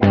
Muy 0.00 0.06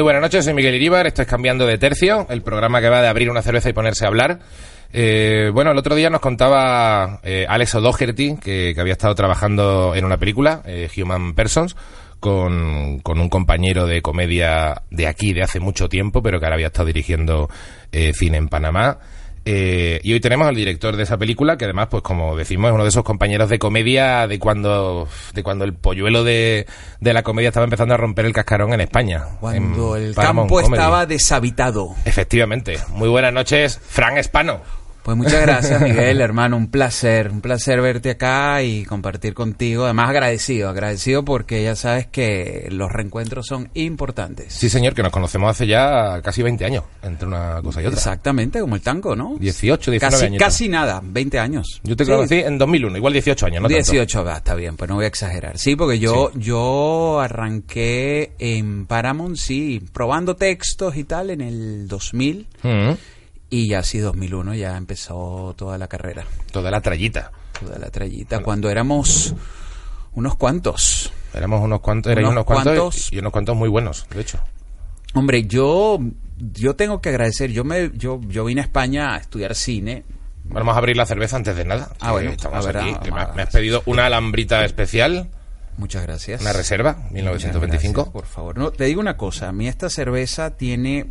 buenas 0.00 0.22
noches, 0.22 0.44
soy 0.44 0.54
Miguel 0.54 0.74
Iríbar, 0.76 1.06
esto 1.06 1.22
es 1.22 1.28
Cambiando 1.28 1.66
de 1.66 1.76
Tercio, 1.76 2.26
el 2.30 2.42
programa 2.42 2.80
que 2.80 2.88
va 2.88 3.02
de 3.02 3.08
abrir 3.08 3.28
una 3.28 3.42
cerveza 3.42 3.68
y 3.68 3.72
ponerse 3.74 4.04
a 4.04 4.08
hablar. 4.08 4.38
Eh, 4.92 5.50
bueno, 5.52 5.70
el 5.70 5.78
otro 5.78 5.94
día 5.94 6.10
nos 6.10 6.20
contaba 6.20 7.20
eh, 7.22 7.46
Alex 7.48 7.74
O'Doherty, 7.74 8.36
que, 8.36 8.74
había 8.78 8.92
estado 8.92 9.14
trabajando 9.14 9.94
en 9.94 10.04
una 10.04 10.16
película, 10.16 10.62
eh, 10.66 10.88
Human 10.96 11.34
Persons, 11.34 11.76
con, 12.22 13.00
con 13.00 13.18
un 13.18 13.28
compañero 13.28 13.88
de 13.88 14.00
comedia 14.00 14.82
de 14.92 15.08
aquí 15.08 15.32
de 15.32 15.42
hace 15.42 15.58
mucho 15.58 15.88
tiempo, 15.88 16.22
pero 16.22 16.38
que 16.38 16.46
ahora 16.46 16.54
había 16.54 16.68
estado 16.68 16.86
dirigiendo 16.86 17.50
eh, 17.90 18.12
cine 18.14 18.36
en 18.38 18.46
Panamá. 18.48 19.00
Eh, 19.44 19.98
y 20.04 20.12
hoy 20.12 20.20
tenemos 20.20 20.46
al 20.46 20.54
director 20.54 20.94
de 20.94 21.02
esa 21.02 21.18
película, 21.18 21.56
que 21.56 21.64
además, 21.64 21.88
pues 21.90 22.04
como 22.04 22.36
decimos, 22.36 22.68
es 22.68 22.74
uno 22.74 22.84
de 22.84 22.90
esos 22.90 23.02
compañeros 23.02 23.50
de 23.50 23.58
comedia 23.58 24.28
de 24.28 24.38
cuando, 24.38 25.08
de 25.34 25.42
cuando 25.42 25.64
el 25.64 25.74
polluelo 25.74 26.22
de, 26.22 26.64
de 27.00 27.12
la 27.12 27.24
comedia 27.24 27.48
estaba 27.48 27.64
empezando 27.64 27.94
a 27.94 27.96
romper 27.96 28.24
el 28.24 28.32
cascarón 28.32 28.72
en 28.72 28.82
España. 28.82 29.24
Cuando 29.40 29.96
en 29.96 30.04
el 30.04 30.14
Paramount 30.14 30.48
campo 30.48 30.62
Comedy. 30.62 30.80
estaba 30.80 31.06
deshabitado. 31.06 31.88
Efectivamente. 32.04 32.78
Muy 32.90 33.08
buenas 33.08 33.32
noches, 33.32 33.80
Fran 33.84 34.16
Espano. 34.16 34.60
Pues 35.02 35.16
muchas 35.16 35.40
gracias, 35.42 35.80
Miguel, 35.82 36.20
hermano. 36.20 36.56
Un 36.56 36.68
placer, 36.70 37.30
un 37.32 37.40
placer 37.40 37.80
verte 37.80 38.10
acá 38.10 38.62
y 38.62 38.84
compartir 38.84 39.34
contigo. 39.34 39.84
Además, 39.84 40.10
agradecido, 40.10 40.68
agradecido 40.68 41.24
porque 41.24 41.62
ya 41.64 41.74
sabes 41.74 42.06
que 42.06 42.68
los 42.70 42.90
reencuentros 42.92 43.46
son 43.48 43.68
importantes. 43.74 44.52
Sí, 44.52 44.68
señor, 44.68 44.94
que 44.94 45.02
nos 45.02 45.10
conocemos 45.10 45.50
hace 45.50 45.66
ya 45.66 46.20
casi 46.22 46.42
20 46.44 46.64
años, 46.64 46.84
entre 47.02 47.26
una 47.26 47.60
cosa 47.62 47.82
y 47.82 47.86
otra. 47.86 47.98
Exactamente, 47.98 48.60
como 48.60 48.76
el 48.76 48.80
tango, 48.82 49.16
¿no? 49.16 49.36
18, 49.40 49.90
19 49.90 49.98
Casi, 50.12 50.24
años. 50.26 50.38
casi 50.38 50.68
nada, 50.68 51.00
20 51.02 51.38
años. 51.40 51.80
Yo 51.82 51.96
te 51.96 52.04
Sí. 52.04 52.10
conocí 52.12 52.34
en 52.36 52.56
2001, 52.58 52.96
igual 52.96 53.12
18 53.12 53.46
años, 53.46 53.62
¿no? 53.62 53.68
tanto. 53.68 53.74
18, 53.92 54.24
va, 54.24 54.36
está 54.36 54.54
bien, 54.54 54.76
pues 54.76 54.88
no 54.88 54.94
voy 54.96 55.04
a 55.06 55.08
exagerar. 55.08 55.58
Sí, 55.58 55.74
porque 55.74 55.98
yo, 55.98 56.30
yo 56.36 57.20
arranqué 57.20 58.34
en 58.38 58.86
Paramount, 58.86 59.36
sí, 59.36 59.82
probando 59.92 60.36
textos 60.36 60.96
y 60.96 61.02
tal 61.04 61.30
en 61.30 61.40
el 61.40 61.88
2000 61.88 62.46
Mm, 62.62 62.92
y 63.52 63.68
ya 63.68 63.82
sí, 63.82 63.98
2001 63.98 64.54
ya 64.54 64.76
empezó 64.78 65.54
toda 65.56 65.76
la 65.76 65.86
carrera, 65.86 66.24
toda 66.50 66.70
la 66.70 66.80
trayita. 66.80 67.30
toda 67.60 67.78
la 67.78 67.90
trayita, 67.90 68.40
cuando 68.40 68.70
éramos 68.70 69.34
unos 70.14 70.36
cuantos. 70.36 71.12
Éramos 71.34 71.62
unos 71.62 71.80
cuantos, 71.80 72.16
Unos 72.16 72.30
unos 72.30 72.44
cuantos 72.44 72.76
cuantos. 72.78 73.12
y 73.12 73.18
unos 73.18 73.30
cuantos 73.32 73.54
muy 73.56 73.68
buenos, 73.68 74.06
de 74.10 74.20
hecho. 74.22 74.38
Hombre, 75.14 75.44
yo, 75.44 75.98
yo 76.38 76.76
tengo 76.76 77.00
que 77.02 77.10
agradecer, 77.10 77.50
yo 77.52 77.62
me, 77.64 77.90
yo, 77.94 78.20
yo 78.26 78.44
vine 78.46 78.62
a 78.62 78.64
España 78.64 79.14
a 79.14 79.18
estudiar 79.18 79.54
cine. 79.54 80.04
Vamos 80.44 80.74
a 80.74 80.78
abrir 80.78 80.96
la 80.96 81.04
cerveza 81.06 81.36
antes 81.36 81.54
de 81.54 81.64
nada. 81.66 81.92
Ah, 82.00 82.12
bueno, 82.12 82.30
estamos 82.30 82.66
a 82.66 82.72
ver, 82.72 82.76
aquí. 82.78 83.10
me, 83.10 83.26
me 83.34 83.42
has 83.42 83.50
pedido 83.50 83.82
una 83.86 84.06
alambrita 84.06 84.64
especial, 84.64 85.28
Muchas 85.76 86.02
gracias. 86.02 86.40
una 86.40 86.52
reserva, 86.54 86.94
Muchas 86.94 87.12
1925. 87.12 87.92
gracias, 87.94 88.12
por 88.12 88.26
favor. 88.26 88.58
No, 88.58 88.70
te 88.72 88.84
digo 88.84 89.00
una 89.00 89.16
cosa, 89.18 89.48
a 89.48 89.52
mí 89.52 89.68
esta 89.68 89.88
cerveza 89.90 90.56
tiene... 90.56 91.06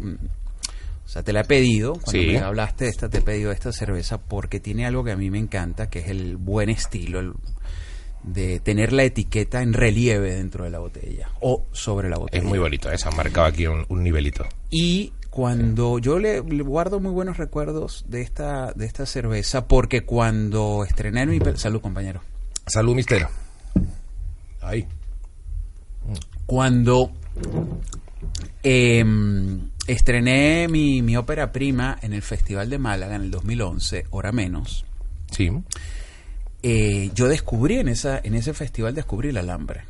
O 1.12 1.14
sea, 1.14 1.24
te 1.24 1.34
la 1.34 1.42
he 1.42 1.44
pedido, 1.44 1.96
cuando 1.96 2.12
Sí. 2.12 2.28
me 2.28 2.38
hablaste 2.40 2.86
de 2.86 2.90
esta, 2.92 3.10
te 3.10 3.18
he 3.18 3.22
pedido 3.22 3.52
esta 3.52 3.74
cerveza 3.74 4.18
porque 4.22 4.62
tiene 4.62 4.86
algo 4.86 5.04
que 5.04 5.12
a 5.12 5.18
mí 5.18 5.30
me 5.30 5.40
encanta, 5.40 5.90
que 5.90 6.00
es 6.00 6.08
el 6.08 6.38
buen 6.38 6.70
estilo, 6.70 7.20
el- 7.20 7.34
de 8.24 8.62
tener 8.62 8.94
la 8.94 9.04
etiqueta 9.04 9.62
en 9.62 9.74
relieve 9.74 10.34
dentro 10.36 10.64
de 10.64 10.70
la 10.70 10.80
botella 10.80 11.30
o 11.42 11.66
sobre 11.74 12.08
la 12.10 12.18
botella. 12.18 12.42
Es 12.42 12.48
muy 12.48 12.60
bonito, 12.60 12.90
¿eh? 12.90 12.98
se 12.98 13.10
han 13.10 13.18
marcado 13.18 13.46
aquí 13.48 13.68
un, 13.68 13.84
un 13.90 14.04
nivelito. 14.04 14.46
Y 14.70 15.12
cuando 15.30 16.00
yo 16.00 16.18
le, 16.18 16.42
le 16.44 16.64
guardo 16.64 17.02
muy 17.02 17.12
buenos 17.12 17.36
recuerdos 17.36 18.06
de 18.08 18.22
esta, 18.22 18.72
de 18.72 18.86
esta 18.86 19.06
cerveza, 19.06 19.68
porque 19.68 20.06
cuando 20.06 20.86
estrené 20.88 21.26
mi... 21.26 21.40
Salud, 21.56 21.82
compañero. 21.82 22.22
Salud, 22.68 22.96
mistero. 22.96 23.28
Ahí. 24.62 24.88
Cuando 26.46 27.12
em, 28.64 29.71
estrené 29.88 30.68
mi, 30.68 31.02
mi 31.02 31.18
ópera 31.18 31.52
prima 31.52 31.98
en 32.02 32.14
el 32.14 32.22
Festival 32.22 32.70
de 32.70 32.78
Málaga 32.78 33.16
en 33.16 33.24
el 33.24 33.32
2011, 33.32 34.06
hora 34.12 34.32
menos, 34.32 34.86
Sí. 35.32 35.50
eh, 36.64 37.10
yo 37.14 37.28
descubrí 37.28 37.78
en, 37.80 37.88
esa, 37.88 38.20
en 38.24 38.36
ese 38.36 38.54
festival, 38.54 38.94
descubrí 38.96 39.30
el 39.30 39.38
alambre. 39.38 39.82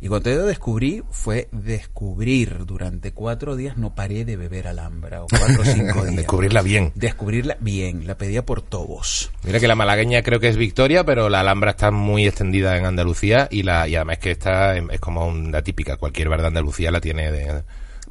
Y 0.00 0.08
cuando 0.08 0.28
yo 0.30 0.44
descubrí, 0.44 1.02
fue 1.10 1.48
descubrir. 1.50 2.66
Durante 2.66 3.12
cuatro 3.12 3.56
días 3.56 3.78
no 3.78 3.94
paré 3.94 4.26
de 4.26 4.36
beber 4.36 4.66
alhambra, 4.68 5.22
o 5.22 5.26
cuatro 5.28 5.62
o 5.62 5.64
cinco 5.64 6.02
días. 6.04 6.16
Descubrirla 6.16 6.60
bien. 6.60 6.92
Descubrirla 6.94 7.56
bien, 7.60 8.06
la 8.06 8.18
pedía 8.18 8.44
por 8.44 8.60
tobos. 8.60 9.30
Mira 9.44 9.60
que 9.60 9.68
la 9.68 9.76
malagueña 9.76 10.22
creo 10.22 10.40
que 10.40 10.48
es 10.48 10.58
Victoria, 10.58 11.04
pero 11.04 11.30
la 11.30 11.40
Alhambra 11.40 11.70
está 11.70 11.90
muy 11.90 12.26
extendida 12.26 12.76
en 12.76 12.84
Andalucía 12.84 13.48
y 13.50 13.62
la 13.62 13.88
y 13.88 13.94
además 13.96 14.18
que 14.18 14.32
esta 14.32 14.76
es 14.76 15.00
como 15.00 15.26
una 15.26 15.62
típica, 15.62 15.96
cualquier 15.96 16.28
bar 16.28 16.42
de 16.42 16.48
Andalucía 16.48 16.90
la 16.90 17.00
tiene 17.00 17.30
de, 17.32 17.62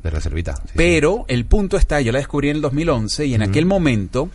de 0.01 0.09
reservita. 0.09 0.55
Sí, 0.55 0.61
sí. 0.65 0.73
Pero 0.75 1.25
el 1.27 1.45
punto 1.45 1.77
está, 1.77 2.01
yo 2.01 2.11
la 2.11 2.19
descubrí 2.19 2.49
en 2.49 2.57
el 2.57 2.61
2011 2.61 3.25
y 3.25 3.33
en 3.33 3.43
aquel 3.43 3.65
momento 3.65 4.29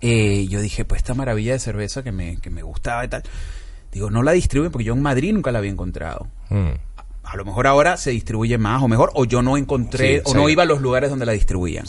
eh, 0.00 0.46
yo 0.48 0.60
dije, 0.60 0.84
pues 0.84 0.98
esta 0.98 1.14
maravilla 1.14 1.52
de 1.52 1.58
cerveza 1.58 2.02
que 2.02 2.12
me, 2.12 2.36
que 2.36 2.50
me 2.50 2.62
gustaba 2.62 3.04
y 3.04 3.08
tal, 3.08 3.22
digo, 3.90 4.10
no 4.10 4.22
la 4.22 4.32
distribuyen 4.32 4.70
porque 4.70 4.84
yo 4.84 4.92
en 4.92 5.00
Madrid 5.00 5.32
nunca 5.32 5.50
la 5.50 5.60
había 5.60 5.70
encontrado. 5.70 6.28
Mm. 6.50 6.72
A 7.22 7.36
lo 7.36 7.44
mejor 7.46 7.66
ahora 7.66 7.96
se 7.96 8.10
distribuye 8.10 8.58
más 8.58 8.82
o 8.82 8.88
mejor, 8.88 9.10
o 9.14 9.24
yo 9.24 9.40
no 9.40 9.56
encontré, 9.56 10.18
Sí, 10.18 10.22
o 10.26 10.34
no 10.34 10.50
iba 10.50 10.64
a 10.64 10.66
los 10.66 10.82
lugares 10.82 11.08
donde 11.08 11.24
la 11.24 11.32
distribuían. 11.32 11.86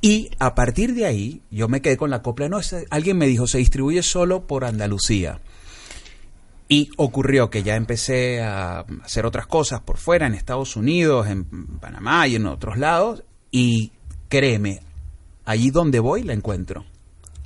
Y 0.00 0.32
a 0.40 0.56
partir 0.56 0.94
de 0.94 1.06
ahí, 1.06 1.42
yo 1.52 1.68
me 1.68 1.80
quedé 1.80 1.96
con 1.96 2.10
la 2.10 2.20
copla. 2.20 2.48
No, 2.48 2.58
alguien 2.90 3.16
me 3.16 3.28
dijo, 3.28 3.46
se 3.46 3.58
distribuye 3.58 4.02
solo 4.02 4.48
por 4.48 4.64
Andalucía. 4.64 5.38
Y 6.72 6.88
ocurrió 6.96 7.50
que 7.50 7.62
ya 7.62 7.76
empecé 7.76 8.40
a 8.42 8.86
hacer 9.04 9.26
otras 9.26 9.46
cosas 9.46 9.80
por 9.80 9.98
fuera, 9.98 10.26
en 10.26 10.34
Estados 10.34 10.74
Unidos, 10.76 11.26
en 11.28 11.44
Panamá 11.80 12.26
y 12.28 12.36
en 12.36 12.46
otros 12.46 12.78
lados. 12.78 13.24
Y 13.50 13.92
créeme, 14.30 14.80
allí 15.44 15.70
donde 15.70 15.98
voy 16.00 16.22
la 16.22 16.32
encuentro. 16.32 16.84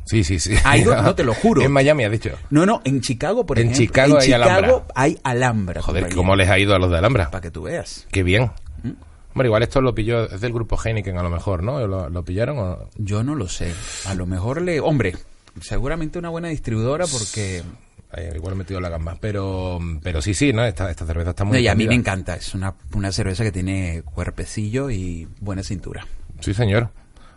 Sí, 0.04 0.22
sí, 0.22 0.38
sí. 0.38 0.54
Ahí 0.62 0.84
no- 0.84 1.02
no 1.02 1.14
te 1.16 1.24
lo 1.24 1.34
juro. 1.34 1.62
En 1.62 1.72
Miami, 1.72 2.04
has 2.04 2.12
dicho. 2.12 2.30
No, 2.50 2.64
no, 2.64 2.80
en 2.84 3.00
Chicago, 3.00 3.44
por 3.44 3.58
En 3.58 3.64
ejemplo. 3.70 3.84
Chicago 3.86 4.12
en 4.14 4.20
hay 4.20 4.26
Chicago 4.26 4.44
Alhambra. 4.44 4.84
hay 4.94 5.18
Alhambra. 5.24 5.82
Joder, 5.82 6.14
¿cómo 6.14 6.36
les 6.36 6.48
ha 6.48 6.58
ido 6.60 6.76
a 6.76 6.78
los 6.78 6.90
de 6.92 6.98
Alhambra? 6.98 7.28
Para 7.32 7.42
que 7.42 7.50
tú 7.50 7.62
veas. 7.62 8.06
Qué 8.12 8.22
bien. 8.22 8.52
¿Mm? 8.84 8.90
Hombre, 9.32 9.48
igual 9.48 9.64
esto 9.64 9.80
lo 9.80 9.92
pilló, 9.96 10.30
es 10.30 10.40
del 10.40 10.52
grupo 10.52 10.78
Heineken 10.82 11.18
a 11.18 11.24
lo 11.24 11.30
mejor, 11.30 11.64
¿no? 11.64 11.84
¿Lo, 11.84 12.08
lo 12.08 12.24
pillaron 12.24 12.58
o...? 12.60 12.88
Yo 12.96 13.24
no 13.24 13.34
lo 13.34 13.48
sé. 13.48 13.74
A 14.06 14.14
lo 14.14 14.26
mejor 14.26 14.62
le... 14.62 14.78
Hombre, 14.80 15.16
seguramente 15.60 16.18
una 16.20 16.28
buena 16.28 16.46
distribuidora 16.48 17.06
porque... 17.08 17.64
Ay, 18.10 18.30
igual 18.34 18.54
he 18.54 18.56
metido 18.56 18.80
la 18.80 18.88
gamba. 18.88 19.16
Pero, 19.20 19.78
pero 20.02 20.22
sí, 20.22 20.34
sí, 20.34 20.52
¿no? 20.52 20.64
Esta, 20.64 20.90
esta 20.90 21.06
cerveza 21.06 21.30
está 21.30 21.44
muy 21.44 21.54
No, 21.54 21.58
y 21.58 21.68
a 21.68 21.74
mí 21.74 21.86
me 21.86 21.94
encanta. 21.94 22.36
Es 22.36 22.54
una, 22.54 22.74
una 22.94 23.12
cerveza 23.12 23.44
que 23.44 23.52
tiene 23.52 24.02
cuerpecillo 24.02 24.90
y 24.90 25.28
buena 25.40 25.62
cintura. 25.62 26.06
Sí, 26.40 26.54
señor. 26.54 26.90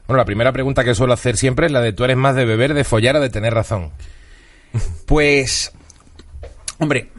Bueno, 0.07 0.17
la 0.17 0.25
primera 0.25 0.51
pregunta 0.51 0.83
que 0.83 0.95
suelo 0.95 1.13
hacer 1.13 1.37
siempre 1.37 1.67
es 1.67 1.71
la 1.71 1.81
de 1.81 1.93
¿tú 1.93 2.03
eres 2.03 2.17
más 2.17 2.35
de 2.35 2.45
beber, 2.45 2.73
de 2.73 2.83
follar 2.83 3.15
o 3.15 3.19
de 3.19 3.29
tener 3.29 3.53
razón? 3.53 3.91
Pues, 5.05 5.71
hombre, 6.77 7.09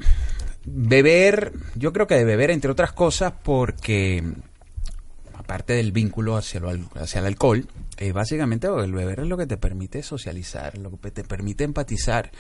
beber, 0.64 1.52
yo 1.74 1.92
creo 1.92 2.06
que 2.06 2.14
de 2.14 2.24
beber, 2.24 2.50
entre 2.50 2.70
otras 2.70 2.92
cosas, 2.92 3.32
porque 3.42 4.22
aparte 5.34 5.72
del 5.72 5.90
vínculo 5.90 6.36
hacia, 6.36 6.60
lo 6.60 6.70
hacia 6.94 7.18
el 7.18 7.26
alcohol, 7.26 7.66
eh, 7.96 8.12
básicamente 8.12 8.68
el 8.68 8.92
beber 8.92 9.20
es 9.20 9.26
lo 9.26 9.36
que 9.36 9.46
te 9.46 9.56
permite 9.56 10.02
socializar, 10.02 10.78
lo 10.78 10.90
que 10.98 11.10
te 11.10 11.24
permite 11.24 11.64
empatizar. 11.64 12.30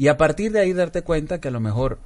Y 0.00 0.08
a 0.08 0.16
partir 0.16 0.50
de 0.50 0.60
ahí 0.60 0.72
darte 0.72 1.02
cuenta 1.02 1.42
que 1.42 1.48
a 1.48 1.50
lo 1.50 1.60
mejor 1.60 1.98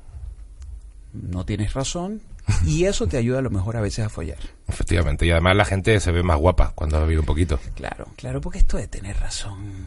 no 1.13 1.45
tienes 1.47 1.75
razón 1.75 2.21
y 2.67 2.87
eso 2.87 3.07
te 3.07 3.17
ayuda 3.17 3.39
a 3.39 3.43
lo 3.43 3.51
mejor 3.51 3.77
a 3.77 3.81
veces 3.81 4.05
a 4.05 4.09
follar. 4.09 4.39
Efectivamente. 4.67 5.25
Y 5.27 5.31
además 5.31 5.57
la 5.57 5.65
gente 5.65 6.01
se 6.01 6.11
ve 6.11 6.25
más 6.25 6.37
guapa 6.39 6.73
cuando 6.75 6.97
ha 6.97 7.01
bebido 7.03 7.21
un 7.21 7.27
poquito. 7.27 7.61
Claro, 7.77 8.09
claro, 8.17 8.41
porque 8.41 8.59
esto 8.59 8.79
de 8.79 8.89
tener 8.89 9.17
razón 9.19 9.87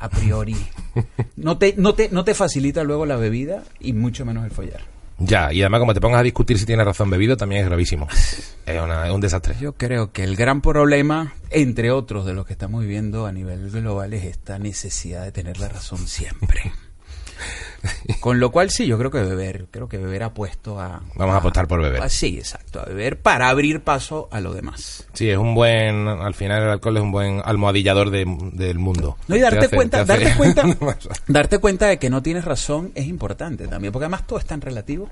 a 0.00 0.08
priori 0.08 0.56
no 1.36 1.58
te, 1.58 1.74
no 1.76 1.94
te, 1.94 2.08
no 2.08 2.24
te 2.24 2.32
facilita 2.34 2.82
luego 2.82 3.04
la 3.04 3.16
bebida 3.16 3.62
y 3.78 3.92
mucho 3.92 4.24
menos 4.24 4.44
el 4.46 4.50
follar. 4.50 4.80
Ya, 5.18 5.52
y 5.52 5.60
además 5.60 5.80
como 5.80 5.92
te 5.94 6.00
pongas 6.00 6.20
a 6.20 6.24
discutir 6.24 6.58
si 6.58 6.64
tienes 6.64 6.86
razón 6.86 7.08
bebido, 7.10 7.36
también 7.36 7.60
es 7.60 7.66
gravísimo. 7.68 8.08
Es, 8.66 8.80
una- 8.80 9.06
es 9.06 9.12
un 9.12 9.20
desastre. 9.20 9.54
Yo 9.60 9.74
creo 9.74 10.10
que 10.10 10.24
el 10.24 10.36
gran 10.36 10.62
problema, 10.62 11.34
entre 11.50 11.90
otros 11.90 12.24
de 12.24 12.32
los 12.32 12.46
que 12.46 12.54
estamos 12.54 12.80
viviendo 12.80 13.26
a 13.26 13.32
nivel 13.32 13.70
global, 13.70 14.14
es 14.14 14.24
esta 14.24 14.58
necesidad 14.58 15.22
de 15.22 15.32
tener 15.32 15.58
la 15.60 15.68
razón 15.68 16.08
siempre. 16.08 16.72
Con 18.20 18.40
lo 18.40 18.50
cual 18.50 18.70
sí, 18.70 18.86
yo 18.86 18.96
creo 18.98 19.10
que 19.10 19.20
beber, 19.22 19.66
creo 19.70 19.88
que 19.88 19.98
beber 19.98 20.22
ha 20.22 20.32
puesto 20.34 20.80
a... 20.80 21.02
Vamos 21.16 21.34
a 21.34 21.38
apostar 21.38 21.66
por 21.68 21.82
beber. 21.82 22.02
a- 22.02 22.08
sí, 22.08 22.38
exacto, 22.38 22.80
a 22.80 22.84
beber 22.84 23.20
para 23.20 23.48
abrir 23.48 23.82
paso 23.82 24.28
a 24.32 24.40
lo 24.40 24.54
demás. 24.54 25.06
Sí, 25.12 25.28
es 25.28 25.36
un 25.36 25.54
buen, 25.54 26.08
al 26.08 26.34
final 26.34 26.62
el 26.62 26.70
alcohol 26.70 26.96
es 26.96 27.02
un 27.02 27.12
buen 27.12 27.42
almohadillador 27.44 28.10
de- 28.10 28.24
del 28.52 28.78
mundo. 28.78 29.18
No, 29.28 29.36
y 29.36 29.38
Te 29.40 29.44
darte 29.44 29.66
hace- 29.66 29.76
cuenta, 29.76 30.00
hace- 30.00 30.12
darte 30.12 30.36
cuenta, 30.36 30.62
darte 31.28 31.58
cuenta 31.58 31.86
de 31.86 31.98
que 31.98 32.08
no 32.10 32.22
tienes 32.22 32.44
razón 32.44 32.92
es 32.94 33.06
importante 33.06 33.68
también, 33.68 33.92
porque 33.92 34.04
además 34.04 34.26
todo 34.26 34.38
es 34.38 34.46
tan 34.46 34.60
relativo. 34.60 35.10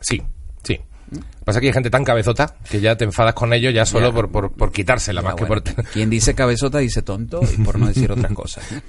Sí, 0.00 0.22
sí. 0.62 0.80
Pasa 1.44 1.60
que 1.60 1.66
hay 1.66 1.72
gente 1.72 1.90
tan 1.90 2.04
cabezota 2.04 2.54
que 2.70 2.80
ya 2.80 2.96
te 2.96 3.04
enfadas 3.04 3.34
con 3.34 3.52
ellos 3.52 3.74
ya 3.74 3.84
solo 3.84 4.08
Ya. 4.08 4.14
por, 4.14 4.30
por, 4.30 4.52
por 4.52 4.70
quitársela, 4.72 5.20
Ya, 5.22 5.26
más 5.28 5.34
que 5.36 5.44
por... 5.46 5.62
Quien 5.62 6.08
dice 6.08 6.34
cabezota 6.34 6.78
dice 6.78 7.02
tonto, 7.02 7.40
y 7.42 7.62
por 7.62 7.78
no 7.78 7.86
decir 7.88 8.10
otras 8.12 8.32
cosas. 8.32 8.64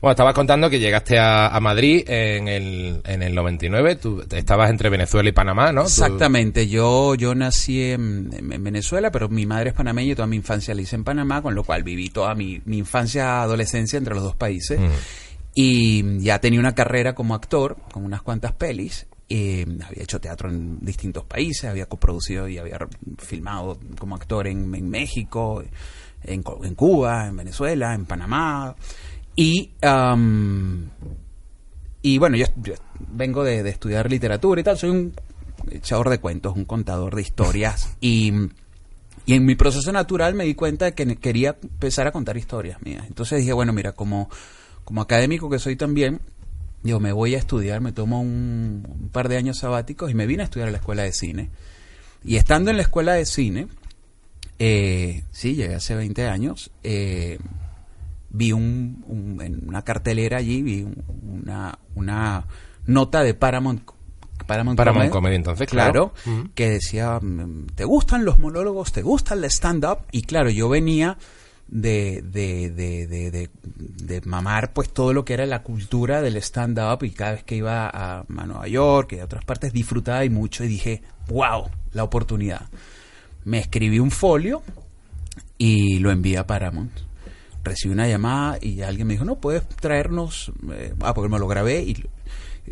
Bueno, 0.00 0.12
estabas 0.12 0.34
contando 0.34 0.70
que 0.70 0.78
llegaste 0.78 1.18
a, 1.18 1.48
a 1.48 1.60
Madrid 1.60 2.04
en 2.08 2.46
el, 2.48 3.00
en 3.04 3.22
el 3.22 3.34
99. 3.34 3.96
Tú 3.96 4.24
estabas 4.30 4.70
entre 4.70 4.88
Venezuela 4.90 5.28
y 5.28 5.32
Panamá, 5.32 5.72
¿no? 5.72 5.82
Tú- 5.82 5.88
Exactamente, 5.88 6.68
yo, 6.68 7.14
yo 7.16 7.34
nací 7.34 7.82
en 7.90 8.30
Venezuela, 8.62 9.10
pero 9.10 9.28
mi 9.28 9.44
madre 9.46 9.70
es 9.70 9.74
panameña 9.74 10.12
y 10.12 10.14
toda 10.14 10.28
mi 10.28 10.36
infancia 10.36 10.74
la 10.74 10.82
hice 10.82 10.94
en 10.96 11.02
Panamá, 11.04 11.42
con 11.42 11.54
lo 11.54 11.64
cual 11.64 11.82
viví 11.82 12.10
toda 12.10 12.34
mi, 12.36 12.62
mi 12.66 12.78
infancia, 12.78 13.42
adolescencia 13.42 13.96
entre 13.98 14.14
los 14.14 14.22
dos 14.22 14.36
países. 14.36 14.78
Mm. 14.78 14.84
Y 15.54 16.20
ya 16.20 16.38
tenía 16.40 16.60
una 16.60 16.74
carrera 16.74 17.14
como 17.14 17.34
actor, 17.34 17.76
con 17.92 18.04
unas 18.04 18.22
cuantas 18.22 18.52
pelis. 18.52 19.06
Eh, 19.28 19.66
había 19.84 20.02
hecho 20.02 20.20
teatro 20.20 20.48
en 20.48 20.78
distintos 20.80 21.24
países, 21.24 21.64
había 21.64 21.86
coproducido 21.86 22.48
y 22.48 22.58
había 22.58 22.78
filmado 23.18 23.78
como 23.98 24.16
actor 24.16 24.46
en, 24.46 24.70
México, 24.88 25.62
en, 26.22 26.42
Cuba, 26.42 27.26
en 27.26 27.36
Venezuela, 27.36 27.94
en 27.94 28.06
Panamá. 28.06 28.74
Y 29.36 29.72
am, 29.82 30.90
y 32.00 32.18
bueno, 32.18 32.36
yo, 32.36 32.46
vengo 33.10 33.44
de, 33.44 33.68
estudiar 33.68 34.10
literatura 34.10 34.60
y 34.60 34.64
tal, 34.64 34.78
soy 34.78 34.90
un 34.90 35.12
echador 35.70 36.08
de 36.08 36.18
cuentos, 36.18 36.56
un 36.56 36.64
contador 36.64 37.14
de 37.14 37.22
historias 37.22 37.96
y, 38.00 38.32
y 39.26 39.34
en 39.34 39.44
mi 39.44 39.56
proceso 39.56 39.92
natural 39.92 40.34
me 40.34 40.44
di 40.44 40.54
cuenta 40.54 40.86
de 40.86 40.94
que 40.94 41.16
quería 41.16 41.58
empezar 41.62 42.06
a 42.06 42.12
contar 42.12 42.38
historias 42.38 42.80
mías. 42.82 43.04
Entonces 43.06 43.40
dije, 43.40 43.52
bueno, 43.52 43.74
mira, 43.74 43.92
como, 43.92 44.30
como 44.84 45.02
académico 45.02 45.50
que 45.50 45.58
soy 45.58 45.76
también, 45.76 46.20
digo, 46.82 47.00
me 47.00 47.12
voy 47.12 47.34
a 47.34 47.38
estudiar, 47.38 47.80
me 47.80 47.92
tomo 47.92 48.20
un, 48.20 48.86
un 48.88 49.08
par 49.10 49.28
de 49.28 49.36
años 49.36 49.58
sabáticos 49.58 50.10
y 50.10 50.14
me 50.14 50.26
vine 50.26 50.42
a 50.42 50.44
estudiar 50.44 50.68
a 50.68 50.72
la 50.72 50.78
escuela 50.78 51.02
de 51.02 51.12
cine. 51.12 51.50
Y 52.24 52.36
estando 52.36 52.70
en 52.70 52.76
la 52.76 52.82
escuela 52.82 53.12
de 53.14 53.26
cine, 53.26 53.68
eh, 54.58 55.22
sí, 55.30 55.54
llegué 55.54 55.74
hace 55.74 55.94
20 55.94 56.26
años, 56.26 56.70
eh, 56.82 57.38
vi 58.30 58.52
un, 58.52 59.04
un- 59.06 59.40
en 59.42 59.68
una 59.68 59.82
cartelera 59.82 60.38
allí, 60.38 60.62
vi 60.62 60.82
un- 60.82 61.02
una, 61.44 61.78
una 61.94 62.44
nota 62.86 63.22
de 63.22 63.34
Paramount, 63.34 63.82
Paramount, 64.46 64.76
Paramount 64.76 65.10
Comedy, 65.10 65.36
entonces, 65.36 65.68
claro. 65.68 66.12
que 66.54 66.70
decía, 66.70 67.18
mm, 67.20 67.66
¿te 67.74 67.84
gustan 67.84 68.24
los 68.24 68.38
monólogos? 68.38 68.92
¿Te 68.92 69.02
gusta 69.02 69.34
el 69.34 69.44
stand-up? 69.44 69.98
Y 70.10 70.22
claro, 70.22 70.48
yo 70.50 70.68
venía 70.68 71.18
de, 71.68 72.22
de, 72.22 72.70
de, 72.70 73.50
de, 73.76 74.20
mamar 74.22 74.72
pues 74.72 74.90
todo 74.90 75.12
lo 75.12 75.24
que 75.24 75.34
era 75.34 75.44
la 75.44 75.62
cultura 75.62 76.22
del 76.22 76.36
stand-up 76.36 77.04
y 77.04 77.10
cada 77.10 77.32
vez 77.32 77.44
que 77.44 77.56
iba 77.56 77.86
a, 77.86 78.20
a 78.20 78.46
Nueva 78.46 78.66
York 78.66 79.12
y 79.12 79.20
a 79.20 79.24
otras 79.24 79.44
partes 79.44 79.72
disfrutaba 79.72 80.24
y 80.24 80.30
mucho 80.30 80.64
y 80.64 80.68
dije, 80.68 81.02
wow, 81.28 81.68
la 81.92 82.04
oportunidad. 82.04 82.62
Me 83.44 83.58
escribí 83.58 83.98
un 83.98 84.10
folio 84.10 84.62
y 85.58 85.98
lo 85.98 86.10
envié 86.10 86.38
a 86.38 86.46
Paramount. 86.46 86.92
Recibí 87.62 87.92
una 87.92 88.08
llamada 88.08 88.58
y 88.62 88.80
alguien 88.80 89.06
me 89.06 89.14
dijo, 89.14 89.24
no, 89.24 89.36
puedes 89.36 89.68
traernos, 89.68 90.50
eh, 90.72 90.94
ah, 91.00 91.12
porque 91.12 91.28
me 91.28 91.38
lo 91.38 91.46
grabé 91.46 91.82
y 91.82 92.02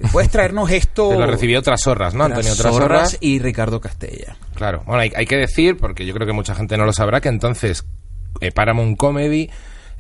puedes 0.13 0.31
traernos 0.31 0.71
esto. 0.71 1.11
Te 1.11 1.19
lo 1.19 1.27
recibió 1.27 1.61
Trasorras, 1.61 2.15
¿no? 2.15 2.25
Antonio 2.25 2.55
Trasorras. 2.57 2.89
Trasorras 2.89 3.19
y 3.21 3.41
Ricardo 3.41 3.79
Castella. 3.79 4.37
Claro. 4.55 4.83
Bueno, 4.87 5.03
hay, 5.03 5.13
hay 5.15 5.27
que 5.27 5.37
decir, 5.37 5.77
porque 5.77 6.07
yo 6.07 6.15
creo 6.15 6.27
que 6.27 6.33
mucha 6.33 6.55
gente 6.55 6.79
no 6.79 6.87
lo 6.87 6.95
sabrá, 6.95 7.21
que 7.21 7.29
entonces 7.29 7.85
Paramount 8.55 8.97
Comedy, 8.97 9.51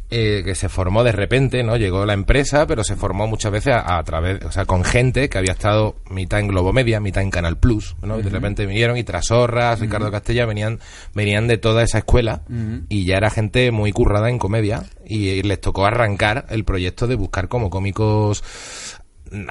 eh, 0.08 0.42
que 0.44 0.54
se 0.54 0.68
formó 0.68 1.02
de 1.02 1.10
repente, 1.10 1.64
¿no? 1.64 1.76
Llegó 1.76 2.06
la 2.06 2.12
empresa, 2.12 2.64
pero 2.64 2.84
se 2.84 2.94
formó 2.94 3.26
muchas 3.26 3.50
veces 3.50 3.74
a, 3.74 3.98
a 3.98 4.04
través, 4.04 4.44
o 4.44 4.52
sea, 4.52 4.64
con 4.64 4.84
gente 4.84 5.28
que 5.28 5.36
había 5.36 5.50
estado 5.50 5.96
mitad 6.10 6.38
en 6.38 6.46
Globomedia, 6.46 7.00
mitad 7.00 7.24
en 7.24 7.30
Canal 7.32 7.58
Plus, 7.58 7.96
¿no? 8.02 8.16
Y 8.20 8.22
de 8.22 8.30
repente 8.30 8.66
vinieron 8.66 8.96
y 8.96 9.02
Trasorras, 9.02 9.80
Ricardo 9.80 10.12
Castella, 10.12 10.46
venían, 10.46 10.78
venían 11.12 11.48
de 11.48 11.58
toda 11.58 11.82
esa 11.82 11.98
escuela 11.98 12.42
y 12.88 13.04
ya 13.04 13.16
era 13.16 13.30
gente 13.30 13.72
muy 13.72 13.90
currada 13.90 14.30
en 14.30 14.38
comedia 14.38 14.84
y, 15.04 15.42
les 15.42 15.60
tocó 15.60 15.86
arrancar 15.86 16.46
el 16.50 16.64
proyecto 16.64 17.08
de 17.08 17.16
buscar 17.16 17.48
como 17.48 17.68
cómicos 17.68 18.44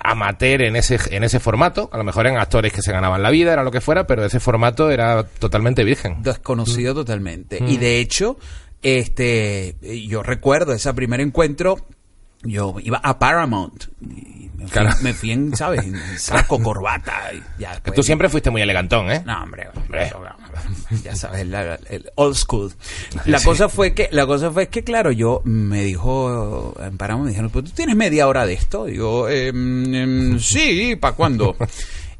amateur 0.04 0.62
en 0.62 0.78
ese 0.78 0.98
en 1.12 1.26
ese 1.26 1.42
formato 1.42 1.90
a 1.92 1.98
lo 1.98 2.06
mejor 2.06 2.28
eran 2.28 2.40
actores 2.40 2.72
que 2.72 2.81
se 2.81 2.94
ganaban 2.94 3.22
la 3.22 3.30
vida 3.30 3.52
era 3.52 3.62
lo 3.62 3.72
que 3.72 3.81
fuera 3.81 4.08
pero 4.08 4.24
ese 4.24 4.40
formato 4.40 4.90
era 4.90 5.26
totalmente 5.26 5.84
virgen 5.84 6.24
Desconocido 6.24 6.94
totalmente. 6.94 7.62
Mm. 7.62 7.68
Y 7.68 7.78
de 7.78 8.00
hecho, 8.00 8.38
este, 8.86 9.76
yo 10.08 10.22
recuerdo 10.22 10.74
ese 10.74 10.94
primer 10.94 11.20
encuentro, 11.20 11.78
yo 12.44 12.76
iba 12.84 13.00
a 13.04 13.18
Paramount. 13.18 13.86
Y 14.02 14.50
me, 14.56 14.68
fui, 14.68 15.04
me 15.04 15.14
fui 15.14 15.32
en, 15.32 15.56
¿sabes? 15.56 15.84
En 15.86 15.96
saco, 16.20 16.62
corbata. 16.62 17.34
Y 17.34 17.42
ya 17.62 17.72
después- 17.72 17.96
tú 17.96 18.04
siempre 18.04 18.30
fuiste 18.30 18.52
muy 18.52 18.62
elegantón 18.62 19.10
eh 19.12 19.24
No, 19.26 19.42
hombre, 19.42 19.70
Hombre. 19.76 20.12
ya 21.04 21.16
sabes, 21.16 21.42
el 21.42 22.12
old 22.16 22.36
school. 22.36 22.72
La 23.26 23.42
cosa 23.42 23.70
fue 23.70 23.94
que, 23.96 24.08
la 24.12 24.28
cosa 24.28 24.52
fue 24.52 24.68
que, 24.70 24.84
claro, 24.84 25.12
yo 25.12 25.42
me 25.46 25.84
dijo, 25.84 26.76
en 26.80 26.96
Paramount 26.98 27.26
me 27.26 27.31
dijeron, 27.31 27.50
pues 27.50 27.66
tú 27.66 27.72
tienes 27.72 27.96
media 27.96 28.28
hora 28.28 28.46
de 28.46 28.54
esto. 28.54 28.86
Digo, 28.86 29.28
em, 29.30 29.94
em, 29.96 30.40
sí, 30.40 30.96
¿para 30.96 31.16
cuándo? 31.16 31.56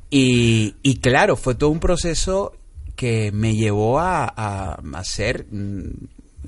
Y, 0.10 0.76
y 0.82 0.98
claro, 1.00 1.36
fue 1.36 1.56
todo 1.56 1.72
un 1.72 1.80
proceso 1.80 2.54
que 2.96 3.32
me 3.34 3.56
llevó 3.56 4.00
a, 4.00 4.24
a, 4.26 4.80
a 4.94 5.04
ser, 5.04 5.46
mm, 5.52 5.90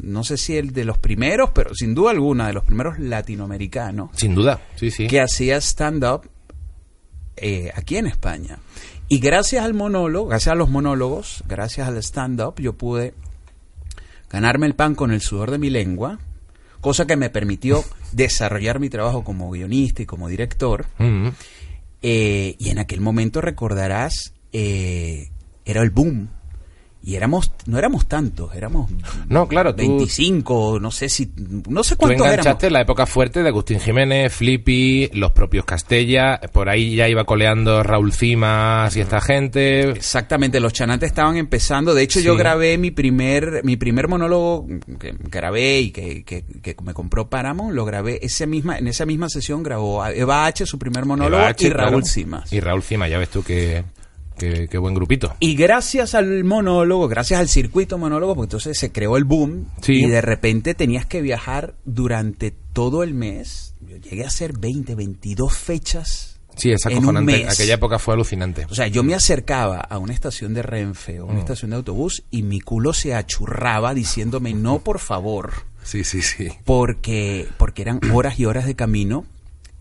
no 0.02 0.24
sé 0.24 0.38
si 0.38 0.58
el 0.58 0.74
de 0.74 0.86
los 0.86 0.98
primeros, 0.98 1.52
pero 1.52 1.74
sin 1.74 1.94
duda 1.96 2.12
alguna, 2.12 2.48
de 2.48 2.54
los 2.54 2.64
primeros 2.64 3.00
latinoamericanos 3.00 4.10
sin 4.14 4.36
duda 4.36 4.62
sí 4.76 4.92
sí 4.92 5.08
que 5.08 5.22
hacía 5.22 5.58
stand-up 5.58 6.30
eh, 7.38 7.72
aquí 7.76 7.98
en 7.98 8.08
España. 8.08 8.58
Y 9.10 9.20
gracias 9.20 9.64
al 9.64 9.74
monólogo, 9.74 10.28
gracias 10.28 10.52
a 10.52 10.56
los 10.56 10.70
monólogos, 10.70 11.44
gracias 11.48 11.88
al 11.88 11.98
stand-up, 11.98 12.56
yo 12.60 12.74
pude 12.74 13.14
ganarme 14.30 14.66
el 14.66 14.76
pan 14.76 14.96
con 14.96 15.12
el 15.12 15.22
sudor 15.22 15.52
de 15.52 15.60
mi 15.60 15.70
lengua, 15.70 16.20
cosa 16.82 17.06
que 17.06 17.16
me 17.16 17.30
permitió 17.30 17.84
desarrollar 18.12 18.80
mi 18.80 18.90
trabajo 18.90 19.24
como 19.24 19.52
guionista 19.52 20.02
y 20.02 20.06
como 20.06 20.28
director. 20.28 20.88
Mm. 20.98 21.30
Eh, 22.02 22.56
y 22.58 22.70
en 22.70 22.80
aquel 22.80 23.02
momento 23.02 23.40
recordarás, 23.40 24.34
eh, 24.52 25.30
era 25.64 25.82
el 25.84 25.92
boom. 25.92 26.30
Y 27.08 27.16
éramos, 27.16 27.54
no 27.68 27.78
éramos 27.80 28.06
tantos, 28.10 28.54
éramos 28.54 28.92
No, 29.30 29.48
claro, 29.48 29.72
tú- 29.74 29.78
25, 29.78 30.78
no 30.82 30.92
sé 30.92 31.08
si, 31.08 31.32
no 31.70 31.82
sé 31.82 31.96
Tú 31.96 32.00
cuántos 32.00 32.26
éramos. 32.28 32.32
enganchaste 32.46 32.70
la 32.70 32.82
época 32.82 33.06
fuerte 33.06 33.42
de 33.44 33.48
Agustín 33.48 33.80
Jiménez, 33.80 34.34
Flippy, 34.34 35.10
los 35.14 35.32
propios 35.32 35.64
Castella, 35.64 36.38
por 36.52 36.68
ahí 36.68 36.98
ya 36.98 37.08
iba 37.08 37.24
coleando 37.24 37.82
Raúl 37.82 38.12
Cimas 38.12 38.94
y 38.98 39.00
esta 39.00 39.22
gente. 39.22 39.90
Exactamente, 39.92 40.60
los 40.60 40.74
chanantes 40.74 41.08
estaban 41.08 41.38
empezando. 41.38 41.94
De 41.94 42.04
hecho, 42.04 42.20
Sí. 42.20 42.26
yo 42.26 42.36
grabé 42.36 42.78
mi 42.78 42.92
primer, 42.92 43.62
mi 43.64 43.78
primer 43.78 44.10
monólogo 44.10 44.68
que 45.00 45.16
grabé 45.32 45.80
y 45.80 45.92
que, 45.92 46.26
que- 46.26 46.44
que 46.62 46.76
me 46.84 46.94
compró 46.94 47.30
Paramount, 47.30 47.74
lo 47.74 47.86
grabé 47.86 48.20
esa 48.22 48.46
misma, 48.48 48.80
en 48.80 48.88
esa 48.90 49.06
misma 49.06 49.30
sesión 49.30 49.64
grabó 49.64 50.06
Eva 50.08 50.46
H 50.46 50.66
su 50.66 50.78
primer 50.78 51.06
monólogo 51.06 51.42
H, 51.42 51.68
y 51.68 51.70
Raúl 51.70 51.90
claro. 52.02 52.06
Cimas. 52.06 52.52
Y 52.52 52.60
Raúl 52.60 52.84
Cimas, 52.84 53.10
ya 53.10 53.18
ves 53.18 53.30
tú 53.30 53.44
qué, 53.44 53.86
qué, 54.38 54.68
qué 54.70 54.78
buen 54.78 54.94
grupito. 54.94 55.36
Y 55.40 55.56
gracias 55.56 56.16
al 56.16 56.44
monólogo, 56.44 57.08
gracias 57.08 57.40
al 57.40 57.50
circuito 57.50 57.98
monólogo, 57.98 58.36
porque 58.36 58.46
entonces 58.48 58.78
se 58.80 58.92
creó 58.92 59.18
el 59.18 59.24
boom 59.24 59.68
Sí. 59.82 59.94
y 59.94 60.08
de 60.08 60.22
repente 60.22 60.74
tenías 60.74 61.06
que 61.06 61.22
viajar 61.22 61.76
durante 61.86 62.52
todo 62.74 63.04
el 63.04 63.14
mes. 63.14 63.74
Yo 63.82 63.98
llegué 63.98 64.24
a 64.24 64.28
hacer 64.28 64.58
20, 64.58 64.96
22 64.96 65.56
fechas. 65.58 66.34
Sí, 66.56 66.72
es 66.72 66.84
acojonante. 66.88 67.46
Aquella 67.48 67.76
época 67.76 68.00
fue 68.00 68.16
alucinante. 68.16 68.66
O 68.70 68.74
sea, 68.74 68.88
yo 68.88 69.04
me 69.04 69.14
acercaba 69.14 69.78
a 69.80 70.00
una 70.00 70.14
estación 70.14 70.56
de 70.56 70.64
Renfe 70.64 71.20
o 71.20 71.28
Mm. 71.28 71.30
una 71.30 71.40
estación 71.40 71.70
de 71.70 71.78
autobús 71.78 72.24
y 72.32 72.42
mi 72.42 72.62
culo 72.62 72.94
se 72.94 73.14
achurraba 73.14 73.94
diciéndome 73.94 74.54
no, 74.56 74.80
por 74.80 74.98
favor, 74.98 75.54
Sí, 75.84 76.04
sí, 76.04 76.22
sí. 76.24 76.48
porque, 76.66 77.48
porque 77.58 77.84
eran 77.84 78.00
horas 78.12 78.40
y 78.40 78.46
horas 78.46 78.66
de 78.66 78.76
camino 78.76 79.26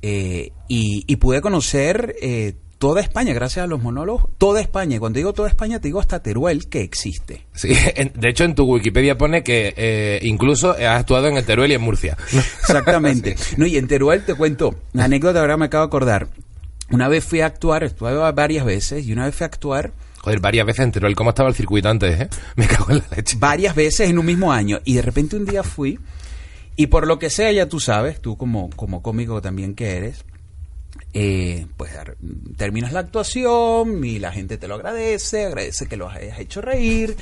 eh, 0.03 0.53
y, 0.69 1.05
y 1.07 1.17
pude 1.17 1.41
conocer 1.41 2.15
eh, 2.21 2.53
toda 2.79 3.01
España 3.01 3.33
gracias 3.33 3.65
a 3.65 3.67
los 3.67 3.83
monólogos, 3.83 4.25
toda 4.39 4.61
España. 4.61 4.97
Y 4.97 4.99
cuando 4.99 5.17
digo 5.19 5.33
toda 5.33 5.49
España, 5.49 5.81
te 5.81 5.89
digo 5.89 6.01
hasta 6.01 6.23
Teruel 6.23 6.69
que 6.69 6.83
existe. 6.83 7.47
Sí, 7.55 7.69
en- 7.97 8.13
de 8.15 8.29
hecho 8.29 8.45
en 8.45 8.55
tu 8.55 8.65
Wikipedia 8.65 9.17
pone 9.17 9.43
que 9.43 9.73
eh, 9.77 10.19
incluso 10.23 10.71
has 10.73 11.01
actuado 11.01 11.29
en 11.29 11.37
el 11.37 11.45
Teruel 11.45 11.71
y 11.73 11.75
en 11.75 11.83
Murcia. 11.83 12.17
Exactamente. 12.61 13.37
No, 13.57 13.67
y 13.67 13.77
en 13.77 13.87
Teruel 13.89 14.25
te 14.25 14.35
cuento, 14.35 14.75
una 14.93 15.05
anécdota 15.05 15.41
ahora 15.41 15.57
me 15.57 15.67
acabo 15.67 15.85
de 15.85 15.89
acordar. 15.89 16.29
Una 16.91 17.09
vez 17.09 17.25
fui 17.25 17.41
a 17.41 17.47
actuar, 17.47 17.83
estuve 17.85 18.15
varias 18.33 18.65
veces, 18.65 19.07
y 19.07 19.13
una 19.13 19.25
vez 19.27 19.35
fui 19.35 19.45
a 19.45 19.47
actuar 19.47 19.93
Joder, 20.21 20.41
varias 20.41 20.67
veces 20.67 20.85
enteró 20.85 21.07
el 21.09 21.15
cómo 21.17 21.31
estaba 21.31 21.49
el 21.49 21.55
circuito 21.55 21.89
antes, 21.89 22.21
¿eh? 22.21 22.29
Me 22.57 22.67
cago 22.67 22.91
en 22.91 22.99
la 22.99 23.05
leche. 23.17 23.37
varias 23.39 23.75
veces 23.77 24.11
en 24.11 24.19
un 24.19 24.27
mismo 24.27 24.53
año. 24.53 24.81
Y 24.85 24.95
de 24.95 25.03
repente 25.03 25.37
un 25.37 25.45
día 25.47 25.63
fui, 25.63 25.99
y 26.75 26.89
por 26.89 27.07
lo 27.07 27.19
que 27.21 27.31
sea, 27.31 27.51
ya 27.53 27.69
tú 27.69 27.79
sabes, 27.81 28.21
tú 28.21 28.37
como, 28.37 28.69
como 28.71 29.03
cómico 29.03 29.41
también 29.41 29.75
que 29.75 29.97
eres, 29.97 30.25
eh, 31.19 31.67
pues 31.79 31.93
terminas 32.59 32.93
la 32.93 33.01
actuación 33.01 34.05
y 34.05 34.19
la 34.19 34.33
gente 34.33 34.59
te 34.59 34.69
lo 34.69 34.75
agradece, 34.75 35.47
agradece 35.47 35.87
que 35.87 35.97
los 35.97 36.13
hayas 36.15 36.39
hecho 36.39 36.61
reír. 36.61 37.17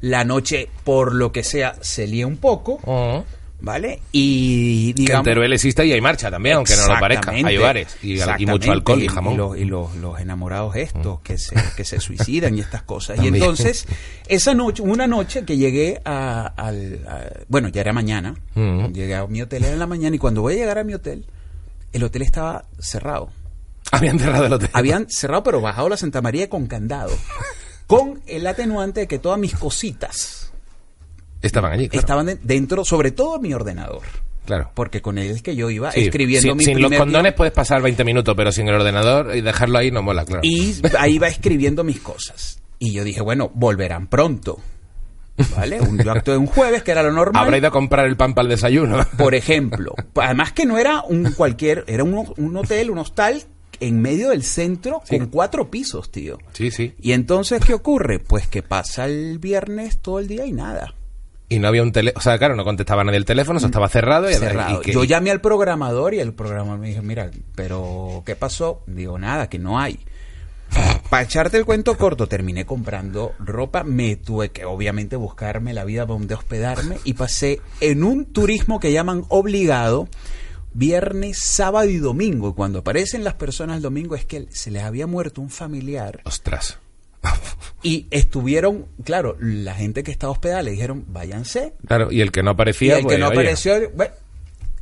La 0.00 0.24
noche, 0.24 0.68
por 0.84 1.14
lo 1.14 1.32
que 1.32 1.42
sea, 1.42 1.74
se 1.80 2.06
lía 2.06 2.26
un 2.26 2.36
poco, 2.36 2.78
Oh. 2.86 3.24
¿vale? 3.60 4.00
Y 4.12 4.94
Que 4.94 5.00
en 5.00 5.04
digamos... 5.06 5.24
Teruel 5.24 5.52
existe 5.52 5.84
y 5.84 5.92
hay 5.92 6.00
marcha 6.00 6.30
también, 6.30 6.56
aunque 6.56 6.74
no 6.76 6.86
lo 6.94 7.00
parezca. 7.00 7.32
Hay 7.32 7.56
hogares 7.58 7.96
y, 8.02 8.18
y 8.38 8.46
mucho 8.46 8.70
alcohol 8.72 9.00
y 9.02 9.04
Y 9.06 9.08
jamón. 9.08 9.36
los, 9.36 9.58
y 9.58 9.64
los- 9.64 9.94
los 9.96 10.20
enamorados 10.20 10.76
estos 10.76 11.20
que 11.20 11.36
se, 11.36 11.56
que 11.76 11.84
se 11.84 11.98
suicidan 12.00 12.56
y 12.56 12.60
estas 12.60 12.82
cosas. 12.84 13.22
Y 13.22 13.26
entonces, 13.28 13.86
esa 14.28 14.54
noche, 14.54 14.82
una 14.82 15.06
noche 15.08 15.44
que 15.44 15.56
llegué 15.56 16.00
a, 16.04 16.46
al... 16.56 17.00
a- 17.08 17.30
bueno, 17.48 17.68
ya 17.68 17.80
era 17.80 17.92
mañana. 17.92 18.34
Mm. 18.54 18.92
Llegué 18.92 19.14
a 19.16 19.26
mi 19.26 19.42
hotel 19.42 19.64
en 19.64 19.78
la 19.78 19.86
mañana 19.86 20.14
y 20.14 20.18
cuando 20.20 20.40
voy 20.42 20.54
a 20.54 20.56
llegar 20.56 20.78
a 20.78 20.84
mi 20.84 20.94
hotel, 20.94 21.26
el 21.92 22.04
hotel 22.04 22.22
estaba 22.22 22.64
cerrado. 22.78 23.30
Habían 23.92 24.18
cerrado 24.18 24.46
el 24.46 24.52
hotel. 24.52 24.70
Habían 24.72 25.08
cerrado, 25.10 25.42
pero 25.42 25.60
bajado 25.60 25.88
la 25.88 25.96
Santa 25.96 26.22
María 26.22 26.48
con 26.48 26.66
candado. 26.66 27.12
Con 27.86 28.22
el 28.26 28.46
atenuante 28.46 29.00
de 29.00 29.08
que 29.08 29.18
todas 29.18 29.38
mis 29.38 29.54
cositas 29.56 30.52
Estaban 31.42 31.72
allí, 31.72 31.88
claro. 31.88 32.00
estaban 32.00 32.26
de- 32.26 32.38
dentro, 32.42 32.84
sobre 32.84 33.10
todo 33.12 33.40
mi 33.40 33.54
ordenador. 33.54 34.02
Claro. 34.44 34.70
Porque 34.74 35.00
con 35.00 35.16
él 35.18 35.30
es 35.30 35.42
que 35.42 35.56
yo 35.56 35.70
iba 35.70 35.90
Sí, 35.92 36.02
escribiendo 36.06 36.48
sin, 36.50 36.56
mi 36.56 36.64
sin 36.64 36.80
los 36.82 36.92
condones 36.92 37.32
puedes 37.34 37.52
pasar 37.52 37.80
20 37.82 38.04
minutos, 38.04 38.34
pero 38.36 38.52
sin 38.52 38.68
el 38.68 38.74
ordenador 38.74 39.34
y 39.36 39.40
dejarlo 39.40 39.78
ahí 39.78 39.90
no 39.90 40.02
mola, 40.02 40.24
claro. 40.24 40.42
Y 40.44 40.74
ahí 40.98 41.18
va 41.18 41.28
escribiendo 41.28 41.82
mis 41.84 42.00
cosas. 42.00 42.60
Y 42.78 42.92
yo 42.92 43.04
dije, 43.04 43.20
bueno, 43.22 43.50
volverán 43.54 44.06
pronto. 44.08 44.58
¿Vale? 45.56 45.80
Un, 45.80 45.98
yo 46.02 46.10
actué 46.12 46.36
un 46.36 46.46
jueves, 46.46 46.82
que 46.82 46.90
era 46.90 47.02
lo 47.02 47.12
normal. 47.12 47.42
Habrá 47.44 47.56
ido 47.58 47.68
a 47.68 47.70
comprar 47.70 48.06
el 48.06 48.16
pan 48.16 48.34
para 48.34 48.44
el 48.44 48.50
desayuno. 48.50 48.98
Por 49.16 49.34
ejemplo. 49.34 49.94
Además 50.16 50.52
que 50.52 50.66
no 50.66 50.76
era 50.78 51.02
un 51.02 51.32
cualquier, 51.32 51.84
era 51.86 52.04
un, 52.04 52.30
un 52.36 52.56
hotel, 52.56 52.90
un 52.90 52.98
hostal 52.98 53.42
en 53.80 54.00
medio 54.00 54.30
del 54.30 54.42
centro 54.42 55.02
Sí. 55.04 55.18
con 55.18 55.28
cuatro 55.28 55.70
pisos, 55.70 56.10
tío. 56.10 56.38
Sí, 56.52 56.70
sí. 56.70 56.94
Y 57.00 57.12
entonces, 57.12 57.64
¿qué 57.64 57.74
ocurre? 57.74 58.18
Pues 58.18 58.46
que 58.46 58.62
pasa 58.62 59.06
el 59.06 59.38
viernes 59.38 59.98
todo 60.00 60.18
el 60.18 60.28
día 60.28 60.46
y 60.46 60.52
nada. 60.52 60.94
Y 61.48 61.58
no 61.58 61.66
había 61.66 61.82
un 61.82 61.90
teléfono, 61.90 62.20
o 62.20 62.22
sea, 62.22 62.38
claro, 62.38 62.54
no 62.54 62.62
contestaba 62.62 63.02
nadie 63.02 63.16
el 63.18 63.24
teléfono, 63.24 63.58
eso 63.58 63.66
estaba 63.66 63.88
cerrado. 63.88 64.30
Y, 64.30 64.34
cerrado. 64.34 64.82
y 64.84 64.92
Yo 64.92 65.02
llamé 65.02 65.32
al 65.32 65.40
programador 65.40 66.14
y 66.14 66.20
el 66.20 66.32
programador 66.32 66.78
me 66.78 66.88
dijo, 66.90 67.02
mira, 67.02 67.28
pero 67.56 68.22
¿qué 68.24 68.36
pasó? 68.36 68.82
Digo, 68.86 69.18
nada, 69.18 69.48
que 69.48 69.58
no 69.58 69.80
hay. 69.80 69.98
Para 71.08 71.24
echarte 71.24 71.56
el 71.56 71.64
cuento 71.64 71.96
corto, 71.96 72.28
terminé 72.28 72.64
comprando 72.64 73.32
ropa, 73.40 73.82
me 73.82 74.14
tuve 74.14 74.50
que 74.50 74.64
obviamente 74.64 75.16
buscarme 75.16 75.74
la 75.74 75.82
vida 75.84 76.06
donde 76.06 76.34
hospedarme 76.34 76.98
y 77.02 77.14
pasé 77.14 77.60
en 77.80 78.04
un 78.04 78.26
turismo 78.26 78.78
que 78.78 78.92
llaman 78.92 79.24
obligado 79.28 80.06
viernes, 80.72 81.38
sábado 81.42 81.88
y 81.88 81.98
domingo. 81.98 82.54
Cuando 82.54 82.80
aparecen 82.80 83.24
las 83.24 83.34
personas 83.34 83.76
el 83.76 83.82
domingo 83.82 84.14
es 84.14 84.24
que 84.24 84.46
se 84.50 84.70
les 84.70 84.82
había 84.82 85.06
muerto 85.06 85.40
un 85.40 85.50
familiar 85.50 86.20
Ostras. 86.24 86.78
y 87.82 88.06
estuvieron, 88.10 88.86
claro, 89.04 89.36
la 89.40 89.74
gente 89.74 90.02
que 90.02 90.10
estaba 90.10 90.32
hospedada 90.32 90.62
le 90.62 90.70
dijeron, 90.72 91.04
váyanse, 91.08 91.74
Claro, 91.86 92.10
y 92.10 92.20
el 92.20 92.32
que 92.32 92.42
no 92.42 92.52
y 92.52 92.54
aparecía, 92.54 92.96
el 92.96 93.02
pues, 93.02 93.14
que 93.14 93.20
no 93.20 93.28
oye, 93.28 93.34
apareció, 93.34 93.90
bueno, 93.90 94.12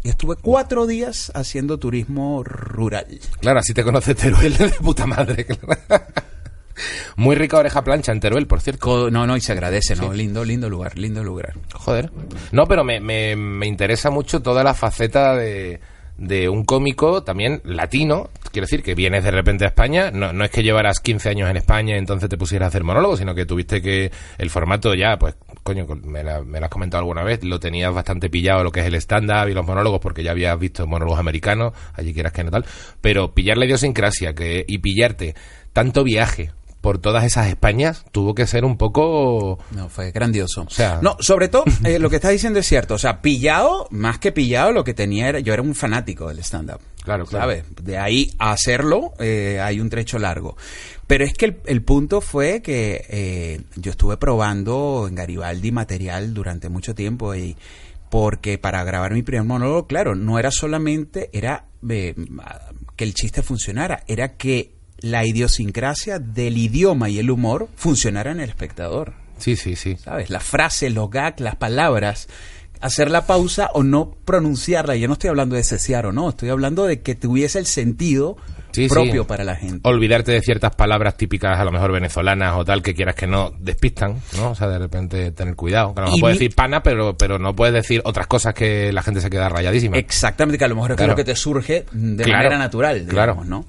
y 0.03 0.11
estuve 0.11 0.37
cuatro 0.37 0.87
días 0.87 1.33
haciendo 1.35 1.79
turismo 1.79 2.45
rural. 2.45 3.21
Claro, 3.41 3.59
así 3.59 3.75
te 3.75 3.83
conoce 3.83 4.15
Teruel 4.15 4.57
de 4.59 4.71
puta 4.71 5.07
madre. 5.07 5.45
claro. 5.45 6.05
Muy 7.17 7.37
rica 7.37 7.59
oreja 7.59 7.83
plancha 7.85 8.13
en 8.13 8.21
Teruel, 8.21 8.47
por 8.47 8.61
cierto. 8.61 8.81
Co- 8.81 9.11
No, 9.11 9.27
no, 9.27 9.37
y 9.37 9.41
se 9.41 9.53
agradece, 9.53 9.97
¿no? 9.97 10.13
Lindo, 10.13 10.45
lindo 10.45 10.69
lugar, 10.69 10.99
lindo 10.99 11.23
lugar. 11.25 11.55
Joder. 11.75 12.11
No, 12.53 12.67
pero 12.67 12.85
me, 12.85 13.01
me, 13.01 13.37
me 13.37 13.67
interesa 13.67 14.11
mucho 14.11 14.41
toda 14.43 14.63
la 14.65 14.75
faceta 14.75 15.35
de, 15.37 15.81
de 16.17 16.49
un 16.49 16.65
cómico 16.65 17.23
también 17.23 17.61
latino. 17.65 18.31
Quiero 18.51 18.65
decir, 18.65 18.83
que 18.83 18.95
vienes 18.95 19.25
de 19.25 19.31
repente 19.31 19.65
a 19.65 19.69
España. 19.69 20.11
No, 20.11 20.33
no 20.33 20.45
es 20.45 20.51
que 20.51 20.63
llevaras 20.63 21.01
15 21.01 21.29
años 21.29 21.51
en 21.51 21.57
España 21.59 21.95
y 21.97 21.99
entonces 21.99 22.29
te 22.31 22.39
pusieras 22.39 22.67
a 22.67 22.69
hacer 22.69 22.83
monólogos, 22.85 23.19
sino 23.19 23.35
que 23.35 23.45
tuviste 23.45 23.83
que 23.83 24.11
el 24.39 24.49
formato 24.51 24.95
ya, 24.95 25.19
pues, 25.19 25.37
coño, 25.63 25.87
me, 26.03 26.25
la- 26.25 26.43
me 26.43 26.59
lo 26.59 26.65
has 26.67 26.71
comentado 26.71 27.03
alguna 27.03 27.23
vez, 27.25 27.45
lo 27.45 27.61
tenías 27.61 27.93
bastante 27.93 28.31
pillado 28.31 28.65
lo 28.65 28.73
que 28.73 28.81
es 28.81 28.87
el 28.87 28.95
stand-up 28.95 29.49
y 29.51 29.55
los 29.55 29.67
monólogos, 29.67 30.01
porque 30.01 30.23
ya 30.23 30.31
habías 30.31 30.59
visto 30.59 30.87
monólogos 30.87 31.21
americanos, 31.21 31.75
allí 31.93 32.15
quieras 32.15 32.33
que 32.33 32.43
no 32.45 32.51
tal. 32.51 32.65
Pero 33.03 33.35
pillar 33.35 33.59
la 33.59 33.67
idiosincrasia 33.67 34.35
que, 34.35 34.65
y 34.67 34.79
pillarte 34.79 35.35
tanto 35.75 36.03
viaje 36.05 36.51
por 36.81 36.99
todas 36.99 37.25
esas 37.25 37.49
Españas 37.49 38.05
tuvo 38.13 38.35
que 38.35 38.47
ser 38.47 38.65
un 38.65 38.77
poco... 38.77 39.59
No, 39.73 39.89
fue 39.89 40.11
grandioso. 40.13 40.63
O 40.63 40.71
sea- 40.71 41.01
no, 41.03 41.17
sobre 41.21 41.49
todo, 41.49 41.65
eh, 41.85 41.99
lo 41.99 42.09
que 42.09 42.17
estás 42.17 42.31
diciendo 42.33 42.61
es 42.61 42.67
cierto. 42.67 42.95
O 42.95 42.99
sea, 42.99 43.21
pillado, 43.21 43.89
más 43.91 44.19
que 44.19 44.31
pillado, 44.33 44.73
lo 44.73 44.85
que 44.85 44.95
tenía 44.95 45.29
era, 45.29 45.41
yo 45.41 45.53
era 45.53 45.63
un 45.63 45.75
fanático 45.75 46.29
del 46.29 46.39
stand-up. 46.39 46.81
Claro, 47.03 47.27
claro. 47.27 47.45
¿Sabes? 47.45 47.65
De 47.83 47.99
ahí 47.99 48.31
a 48.39 48.53
hacerlo, 48.53 49.13
eh, 49.19 49.59
hay 49.63 49.81
un 49.81 49.89
trecho 49.91 50.19
largo. 50.19 50.57
Pero 51.07 51.25
es 51.25 51.33
que 51.35 51.47
el, 51.47 51.57
el 51.67 51.83
punto 51.83 52.21
fue 52.21 52.61
que 52.63 53.05
eh, 53.09 53.61
yo 53.77 53.91
estuve 53.91 54.17
probando 54.19 55.07
en 55.09 55.15
Garibaldi 55.15 55.73
material 55.73 56.35
durante 56.35 56.69
mucho 56.69 56.95
tiempo 56.95 57.35
y 57.35 57.57
porque 58.11 58.59
para 58.59 58.85
grabar 58.85 59.15
mi 59.15 59.23
primer 59.23 59.45
monólogo, 59.45 59.87
claro, 59.87 60.15
no 60.15 60.39
era 60.39 60.51
solamente 60.51 61.29
era 61.33 61.65
que 61.87 63.05
el 63.05 63.15
chiste 63.15 63.43
funcionara, 63.43 64.03
era 64.07 64.37
que 64.37 64.78
la 65.01 65.25
idiosincrasia 65.27 66.19
del 66.19 66.59
idioma 66.59 67.09
y 67.09 67.19
el 67.19 67.31
humor 67.31 67.69
funcionara 67.77 68.33
en 68.33 68.41
el 68.41 68.49
espectador. 68.49 69.15
Sí, 69.39 69.57
sí, 69.57 69.77
sí. 69.77 69.97
¿Sabes? 69.97 70.31
Las 70.31 70.43
frases, 70.43 70.93
los 70.93 71.11
gags, 71.11 71.41
las 71.41 71.57
palabras. 71.57 72.29
Hacer 72.81 73.11
la 73.11 73.27
pausa 73.27 73.71
o 73.75 73.83
no 73.83 74.11
pronunciarla. 74.25 74.97
Yo 74.97 75.09
no 75.09 75.15
estoy 75.15 75.29
hablando 75.29 75.57
de 75.57 75.65
cesear 75.65 76.07
o 76.07 76.13
no. 76.13 76.29
Estoy 76.29 76.51
hablando 76.51 76.87
de 76.87 77.01
que 77.01 77.15
tuviese 77.15 77.59
el 77.59 77.67
sentido 77.67 78.37
Sí, 78.87 78.89
propio 78.95 79.23
sí. 79.23 79.29
para 79.29 79.45
la 79.45 79.57
gente. 79.57 79.81
olvidarte 79.89 80.33
de 80.33 80.41
ciertas 80.43 80.75
palabras 80.75 81.17
típicas, 81.17 81.59
a 81.59 81.65
lo 81.65 81.73
mejor 81.73 81.93
venezolanas 81.93 82.55
o 82.57 82.65
tal, 82.65 82.83
que 82.83 82.95
quieras 82.95 83.15
que 83.15 83.27
no 83.27 83.53
despistan, 83.59 84.17
¿no? 84.37 84.51
O 84.51 84.55
sea, 84.55 84.69
de 84.69 84.79
repente 84.79 85.31
tener 85.33 85.57
cuidado. 85.57 85.95
Que 85.95 86.01
a 86.01 86.05
lo 86.05 86.07
mejor 86.09 86.21
puedes 86.21 86.37
mi- 86.39 86.45
decir 86.47 86.55
pana, 86.57 86.83
pero, 86.83 87.17
pero 87.17 87.39
no 87.39 87.55
puedes 87.57 87.75
decir 87.75 88.01
otras 88.05 88.27
cosas 88.27 88.55
que 88.55 88.93
la 88.93 89.03
gente 89.03 89.21
se 89.21 89.31
queda 89.31 89.49
rayadísima. 89.49 89.97
Exactamente, 89.99 90.59
que 90.59 90.65
a 90.65 90.69
lo 90.69 90.75
mejor 90.77 90.93
es 90.93 90.97
Claro. 90.97 91.13
lo 91.13 91.17
que 91.17 91.25
te 91.25 91.35
surge 91.37 91.85
de 91.93 92.25
Claro. 92.25 92.39
manera 92.45 92.59
natural, 92.59 93.05
Claro. 93.09 93.33
digamos, 93.33 93.47
¿no? 93.47 93.65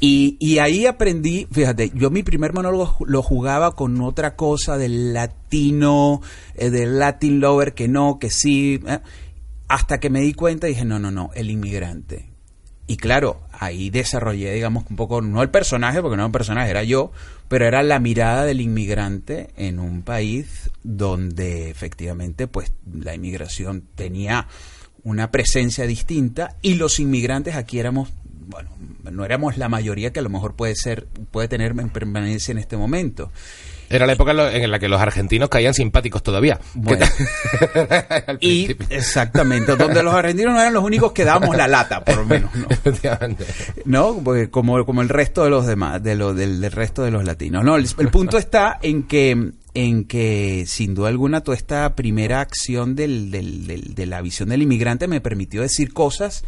Y, 0.00 0.36
y 0.40 0.58
ahí 0.58 0.86
aprendí, 0.86 1.46
fíjate, 1.50 1.90
yo 1.94 2.10
mi 2.10 2.22
primer 2.22 2.52
monólogo 2.52 2.96
lo 3.06 3.22
jugaba 3.22 3.74
con 3.74 4.00
otra 4.00 4.36
cosa 4.36 4.76
del 4.76 5.12
latino, 5.14 6.20
eh, 6.54 6.70
del 6.70 6.98
Latin 6.98 7.40
lover, 7.40 7.74
que 7.74 7.88
no, 7.88 8.18
que 8.18 8.30
sí, 8.30 8.80
eh, 8.86 8.98
hasta 9.68 9.98
que 10.00 10.10
me 10.10 10.20
di 10.20 10.34
cuenta 10.34 10.66
y 10.68 10.70
dije, 10.70 10.84
no, 10.84 10.98
no, 10.98 11.10
no, 11.10 11.30
el 11.34 11.50
inmigrante. 11.50 12.30
Y 12.86 12.96
claro, 12.96 13.41
ahí 13.52 13.90
desarrollé, 13.90 14.52
digamos, 14.52 14.84
un 14.88 14.96
poco, 14.96 15.20
no 15.20 15.42
el 15.42 15.50
personaje, 15.50 16.00
porque 16.00 16.16
no 16.16 16.22
era 16.22 16.26
un 16.26 16.32
personaje, 16.32 16.70
era 16.70 16.82
yo, 16.82 17.12
pero 17.48 17.66
era 17.66 17.82
la 17.82 17.98
mirada 17.98 18.44
del 18.44 18.60
inmigrante 18.60 19.50
en 19.56 19.78
un 19.78 20.02
país 20.02 20.70
donde 20.82 21.70
efectivamente, 21.70 22.46
pues, 22.46 22.72
la 22.92 23.14
inmigración 23.14 23.84
tenía 23.94 24.48
una 25.04 25.30
presencia 25.30 25.86
distinta 25.86 26.56
y 26.62 26.74
los 26.74 27.00
inmigrantes 27.00 27.56
aquí 27.56 27.78
éramos, 27.78 28.10
bueno, 28.46 28.70
no 29.10 29.24
éramos 29.24 29.58
la 29.58 29.68
mayoría 29.68 30.12
que 30.12 30.20
a 30.20 30.22
lo 30.22 30.30
mejor 30.30 30.54
puede 30.54 30.74
ser, 30.76 31.06
puede 31.30 31.48
tener 31.48 31.72
en 31.72 31.90
permanencia 31.90 32.52
en 32.52 32.58
este 32.58 32.76
momento. 32.76 33.30
Era 33.92 34.06
la 34.06 34.14
época 34.14 34.32
en 34.32 34.70
la 34.70 34.78
que 34.78 34.88
los 34.88 35.00
argentinos 35.00 35.48
caían 35.48 35.74
simpáticos 35.74 36.22
todavía. 36.22 36.58
Bueno. 36.74 37.06
Y 38.40 38.74
exactamente, 38.90 39.76
donde 39.76 40.02
los 40.02 40.14
argentinos 40.14 40.54
no 40.54 40.60
eran 40.60 40.72
los 40.74 40.84
únicos 40.84 41.12
que 41.12 41.24
dábamos 41.24 41.56
la 41.56 41.68
lata, 41.68 42.04
por 42.04 42.16
lo 42.16 42.24
menos, 42.24 42.54
¿no? 42.54 42.66
Efectivamente. 42.68 43.44
¿no? 43.84 44.16
Porque 44.22 44.50
como, 44.50 44.84
como 44.84 45.02
el 45.02 45.08
resto 45.08 45.44
de 45.44 45.50
los 45.50 45.66
demás, 45.66 46.02
de 46.02 46.14
lo, 46.16 46.34
del, 46.34 46.60
del 46.60 46.72
resto 46.72 47.02
de 47.02 47.10
los 47.10 47.24
latinos. 47.24 47.64
No, 47.64 47.76
el, 47.76 47.86
el 47.98 48.08
punto 48.08 48.38
está 48.38 48.78
en 48.82 49.04
que, 49.04 49.52
en 49.74 50.04
que, 50.04 50.64
sin 50.66 50.94
duda 50.94 51.08
alguna, 51.08 51.42
toda 51.42 51.56
esta 51.56 51.94
primera 51.94 52.40
acción 52.40 52.94
del, 52.96 53.30
del- 53.30 53.66
del- 53.66 53.94
de 53.94 54.06
la 54.06 54.20
visión 54.22 54.48
del 54.48 54.62
inmigrante 54.62 55.06
me 55.08 55.20
permitió 55.20 55.62
decir 55.62 55.92
cosas 55.92 56.44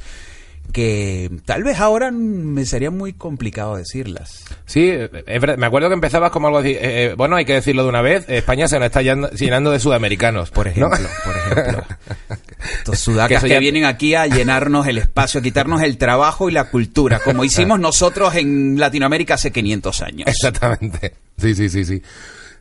que 0.73 1.31
tal 1.45 1.63
vez 1.63 1.79
ahora 1.79 2.11
me 2.11 2.65
sería 2.67 2.91
muy 2.91 3.13
complicado 3.13 3.77
decirlas. 3.77 4.45
Sí, 4.67 4.89
es 4.89 5.41
verdad. 5.41 5.57
me 5.57 5.67
acuerdo 5.67 5.89
que 5.89 5.95
empezabas 5.95 6.31
como 6.33 6.49
algo 6.49 6.59
así. 6.59 6.71
eh, 6.71 6.79
eh, 6.83 7.15
bueno, 7.17 7.37
hay 7.37 7.45
que 7.45 7.53
decirlo 7.55 7.85
de 7.85 7.89
una 7.91 8.03
vez. 8.03 8.25
España 8.29 8.67
se 8.67 8.79
nos 8.79 8.87
está 8.87 9.01
llenando, 9.03 9.71
de 9.71 9.79
sudamericanos. 9.79 10.51
Por 10.51 10.67
¿no? 10.67 10.71
ejemplo, 10.93 11.09
por 11.25 11.37
ejemplo. 11.37 11.85
Estos 12.79 12.99
sudacas 12.99 13.29
Que 13.29 13.35
eso 13.37 13.47
que, 13.47 13.53
ya- 13.53 13.59
vienen 13.61 13.85
aquí 13.85 14.15
a 14.15 14.27
llenarnos 14.27 14.87
el 14.89 14.99
espacio, 14.99 15.41
a 15.41 15.43
quitarnos 15.43 15.83
el 15.83 15.97
trabajo 15.99 16.49
y 16.49 16.53
la 16.53 16.65
cultura, 16.71 17.21
como 17.21 17.45
hicimos 17.45 17.79
nosotros 17.81 18.35
en 18.35 18.79
Latinoamérica 18.81 19.35
hace 19.35 19.53
500 19.53 20.03
años. 20.03 20.29
Exactamente. 20.29 21.15
Sí, 21.39 21.55
sí, 21.55 21.69
sí, 21.69 21.85
sí. 21.85 22.03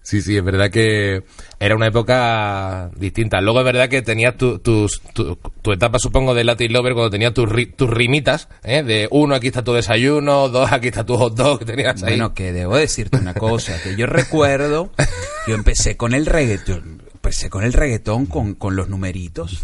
Sí, 0.04 0.22
sí, 0.22 0.36
es 0.36 0.44
verdad 0.44 0.70
que 0.70 1.24
era 1.60 1.76
una 1.78 1.88
época 1.88 2.92
distinta. 2.98 3.40
Luego 3.40 3.60
es 3.60 3.66
verdad 3.66 3.88
que 3.88 4.02
tenías 4.02 4.36
tu, 4.38 4.60
tus, 4.60 5.02
tu, 5.14 5.38
tu 5.62 5.72
etapa, 5.72 5.98
supongo, 5.98 6.34
de 6.34 6.44
Latin 6.44 6.74
Lover 6.74 6.94
cuando 6.94 7.10
tenías 7.10 7.34
tus, 7.34 7.48
ri- 7.50 7.74
tus 7.74 7.90
rimitas, 7.90 8.50
¿eh? 8.64 8.84
De 8.84 9.08
uno, 9.12 9.34
aquí 9.34 9.48
está 9.48 9.64
tu 9.64 9.72
desayuno, 9.72 10.50
dos, 10.50 10.70
aquí 10.74 10.90
está 10.90 11.06
tu 11.06 11.16
hot 11.16 11.36
dog 11.36 11.60
que 11.60 11.66
tenías 11.66 12.04
ahí. 12.04 12.12
Bueno, 12.12 12.34
que 12.34 12.52
debo 12.52 12.76
decirte 12.76 13.18
una 13.18 13.34
cosa, 13.34 13.82
que 13.82 13.96
yo 13.96 14.06
recuerdo, 14.06 14.92
yo 15.48 15.56
empecé 15.56 15.96
con 15.96 16.14
el 16.14 16.26
reggaetón, 16.26 17.02
empecé 17.14 17.50
con 17.50 17.64
el 17.64 17.72
reggaetón 17.72 18.26
con, 18.26 18.56
con 18.56 18.76
los 18.76 18.90
numeritos 18.90 19.62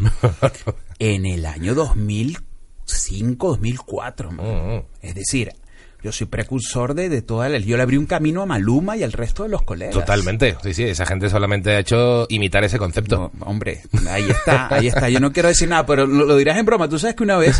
en 0.99 1.25
el 1.25 1.45
año 1.45 1.75
2005, 1.75 3.47
2004. 3.49 4.31
man. 4.31 4.45
Mm, 4.45 4.75
mm. 4.77 4.83
Es 5.01 5.15
decir, 5.15 5.51
yo 6.01 6.11
soy 6.11 6.27
precursor 6.27 6.93
de, 6.93 7.09
de 7.09 7.21
toda 7.21 7.49
la... 7.49 7.57
Yo 7.59 7.75
le 7.77 7.83
abrí 7.83 7.97
un 7.97 8.05
camino 8.05 8.41
a 8.41 8.45
Maluma 8.45 8.95
y 8.97 9.03
al 9.03 9.11
resto 9.11 9.43
de 9.43 9.49
los 9.49 9.61
colegas. 9.63 9.93
Totalmente, 9.93 10.55
sí, 10.63 10.73
sí, 10.73 10.83
esa 10.85 11.05
gente 11.05 11.29
solamente 11.29 11.71
ha 11.71 11.79
hecho 11.79 12.25
imitar 12.29 12.63
ese 12.63 12.77
concepto. 12.77 13.31
No, 13.37 13.45
hombre, 13.45 13.81
ahí 14.09 14.29
está, 14.29 14.73
ahí 14.73 14.87
está. 14.87 15.09
Yo 15.09 15.19
no 15.19 15.31
quiero 15.33 15.49
decir 15.49 15.67
nada, 15.67 15.85
pero 15.85 16.05
lo, 16.07 16.25
lo 16.25 16.35
dirás 16.37 16.57
en 16.57 16.65
broma. 16.65 16.87
Tú 16.87 16.97
sabes 16.99 17.15
que 17.15 17.23
una 17.23 17.37
vez... 17.37 17.59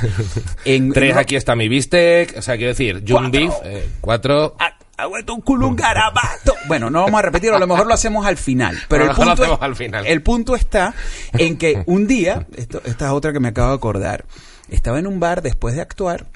En, 0.66 0.92
Tres, 0.94 1.12
en- 1.12 1.18
aquí 1.18 1.36
está 1.36 1.56
mi 1.56 1.68
bistec, 1.68 2.36
o 2.38 2.42
sea, 2.42 2.56
quiero 2.56 2.70
decir, 2.70 3.04
Jun 3.08 3.30
Cuatro. 3.30 3.32
Beef, 3.32 3.54
eh, 3.64 3.90
cuatro, 4.02 4.56
Ah, 4.60 4.74
ha 4.98 5.06
vuelto 5.08 5.34
un 5.34 5.42
culo 5.42 5.68
un 5.68 5.76
garabato. 5.76 6.56
Bueno, 6.68 6.90
no 6.90 7.02
vamos 7.04 7.20
a 7.20 7.22
repetirlo, 7.24 7.56
a 7.58 7.60
lo 7.60 7.68
mejor 7.68 7.88
lo 7.88 7.94
hacemos 7.94 8.26
al 8.26 8.38
final. 8.38 8.78
Pero 8.90 9.04
el 9.06 9.12
punto, 9.16 9.32
hacemos 9.32 9.58
es- 9.58 9.64
al 9.64 9.76
final. 9.76 10.06
el 10.08 10.22
punto 10.22 10.56
está 10.56 10.94
en 11.34 11.58
que 11.58 11.84
un 11.88 12.08
día, 12.08 12.48
esto, 12.56 12.82
esta 12.86 13.06
es 13.08 13.12
otra 13.12 13.32
que 13.34 13.40
me 13.40 13.50
acabo 13.50 13.70
de 13.70 13.76
acordar, 13.76 14.26
estaba 14.70 15.00
en 15.00 15.08
un 15.08 15.20
bar 15.20 15.42
después 15.42 15.76
de 15.76 15.82
actuar 15.82 16.28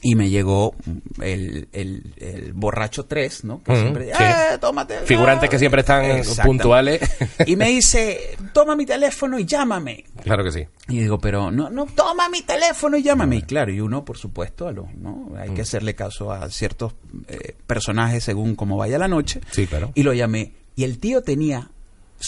y 0.00 0.14
me 0.14 0.30
llegó 0.30 0.74
el, 1.20 1.68
el, 1.72 2.14
el 2.18 2.52
borracho 2.52 3.06
3, 3.06 3.44
¿no? 3.44 3.62
Que 3.64 3.74
siempre, 3.76 4.04
sí. 4.16 4.22
"Eh, 4.22 4.58
tómate. 4.60 5.00
Figurantes 5.00 5.50
que 5.50 5.58
siempre 5.58 5.80
están 5.80 6.04
Exactamente. 6.04 6.42
puntuales. 6.46 7.00
Y 7.46 7.56
me 7.56 7.68
dice, 7.70 8.36
toma 8.52 8.76
mi 8.76 8.86
teléfono 8.86 9.38
y 9.38 9.44
llámame. 9.44 10.04
claro 10.22 10.44
que 10.44 10.52
sí. 10.52 10.66
Y 10.88 11.00
digo, 11.00 11.18
pero 11.18 11.50
no, 11.50 11.68
no, 11.68 11.86
toma 11.86 12.28
mi 12.28 12.42
teléfono 12.42 12.96
y 12.96 13.02
llámame. 13.02 13.36
Y 13.36 13.42
claro, 13.42 13.72
y 13.72 13.80
uno, 13.80 14.04
por 14.04 14.16
supuesto, 14.18 14.68
a 14.68 14.72
los, 14.72 14.94
¿no? 14.94 15.32
Hay 15.36 15.50
que 15.50 15.62
hacerle 15.62 15.94
caso 15.96 16.30
a 16.32 16.48
ciertos 16.48 16.94
eh, 17.26 17.56
personajes 17.66 18.22
según 18.22 18.54
cómo 18.54 18.76
vaya 18.76 18.98
la 18.98 19.08
noche. 19.08 19.40
Sí, 19.50 19.66
claro. 19.66 19.90
Y 19.96 20.04
lo 20.04 20.12
llamé. 20.12 20.52
Y 20.76 20.84
el 20.84 20.98
tío 20.98 21.22
tenía 21.22 21.70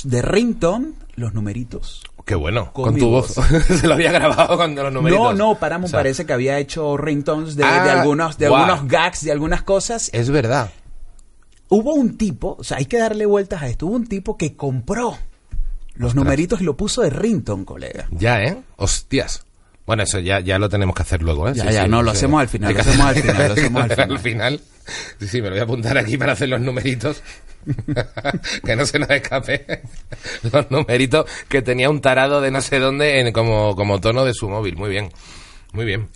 de 0.04 0.22
ringtone 0.22 0.92
los 1.14 1.34
numeritos. 1.34 2.02
Qué 2.24 2.34
bueno, 2.34 2.72
Con 2.72 2.96
tu 2.96 3.08
voz. 3.08 3.34
voz. 3.34 3.46
Se 3.80 3.86
lo 3.86 3.94
había 3.94 4.12
grabado 4.12 4.56
con 4.56 4.74
los 4.74 4.92
numeritos. 4.92 5.36
No, 5.36 5.52
no, 5.52 5.58
Paramount 5.58 5.86
O 5.86 5.90
sea, 5.90 5.98
parece 6.00 6.26
que 6.26 6.32
había 6.32 6.58
hecho 6.58 6.96
ringtones 6.96 7.56
de, 7.56 7.64
Ah, 7.64 7.84
de 7.84 7.90
algunos, 7.90 8.38
de 8.38 8.46
algunos 8.46 8.86
gags, 8.86 9.24
de 9.24 9.32
algunas 9.32 9.62
cosas. 9.62 10.10
Es 10.12 10.30
verdad. 10.30 10.70
Hubo 11.68 11.94
un 11.94 12.16
tipo, 12.16 12.56
o 12.58 12.64
sea, 12.64 12.78
hay 12.78 12.86
que 12.86 12.98
darle 12.98 13.26
vueltas 13.26 13.62
a 13.62 13.68
esto. 13.68 13.86
Hubo 13.86 13.94
un 13.96 14.06
tipo 14.06 14.36
que 14.36 14.56
compró 14.56 15.16
los 15.94 16.14
numeritos 16.14 16.60
y 16.60 16.64
lo 16.64 16.76
puso 16.76 17.02
de 17.02 17.10
ringtone, 17.10 17.64
colega. 17.64 18.06
Ya, 18.10 18.42
¿eh? 18.42 18.62
Hostias. 18.76 19.44
Bueno, 19.90 20.04
eso 20.04 20.20
ya, 20.20 20.38
ya 20.38 20.56
lo 20.56 20.68
tenemos 20.68 20.94
que 20.94 21.02
hacer 21.02 21.20
luego, 21.20 21.48
¿eh? 21.48 21.52
Ya, 21.52 21.68
ya, 21.68 21.88
no, 21.88 22.00
lo 22.00 22.12
hacemos 22.12 22.40
al 22.40 22.46
final, 22.46 22.74
lo 22.74 22.80
hacemos 22.80 23.06
al 23.06 23.16
final, 23.16 23.48
lo 23.48 23.52
hacemos 23.54 23.90
al 23.90 24.12
al 24.12 24.18
final. 24.20 24.60
Sí, 25.18 25.26
sí, 25.26 25.42
me 25.42 25.48
lo 25.48 25.54
voy 25.54 25.58
a 25.58 25.64
apuntar 25.64 25.98
aquí 25.98 26.16
para 26.16 26.34
hacer 26.34 26.48
los 26.48 26.60
numeritos. 26.60 27.20
que 28.64 28.76
no 28.76 28.86
se 28.86 29.00
nos 29.00 29.10
escape. 29.10 29.82
los 30.52 30.70
numeritos 30.70 31.26
que 31.48 31.60
tenía 31.60 31.90
un 31.90 32.00
tarado 32.00 32.40
de 32.40 32.52
no 32.52 32.60
sé 32.60 32.78
dónde 32.78 33.18
en, 33.18 33.32
como, 33.32 33.74
como 33.74 34.00
tono 34.00 34.24
de 34.24 34.32
su 34.32 34.48
móvil. 34.48 34.76
Muy 34.76 34.90
bien. 34.90 35.10
Muy 35.72 35.84
bien. 35.84 36.08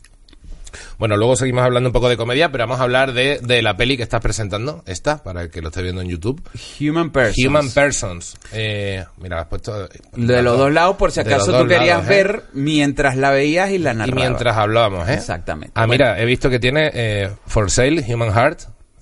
Bueno, 0.98 1.16
luego 1.16 1.36
seguimos 1.36 1.62
hablando 1.64 1.88
un 1.88 1.92
poco 1.92 2.08
de 2.08 2.16
comedia, 2.16 2.50
pero 2.52 2.64
vamos 2.64 2.80
a 2.80 2.84
hablar 2.84 3.12
de, 3.12 3.40
de 3.42 3.62
la 3.62 3.76
peli 3.76 3.96
que 3.96 4.02
estás 4.02 4.20
presentando, 4.20 4.82
esta, 4.86 5.22
para 5.22 5.42
el 5.42 5.50
que 5.50 5.60
lo 5.62 5.68
esté 5.68 5.82
viendo 5.82 6.00
en 6.02 6.08
YouTube. 6.08 6.42
Human 6.80 7.10
Persons. 7.10 7.46
Human 7.46 7.70
Persons. 7.70 8.36
Eh, 8.52 9.04
mira, 9.18 9.40
has 9.40 9.46
puesto... 9.46 9.88
De 10.14 10.42
los 10.42 10.58
dos 10.58 10.72
lados, 10.72 10.96
por 10.96 11.10
si 11.12 11.20
acaso 11.20 11.56
tú 11.58 11.66
querías 11.66 11.98
lados, 11.98 12.04
¿eh? 12.06 12.08
ver 12.08 12.42
mientras 12.52 13.16
la 13.16 13.30
veías 13.30 13.70
y 13.70 13.78
la 13.78 13.92
Y 13.92 13.96
narrabas. 13.96 14.24
mientras 14.24 14.56
hablábamos, 14.56 15.08
¿eh? 15.08 15.14
Exactamente. 15.14 15.72
Ah, 15.74 15.86
Bueno. 15.86 16.04
mira, 16.04 16.20
he 16.20 16.24
visto 16.26 16.48
que 16.50 16.58
tiene 16.58 16.90
eh, 16.94 17.30
For 17.46 17.70
Sale 17.70 18.04
Human 18.12 18.32
Heart, 18.32 18.60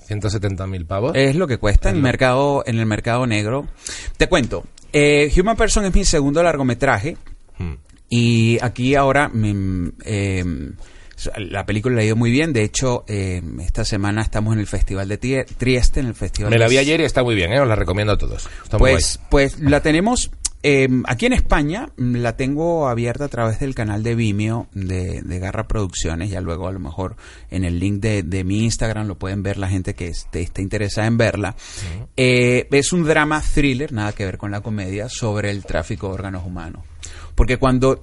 170.000 0.09 0.87
pavos. 0.87 1.13
Es 1.15 1.37
lo 1.37 1.47
que 1.47 1.59
cuesta 1.59 1.89
en 1.91 1.97
el 1.97 2.03
mercado, 2.03 2.63
en 2.67 2.79
el 2.79 2.87
mercado 2.87 3.27
negro. 3.27 3.67
Te 4.17 4.29
cuento. 4.29 4.65
eh, 4.93 5.33
Human 5.39 5.57
Person 5.57 5.85
es 5.87 5.95
mi 5.95 6.05
segundo 6.05 6.43
largometraje. 6.43 7.17
Mm. 7.59 7.73
Y 8.11 8.59
aquí 8.61 8.95
ahora 8.95 9.29
mm, 9.29 9.89
eh, 10.05 10.45
la 11.37 11.67
película 11.67 11.97
la 11.97 12.03
ha 12.03 12.05
ido 12.05 12.17
muy 12.17 12.31
bien. 12.31 12.53
De 12.53 12.63
hecho, 12.63 13.05
eh, 13.07 13.43
esta 13.61 13.85
semana 13.85 14.23
estamos 14.23 14.55
en 14.55 14.61
el 14.61 14.67
Festival 14.67 15.09
de 15.09 15.19
Trieste, 15.19 16.01
en 16.01 16.07
el 16.07 16.15
Festival 16.15 16.51
Me 16.51 16.59
la 16.59 16.69
vi 16.69 16.79
ayer 16.79 17.01
y 17.01 17.05
está 17.05 17.23
muy 17.23 17.35
bien, 17.35 17.53
¿eh? 17.53 17.61
Os 17.61 17.69
la 17.69 17.77
recomiendo 17.77 18.13
a 18.13 18.19
todos. 18.19 18.49
Está 18.63 18.79
muy 18.79 18.93
Pues, 18.93 19.21
pues 19.31 19.61
la 19.61 19.81
tenemos 19.81 20.31
eh, 20.65 20.89
aquí 21.07 21.27
en 21.27 21.33
España, 21.33 21.89
mm, 21.97 22.17
la 22.17 22.37
tengo 22.37 22.89
abierta 22.89 23.25
a 23.25 23.29
través 23.29 23.59
del 23.59 23.75
canal 23.75 24.03
de 24.05 24.15
Vimeo 24.15 24.69
de, 24.73 25.21
de 25.23 25.39
Garra 25.41 25.67
Producciones. 25.67 26.31
Ya 26.31 26.41
luego 26.41 26.69
a 26.69 26.73
lo 26.73 26.79
mejor 26.79 27.17
en 27.51 27.65
el 27.65 27.81
link 27.81 28.01
de, 28.01 28.23
de 28.23 28.45
mi 28.45 28.65
Instagram 28.65 29.09
lo 29.09 29.17
pueden 29.17 29.43
ver 29.43 29.59
la 29.59 29.69
gente 29.69 29.95
que 29.95 30.09
esté, 30.09 30.43
esté 30.43 30.63
interesada 30.63 31.09
en 31.09 31.19
verla. 31.19 31.57
Eh, 32.17 32.69
es 32.71 32.93
un 32.93 33.05
drama 33.05 33.43
thriller, 33.43 33.93
nada 33.93 34.13
que 34.13 34.25
ver 34.25 34.39
con 34.39 34.53
la 34.53 34.61
comedia, 34.61 35.09
sobre 35.09 35.51
el 35.51 35.65
tráfico 35.65 36.09
de 36.09 36.15
órganos 36.15 36.47
humanos. 36.47 36.85
Porque 37.35 37.57
cuando 37.57 38.01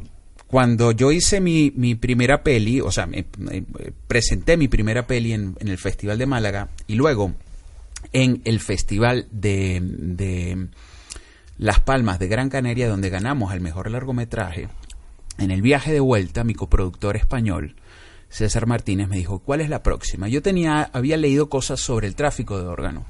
cuando 0.50 0.92
yo 0.92 1.12
hice 1.12 1.40
mi, 1.40 1.72
mi 1.76 1.94
primera 1.94 2.42
peli, 2.42 2.82
o 2.82 2.92
sea, 2.92 3.06
me- 3.06 3.26
presenté 4.08 4.58
mi 4.58 4.68
primera 4.68 5.06
peli 5.06 5.34
en, 5.34 5.56
en 5.60 5.68
el 5.68 5.78
Festival 5.78 6.18
de 6.18 6.26
Málaga 6.26 6.70
y 6.88 6.96
luego 6.96 7.34
en 8.14 8.42
el 8.46 8.60
Festival 8.60 9.28
de, 9.32 9.80
de 9.82 10.68
Las 11.60 11.80
Palmas 11.82 12.18
de 12.18 12.28
Gran 12.28 12.50
Canaria, 12.50 12.90
donde 12.90 13.12
ganamos 13.12 13.54
el 13.54 13.62
mejor 13.62 13.92
largometraje, 13.92 14.70
en 15.38 15.52
el 15.52 15.62
viaje 15.62 15.94
de 15.94 16.00
vuelta, 16.00 16.44
mi 16.44 16.56
coproductor 16.56 17.16
español, 17.16 17.76
César 18.30 18.66
Martínez, 18.66 19.08
me 19.08 19.18
dijo, 19.18 19.40
¿cuál 19.40 19.62
es 19.62 19.70
la 19.70 19.84
próxima? 19.84 20.28
Yo 20.30 20.42
tenía, 20.42 20.90
había 20.94 21.18
leído 21.18 21.48
cosas 21.50 21.80
sobre 21.80 22.08
el 22.08 22.16
tráfico 22.16 22.60
de 22.60 22.68
órganos. 22.68 23.04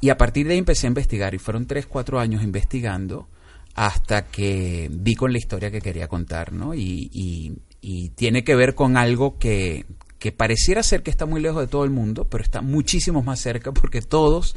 Y 0.00 0.10
a 0.10 0.16
partir 0.16 0.46
de 0.46 0.52
ahí 0.52 0.58
empecé 0.58 0.86
a 0.86 0.88
investigar, 0.88 1.34
y 1.34 1.38
fueron 1.38 1.66
tres, 1.66 1.86
cuatro 1.86 2.20
años 2.20 2.42
investigando 2.42 3.26
hasta 3.74 4.26
que 4.26 4.90
di 4.92 5.14
con 5.14 5.32
la 5.32 5.38
historia 5.38 5.70
que 5.70 5.80
quería 5.80 6.08
contar, 6.08 6.52
¿no? 6.52 6.74
Y, 6.74 7.10
y- 7.12 7.52
y 7.80 8.10
tiene 8.10 8.44
que 8.44 8.54
ver 8.54 8.74
con 8.76 8.96
algo 8.96 9.38
que, 9.38 9.86
que 10.20 10.30
pareciera 10.30 10.82
ser 10.84 11.02
que 11.02 11.10
está 11.10 11.26
muy 11.26 11.40
lejos 11.40 11.60
de 11.62 11.66
todo 11.66 11.84
el 11.84 11.90
mundo, 11.90 12.26
pero 12.30 12.44
está 12.44 12.62
muchísimo 12.62 13.22
más 13.22 13.40
cerca 13.40 13.72
porque 13.72 14.02
todos 14.02 14.54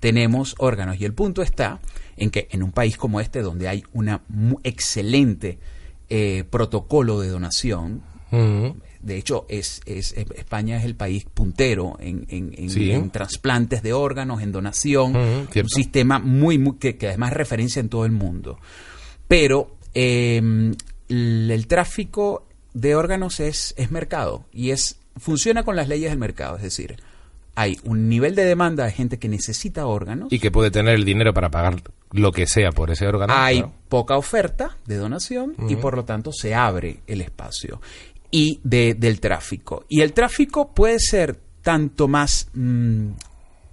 tenemos 0.00 0.54
órganos. 0.58 1.00
Y 1.00 1.04
el 1.06 1.14
punto 1.14 1.40
está 1.40 1.80
en 2.18 2.30
que 2.30 2.48
en 2.50 2.62
un 2.62 2.72
país 2.72 2.98
como 2.98 3.20
este, 3.20 3.40
donde 3.40 3.68
hay 3.68 3.82
un 3.94 4.58
excelente 4.62 5.58
eh, 6.10 6.44
protocolo 6.50 7.18
de 7.20 7.28
donación. 7.28 8.02
De 9.06 9.16
hecho, 9.16 9.46
es, 9.48 9.80
es- 9.86 10.12
es- 10.14 10.26
España 10.36 10.76
es 10.76 10.84
el 10.84 10.94
país 10.96 11.24
puntero 11.32 11.96
en, 12.00 12.26
en- 12.28 12.52
en- 12.56 12.70
Sí. 12.70 12.90
en 12.90 13.10
trasplantes 13.10 13.82
de 13.82 13.92
órganos, 13.92 14.42
en 14.42 14.52
donación. 14.52 15.16
Un 15.16 15.48
cierto. 15.50 15.74
sistema 15.74 16.18
muy, 16.18 16.58
muy 16.58 16.76
que, 16.76 16.96
que 16.96 17.08
además 17.08 17.32
referencia 17.32 17.80
en 17.80 17.88
todo 17.88 18.04
el 18.04 18.12
mundo. 18.12 18.58
Pero 19.28 19.76
eh, 19.94 20.38
el, 21.08 21.50
el 21.50 21.66
tráfico 21.66 22.46
de 22.74 22.94
órganos 22.94 23.40
es, 23.40 23.74
es 23.78 23.90
mercado 23.90 24.44
y 24.52 24.70
es 24.70 24.98
funciona 25.16 25.62
con 25.64 25.76
las 25.76 25.88
leyes 25.88 26.10
del 26.10 26.18
mercado. 26.18 26.56
Es 26.56 26.62
decir, 26.62 26.96
hay 27.54 27.78
un 27.84 28.08
nivel 28.08 28.34
de 28.34 28.44
demanda 28.44 28.84
de 28.84 28.92
gente 28.92 29.18
que 29.18 29.28
necesita 29.28 29.86
órganos. 29.86 30.30
Y 30.32 30.38
que 30.40 30.50
puede 30.50 30.70
tener 30.70 30.94
el 30.94 31.04
dinero 31.06 31.32
para 31.32 31.50
pagar 31.50 31.82
lo 32.12 32.32
que 32.32 32.46
sea 32.46 32.70
por 32.70 32.90
ese 32.90 33.06
órgano. 33.06 33.32
Hay 33.34 33.62
¿no? 33.62 33.72
poca 33.88 34.16
oferta 34.18 34.76
de 34.86 34.96
donación 34.96 35.54
y 35.68 35.76
por 35.76 35.96
lo 35.96 36.04
tanto 36.04 36.32
se 36.32 36.54
abre 36.54 37.00
el 37.06 37.20
espacio 37.22 37.80
y 38.30 38.60
de, 38.64 38.94
del 38.94 39.20
tráfico. 39.20 39.84
Y 39.88 40.00
el 40.00 40.12
tráfico 40.12 40.72
puede 40.72 40.98
ser 40.98 41.38
tanto 41.62 42.08
más 42.08 42.48
mm, 42.54 43.08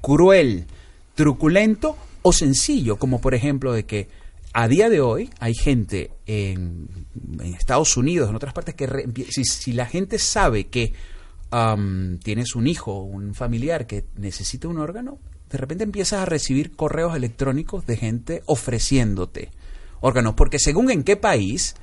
cruel, 0.01 0.65
truculento 1.15 1.97
o 2.21 2.33
sencillo, 2.33 2.97
como 2.97 3.21
por 3.21 3.35
ejemplo 3.35 3.73
de 3.73 3.85
que 3.85 4.07
a 4.53 4.67
día 4.67 4.89
de 4.89 5.01
hoy 5.01 5.29
hay 5.39 5.53
gente 5.53 6.11
en, 6.25 6.87
en 7.39 7.53
Estados 7.55 7.97
Unidos, 7.97 8.29
en 8.29 8.35
otras 8.35 8.53
partes, 8.53 8.75
que 8.75 8.87
si, 9.29 9.43
si 9.43 9.73
la 9.73 9.85
gente 9.85 10.19
sabe 10.19 10.67
que 10.67 10.93
am, 11.51 12.19
tienes 12.19 12.55
un 12.55 12.67
hijo 12.67 12.93
o 12.93 13.03
un 13.03 13.33
familiar 13.33 13.87
que 13.87 14.05
necesita 14.15 14.67
un 14.67 14.77
órgano, 14.77 15.19
de 15.49 15.57
repente 15.57 15.83
empiezas 15.83 16.21
a 16.21 16.25
recibir 16.25 16.75
correos 16.75 17.15
electrónicos 17.15 17.85
de 17.85 17.97
gente 17.97 18.43
ofreciéndote 18.45 19.51
órganos, 20.03 20.33
porque 20.35 20.59
según 20.59 20.91
en 20.91 21.03
qué 21.03 21.15
país, 21.15 21.75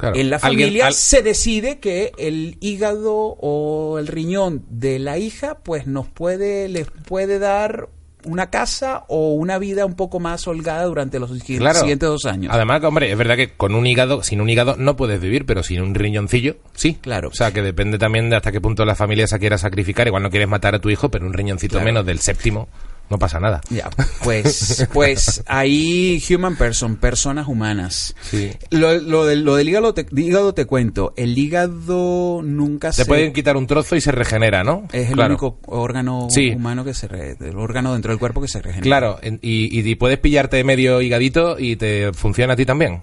Claro. 0.00 0.16
en 0.16 0.30
la 0.30 0.38
familia 0.38 0.86
al- 0.88 0.94
se 0.94 1.22
decide 1.22 1.78
que 1.78 2.12
el 2.18 2.56
hígado 2.60 3.14
o 3.14 3.98
el 3.98 4.06
riñón 4.06 4.64
de 4.70 4.98
la 4.98 5.18
hija 5.18 5.58
pues 5.62 5.86
nos 5.86 6.08
puede 6.08 6.68
les 6.68 6.88
puede 6.90 7.38
dar 7.38 7.88
una 8.24 8.50
casa 8.50 9.04
o 9.08 9.32
una 9.32 9.58
vida 9.58 9.86
un 9.86 9.94
poco 9.94 10.20
más 10.20 10.46
holgada 10.46 10.84
durante 10.84 11.18
los 11.18 11.30
siguientes, 11.30 11.58
Claro. 11.60 11.78
siguientes 11.80 12.06
dos 12.06 12.26
años. 12.26 12.52
Además, 12.54 12.84
hombre, 12.84 13.10
es 13.10 13.16
verdad 13.16 13.34
que 13.36 13.54
con 13.54 13.74
un 13.74 13.86
hígado, 13.86 14.22
sin 14.22 14.42
un 14.42 14.50
hígado 14.50 14.76
no 14.76 14.94
puedes 14.94 15.20
vivir, 15.22 15.46
pero 15.46 15.62
sin 15.62 15.80
un 15.80 15.94
riñoncillo, 15.94 16.56
sí. 16.74 16.98
Claro. 17.00 17.28
O 17.28 17.32
sea, 17.34 17.50
que 17.52 17.62
depende 17.62 17.96
también 17.96 18.28
de 18.28 18.36
hasta 18.36 18.52
qué 18.52 18.60
punto 18.60 18.84
la 18.84 18.94
familia 18.94 19.26
se 19.26 19.38
quiera 19.38 19.56
sacrificar. 19.56 20.06
Igual 20.06 20.22
no 20.22 20.28
quieres 20.30 20.48
matar 20.48 20.74
a 20.74 20.80
tu 20.80 20.90
hijo, 20.90 21.08
pero 21.10 21.24
un 21.26 21.32
riñoncito 21.32 21.76
Claro. 21.76 21.84
menos 21.86 22.04
del 22.04 22.18
séptimo, 22.18 22.68
no 23.10 23.18
pasa 23.18 23.40
nada. 23.40 23.60
Ya, 23.70 23.90
pues, 24.24 24.86
pues 24.92 25.42
ahí 25.46 26.22
human 26.30 26.56
person, 26.56 26.96
personas 26.96 27.48
humanas. 27.48 28.14
Sí. 28.22 28.52
Lo, 28.70 28.94
lo 28.98 29.26
del, 29.26 29.42
lo 29.42 29.56
del 29.56 29.68
hígado, 29.68 29.92
te, 29.94 30.06
hígado 30.16 30.54
te 30.54 30.64
cuento. 30.64 31.12
El 31.16 31.36
hígado 31.36 32.40
nunca 32.42 32.90
Te 32.90 32.96
se... 32.96 33.06
pueden 33.06 33.32
quitar 33.32 33.56
un 33.56 33.66
trozo 33.66 33.96
y 33.96 34.00
se 34.00 34.12
regenera, 34.12 34.62
¿no? 34.64 34.86
Es 34.92 35.08
el 35.08 35.14
Claro. 35.14 35.30
único 35.34 35.58
órgano 35.66 36.28
Sí. 36.30 36.50
humano 36.50 36.84
que 36.84 36.94
se... 36.94 37.08
re- 37.08 37.36
el 37.40 37.56
órgano 37.58 37.92
dentro 37.92 38.12
del 38.12 38.18
cuerpo 38.18 38.40
que 38.40 38.48
se 38.48 38.62
regenera. 38.62 38.82
Claro, 38.84 39.18
y, 39.22 39.80
y 39.90 39.94
puedes 39.96 40.18
pillarte 40.18 40.62
medio 40.64 41.02
higadito 41.02 41.58
y 41.58 41.76
te 41.76 42.12
funciona 42.12 42.52
a 42.52 42.56
ti 42.56 42.64
también. 42.64 43.02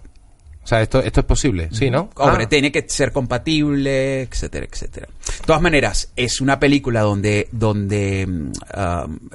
O 0.64 0.68
sea, 0.70 0.82
esto, 0.82 1.00
esto 1.02 1.22
es 1.22 1.26
posible, 1.26 1.70
sí, 1.72 1.90
¿no? 1.90 2.10
Hombre, 2.16 2.44
Ah. 2.44 2.50
tiene 2.50 2.74
que 2.74 2.84
ser 2.90 3.14
compatible, 3.14 4.24
etcétera, 4.24 4.68
etcétera. 4.70 5.08
De 5.40 5.46
todas 5.46 5.62
maneras, 5.62 6.12
es 6.16 6.42
una 6.42 6.60
película 6.60 7.02
donde, 7.02 7.48
donde 7.52 8.26
mm, 8.28 8.52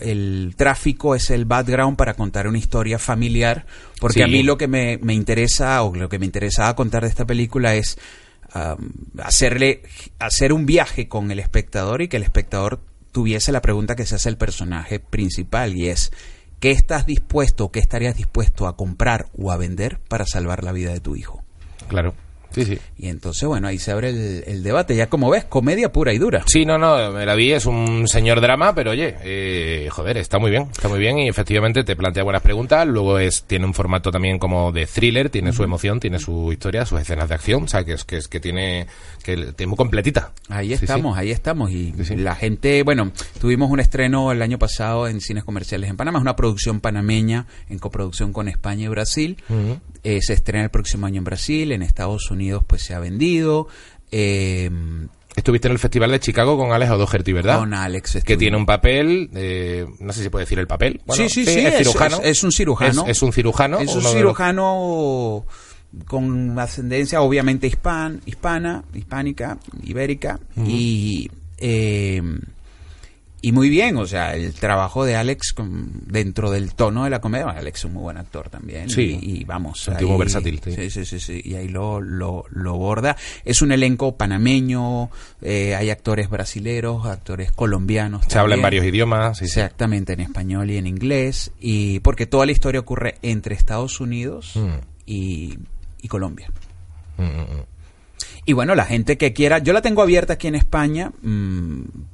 el 0.00 0.54
tráfico 0.56 1.14
es 1.14 1.30
el 1.30 1.44
background 1.44 1.96
para 1.96 2.14
contar 2.14 2.46
una 2.46 2.58
historia 2.58 2.98
familiar, 2.98 3.66
porque 4.00 4.20
Sí. 4.20 4.22
a 4.22 4.26
mí 4.26 4.42
lo 4.42 4.56
que 4.58 4.68
me, 4.68 4.98
me 4.98 5.14
interesa, 5.14 5.82
o 5.82 5.94
lo 5.94 6.08
que 6.08 6.18
me 6.18 6.26
interesaba 6.26 6.74
contar 6.74 7.02
de 7.02 7.08
esta 7.08 7.24
película 7.26 7.74
es 7.74 7.98
hacerle, 9.22 9.82
hacer 10.18 10.52
un 10.52 10.66
viaje 10.66 11.08
con 11.08 11.30
el 11.30 11.38
espectador 11.38 12.02
y 12.02 12.08
que 12.08 12.18
el 12.18 12.22
espectador 12.22 12.80
tuviese 13.10 13.52
la 13.52 13.62
pregunta 13.62 13.94
que 13.96 14.06
se 14.06 14.14
hace 14.16 14.28
el 14.28 14.36
personaje 14.36 15.00
principal 15.00 15.74
y 15.76 15.88
es 15.88 16.12
¿qué 16.60 16.70
estás 16.70 17.06
dispuesto 17.06 17.64
o 17.64 17.72
qué 17.72 17.80
estarías 17.80 18.16
dispuesto 18.16 18.66
a 18.66 18.76
comprar 18.76 19.26
o 19.38 19.52
a 19.52 19.56
vender 19.56 20.00
para 20.08 20.26
salvar 20.26 20.64
la 20.64 20.72
vida 20.72 20.92
de 20.92 21.00
tu 21.00 21.16
hijo? 21.16 21.42
Claro, 21.88 22.14
sí, 22.52 22.64
sí. 22.64 22.78
Y 22.98 23.08
entonces, 23.08 23.46
bueno, 23.48 23.68
ahí 23.68 23.78
se 23.78 23.92
abre 23.92 24.10
el, 24.10 24.44
el 24.46 24.62
debate. 24.62 24.94
Ya 24.96 25.08
como 25.08 25.30
ves, 25.30 25.44
comedia 25.44 25.92
pura 25.92 26.12
y 26.12 26.18
dura. 26.18 26.44
Sí, 26.46 26.64
no, 26.64 26.78
no, 26.78 27.12
me 27.12 27.26
la 27.26 27.34
vi, 27.34 27.52
es 27.52 27.66
un 27.66 28.06
señor 28.08 28.40
drama, 28.40 28.74
pero 28.74 28.92
oye, 28.92 29.16
eh, 29.22 29.88
joder, 29.90 30.16
está 30.18 30.38
muy 30.38 30.50
bien, 30.50 30.68
está 30.70 30.88
muy 30.88 30.98
bien 30.98 31.18
y 31.18 31.28
efectivamente 31.28 31.84
te 31.84 31.96
plantea 31.96 32.22
buenas 32.22 32.42
preguntas, 32.42 32.86
luego 32.86 33.18
es 33.18 33.44
tiene 33.44 33.66
un 33.66 33.74
formato 33.74 34.10
también 34.10 34.38
como 34.38 34.72
de 34.72 34.86
thriller, 34.86 35.30
tiene 35.30 35.52
su 35.52 35.62
emoción, 35.62 36.00
tiene 36.00 36.18
su 36.18 36.52
historia, 36.52 36.86
sus 36.86 37.00
escenas 37.00 37.28
de 37.28 37.34
acción, 37.34 37.64
o 37.64 37.68
sea, 37.68 37.84
que 37.84 37.94
es 37.94 38.04
que, 38.04 38.16
es 38.16 38.28
que 38.28 38.40
tiene 38.40 38.86
que 39.22 39.66
muy 39.66 39.76
completita. 39.76 40.32
Ahí 40.48 40.70
Sí, 40.70 40.78
sí. 40.78 40.84
estamos, 40.84 41.16
ahí 41.16 41.30
estamos. 41.30 41.70
Y 41.70 41.92
Sí, 42.04 42.16
la 42.16 42.34
gente, 42.34 42.82
bueno, 42.82 43.12
tuvimos 43.40 43.70
un 43.70 43.80
estreno 43.80 44.32
el 44.32 44.42
año 44.42 44.58
pasado 44.58 45.08
en 45.08 45.20
cines 45.20 45.44
comerciales 45.44 45.90
en 45.90 45.96
Panamá. 45.96 46.18
Es 46.18 46.22
una 46.22 46.36
producción 46.36 46.80
panameña 46.80 47.46
en 47.68 47.78
coproducción 47.78 48.32
con 48.32 48.48
España 48.48 48.84
y 48.84 48.88
Brasil. 48.88 49.36
Eh, 50.02 50.20
se 50.22 50.32
estrena 50.32 50.64
el 50.64 50.70
próximo 50.70 51.06
año 51.06 51.18
en 51.18 51.24
Brasil. 51.24 51.72
En 51.72 51.82
Estados 51.82 52.30
Unidos, 52.30 52.64
pues 52.66 52.82
se 52.82 52.94
ha 52.94 52.98
vendido. 52.98 53.68
Eh, 54.10 54.70
Estuviste 55.34 55.66
en 55.68 55.72
el 55.72 55.78
Festival 55.78 56.10
de 56.10 56.20
Chicago 56.20 56.58
con 56.58 56.72
Alex 56.72 56.90
O'Doherty, 56.90 57.32
¿verdad? 57.32 57.58
Con 57.58 57.72
Alex. 57.72 58.22
que 58.22 58.36
tiene 58.36 58.56
un 58.58 58.66
papel, 58.66 59.30
eh, 59.34 59.86
no 59.98 60.12
sé 60.12 60.22
si 60.22 60.28
puede 60.28 60.44
decir 60.44 60.58
el 60.58 60.66
papel. 60.66 61.00
Bueno, 61.06 61.22
sí, 61.22 61.30
sí, 61.30 61.46
sí. 61.46 61.60
es 61.60 61.78
cirujano. 61.78 62.18
Es, 62.18 62.36
es 62.36 62.42
un 62.42 62.52
cirujano. 62.52 63.06
Es, 63.08 63.22
un 63.22 63.32
cirujano. 63.32 63.78
Es 63.80 63.94
un 63.94 64.02
cirujano 64.02 65.46
con 66.06 66.58
ascendencia 66.58 67.20
obviamente 67.22 67.66
hispan, 67.66 68.20
hispana, 68.26 68.82
hispánica, 68.94 69.58
ibérica 69.84 70.38
y 70.66 71.30
eh, 71.58 72.22
y 73.44 73.50
muy 73.50 73.68
bien, 73.68 73.96
o 73.96 74.06
sea, 74.06 74.36
el 74.36 74.54
trabajo 74.54 75.04
de 75.04 75.16
Alex 75.16 75.52
con- 75.52 75.90
dentro 76.06 76.48
del 76.52 76.74
tono 76.74 77.02
de 77.02 77.10
la 77.10 77.20
comedia, 77.20 77.46
bueno, 77.46 77.58
Alex 77.58 77.80
es 77.80 77.84
un 77.86 77.94
muy 77.94 78.02
buen 78.02 78.16
actor 78.16 78.48
también 78.48 78.88
Sí. 78.88 79.18
y, 79.20 79.40
y 79.40 79.44
vamos, 79.44 79.88
Un 79.88 79.96
tipo 79.96 80.16
versátil, 80.16 80.60
sí. 80.64 80.70
sí, 80.76 80.90
sí, 80.90 81.04
sí, 81.04 81.18
sí, 81.18 81.40
y 81.44 81.54
ahí 81.56 81.66
lo, 81.66 82.00
lo, 82.00 82.44
lo 82.50 82.74
borda. 82.74 83.16
Es 83.44 83.60
un 83.60 83.72
elenco 83.72 84.16
panameño, 84.16 85.10
eh, 85.40 85.74
hay 85.74 85.90
actores 85.90 86.30
brasileros, 86.30 87.04
actores 87.06 87.50
colombianos. 87.50 88.22
Se 88.28 88.38
habla 88.38 88.54
en 88.54 88.60
también. 88.60 88.80
varios 88.80 88.86
idiomas. 88.94 89.38
sí. 89.38 89.46
Exactamente, 89.46 90.12
en 90.12 90.20
español 90.20 90.70
y 90.70 90.76
en 90.76 90.86
inglés. 90.86 91.50
Y 91.60 91.98
porque 91.98 92.26
toda 92.26 92.46
la 92.46 92.52
historia 92.52 92.78
ocurre 92.80 93.16
entre 93.22 93.56
Estados 93.56 93.98
Unidos 94.00 94.52
Mm. 94.54 94.68
y, 95.04 95.58
y 96.02 96.08
Colombia. 96.08 96.50
Mm, 97.16 97.22
mm, 97.22 97.26
mm. 97.40 97.64
Y 98.44 98.54
bueno, 98.54 98.74
la 98.74 98.84
gente 98.84 99.16
que 99.18 99.32
quiera, 99.32 99.58
yo 99.58 99.72
la 99.72 99.82
tengo 99.82 100.02
abierta 100.02 100.32
aquí 100.32 100.48
en 100.48 100.56
España, 100.56 101.12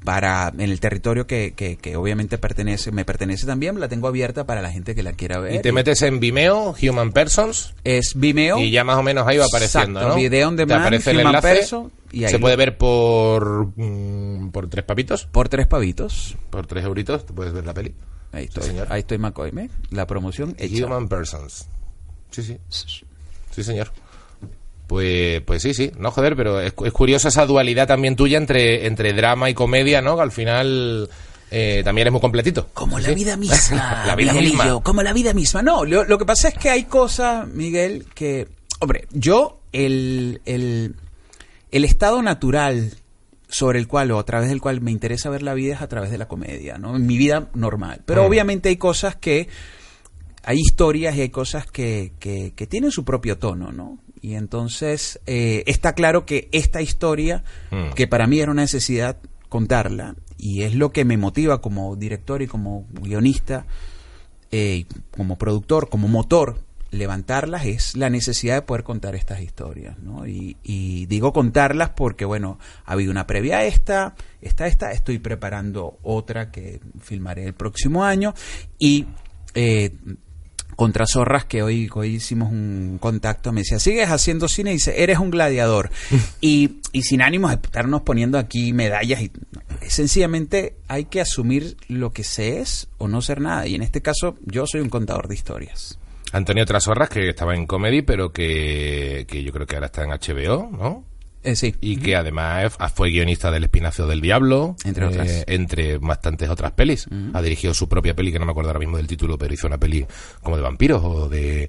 para, 0.05 0.49
en 0.49 0.61
el 0.61 0.79
territorio 0.79 1.27
que, 1.27 1.55
que, 1.57 1.77
que 1.77 1.97
obviamente 1.97 2.37
pertenece, 2.37 2.93
me 2.93 3.07
pertenece 3.07 3.47
también, 3.47 3.81
la 3.81 3.89
tengo 3.89 4.09
abierta 4.09 4.45
para 4.45 4.61
la 4.61 4.71
gente 4.71 4.95
que 4.95 5.03
la 5.03 5.13
quiera 5.15 5.39
ver. 5.39 5.55
Y 5.55 5.63
te 5.63 5.73
metes 5.73 6.03
en 6.03 6.21
Vimeo, 6.21 6.75
Human 6.83 7.13
Persons, 7.13 7.75
Es 7.83 8.13
Vimeo. 8.15 8.59
y 8.59 8.71
ya 8.71 8.85
más 8.85 8.99
o 8.99 9.03
menos 9.03 9.27
ahí 9.27 9.39
va 9.39 9.47
apareciendo, 9.47 10.01
Exacto, 10.01 10.17
¿no? 10.17 10.23
Video 10.23 10.49
on 10.49 10.57
Te 10.57 10.63
Demand, 10.67 10.83
aparece 10.83 11.11
el 11.13 11.21
enlace. 11.21 11.49
Person, 11.49 11.93
y 12.13 12.25
ahí 12.25 12.31
se 12.31 12.37
lo- 12.37 12.43
puede 12.43 12.57
ver 12.57 12.77
por 12.77 13.69
mm, 13.77 14.51
por 14.51 14.69
tres 14.69 14.85
papitos, 14.85 15.25
Por 15.33 15.49
tres 15.49 15.67
pavitos. 15.67 16.37
por 16.51 16.67
tres 16.67 16.85
euritos, 16.85 17.25
te 17.25 17.33
puedes 17.33 17.55
ver 17.55 17.65
la 17.65 17.73
peli. 17.73 17.95
Ahí 18.33 18.45
estoy, 18.45 18.65
señor. 18.65 18.87
ahí 18.91 19.01
estoy 19.01 19.17
McCoy, 19.17 19.53
¿me? 19.53 19.71
La 19.91 20.07
promoción 20.07 20.55
hecha. 20.59 20.85
Human 20.87 21.09
Persons. 21.09 21.67
Sí, 22.31 22.43
sí. 22.43 22.59
Sí, 23.51 23.63
señor. 23.63 23.91
Pues, 24.87 25.43
pues 25.43 25.63
sí, 25.63 25.75
sí. 25.75 25.93
No, 25.99 26.11
joder, 26.11 26.35
pero 26.35 26.61
es, 26.61 26.73
es 26.85 26.93
curiosa 26.93 27.29
esa 27.29 27.45
dualidad 27.45 27.87
también 27.87 28.17
tuya 28.17 28.39
entre, 28.39 28.87
entre 28.87 29.13
drama 29.13 29.51
y 29.51 29.55
comedia, 29.55 30.01
¿no? 30.01 30.17
Que 30.17 30.23
al 30.23 30.33
final 30.33 31.11
eh, 31.51 31.83
también 31.85 32.05
eres 32.05 32.13
muy 32.13 32.21
completito. 32.23 32.69
Como 32.73 32.99
la 32.99 33.09
Sí. 33.09 33.15
vida 33.15 33.37
misma. 33.37 34.05
La 34.07 34.17
vida 34.17 34.33
Miguelillo, 34.33 34.65
misma. 34.65 34.83
Como 34.83 35.03
la 35.03 35.13
vida 35.13 35.35
misma. 35.35 35.63
No, 35.63 35.85
lo, 35.85 36.05
lo 36.05 36.17
que 36.19 36.25
pasa 36.25 36.49
es 36.49 36.55
que 36.55 36.71
hay 36.71 36.85
cosas, 36.85 37.47
Miguel, 37.49 38.07
que. 38.15 38.49
Hombre, 38.81 39.07
yo, 39.11 39.61
el, 39.73 40.41
el, 40.47 40.95
el 41.71 41.85
estado 41.85 42.23
natural 42.23 42.93
sobre 43.51 43.79
el 43.79 43.89
cual 43.89 44.11
o 44.13 44.19
a 44.19 44.25
través 44.25 44.49
del 44.49 44.61
cual 44.61 44.81
me 44.81 44.91
interesa 44.91 45.29
ver 45.31 45.43
la 45.43 45.53
vida 45.55 45.75
es 45.75 45.83
a 45.83 45.89
través 45.89 46.11
de 46.11 46.19
la 46.19 46.29
comedia, 46.29 46.79
¿no? 46.79 46.97
En 46.97 47.07
mi 47.07 47.19
vida 47.19 47.49
normal. 47.55 48.03
Pero 48.07 48.23
Mm. 48.23 48.27
obviamente 48.27 48.69
hay 48.71 48.77
cosas 48.77 49.17
que. 49.17 49.49
Hay 50.49 50.61
historias 50.61 51.15
y 51.15 51.21
hay 51.21 51.29
cosas 51.29 51.67
que, 51.67 52.13
que, 52.19 52.55
que 52.57 52.67
tienen 52.67 52.91
su 52.91 53.05
propio 53.05 53.37
tono, 53.37 53.71
¿no? 53.71 53.99
Y 54.23 54.35
entonces 54.35 55.21
eh, 55.27 55.63
está 55.67 55.93
claro 55.93 56.25
que 56.25 56.49
esta 56.53 56.81
historia, 56.81 57.45
Mm. 57.71 57.93
que 57.95 58.07
para 58.07 58.27
mí 58.27 58.41
era 58.41 58.51
una 58.51 58.63
necesidad 58.63 59.19
contarla, 59.51 60.17
y 60.39 60.63
es 60.63 60.75
lo 60.75 60.91
que 60.91 61.05
me 61.05 61.19
motiva 61.19 61.61
como 61.61 61.97
director 61.97 62.41
y 62.41 62.47
como 62.47 62.87
guionista, 62.93 63.67
eh, 64.51 64.87
como 65.11 65.37
productor, 65.37 65.91
como 65.91 66.09
motor, 66.09 66.57
levantarlas, 66.91 67.67
es 67.67 67.95
la 67.95 68.09
necesidad 68.09 68.55
de 68.55 68.63
poder 68.63 68.85
contar 68.85 69.15
estas 69.15 69.43
historias, 69.43 69.99
¿no? 69.99 70.27
Y, 70.27 70.57
y 70.63 71.05
digo 71.07 71.35
contarlas 71.35 71.91
porque, 71.91 72.25
bueno, 72.25 72.59
ha 72.87 72.93
habido 72.93 73.11
una 73.11 73.27
previa 73.27 73.59
a 73.59 73.65
esta, 73.65 74.15
esta, 74.41 74.67
esta, 74.67 74.93
estoy 74.93 75.19
preparando 75.19 75.99
otra 76.03 76.51
que 76.51 76.81
filmaré 77.01 77.45
el 77.45 77.53
próximo 77.53 78.03
año, 78.03 78.33
y 78.79 79.05
eh, 79.55 79.93
contra 80.79 81.07
Zorras, 81.09 81.45
que 81.45 81.65
hoy, 81.65 81.91
hoy 81.93 82.15
hicimos 82.15 82.53
un 82.53 82.99
contacto, 83.01 83.51
me 83.51 83.63
decía, 83.63 83.81
sigues 83.81 84.11
haciendo 84.11 84.47
cine, 84.47 84.71
y 84.71 84.75
dice, 84.75 85.03
eres 85.03 85.19
un 85.19 85.33
gladiador. 85.33 85.91
y, 86.41 86.77
y 86.93 87.03
sin 87.03 87.21
ánimos 87.21 87.51
de 87.51 87.57
estarnos 87.57 88.03
poniendo 88.03 88.39
aquí 88.39 88.73
medallas, 88.73 89.21
y 89.23 89.33
sencillamente 89.89 90.77
hay 90.87 91.07
que 91.07 91.21
asumir 91.21 91.77
lo 91.89 92.13
que 92.13 92.23
se 92.23 92.61
es 92.61 92.87
o 92.97 93.09
no 93.09 93.23
ser 93.23 93.41
nada. 93.41 93.67
Y 93.67 93.75
en 93.75 93.83
este 93.83 94.03
caso, 94.03 94.37
yo 94.45 94.69
soy 94.69 94.81
un 94.81 94.89
contador 94.89 95.27
de 95.27 95.35
historias. 95.35 95.99
Antonio 96.31 96.65
Trasorras, 96.65 97.09
que 97.09 97.29
estaba 97.29 97.57
en 97.57 97.67
comedy, 97.67 98.03
pero 98.03 98.33
que, 98.33 99.27
que 99.29 99.43
yo 99.43 99.51
creo 99.51 99.67
que 99.67 99.75
ahora 99.75 99.87
está 99.87 100.05
en 100.05 100.11
HBO, 100.11 100.71
¿no? 100.71 101.08
Eh, 101.43 101.57
sí. 101.57 101.75
Y 101.81 101.99
que 101.99 102.17
además 102.17 102.77
fue 102.95 103.11
guionista 103.11 103.51
del 103.51 103.65
Espinacio 103.65 104.07
del 104.07 104.21
Diablo. 104.21 104.77
Entre 104.85 105.05
eh, 105.05 105.09
otras. 105.09 105.45
entre 105.47 105.99
bastantes 105.99 106.49
otras 106.49 106.73
pelis. 106.73 107.07
Ha 107.33 107.43
dirigido 107.43 107.75
su 107.75 107.89
propia 107.89 108.15
peli, 108.15 108.33
que 108.33 108.39
no 108.39 108.45
me 108.45 108.51
acuerdo 108.51 108.71
ahora 108.71 108.81
mismo 108.81 108.97
del 108.97 109.07
título, 109.07 109.39
pero 109.39 109.55
hizo 109.55 109.67
una 109.67 109.79
peli 109.79 110.07
como 110.43 110.57
de 110.57 110.63
vampiros 110.63 111.03
o 111.05 111.29
de 111.29 111.69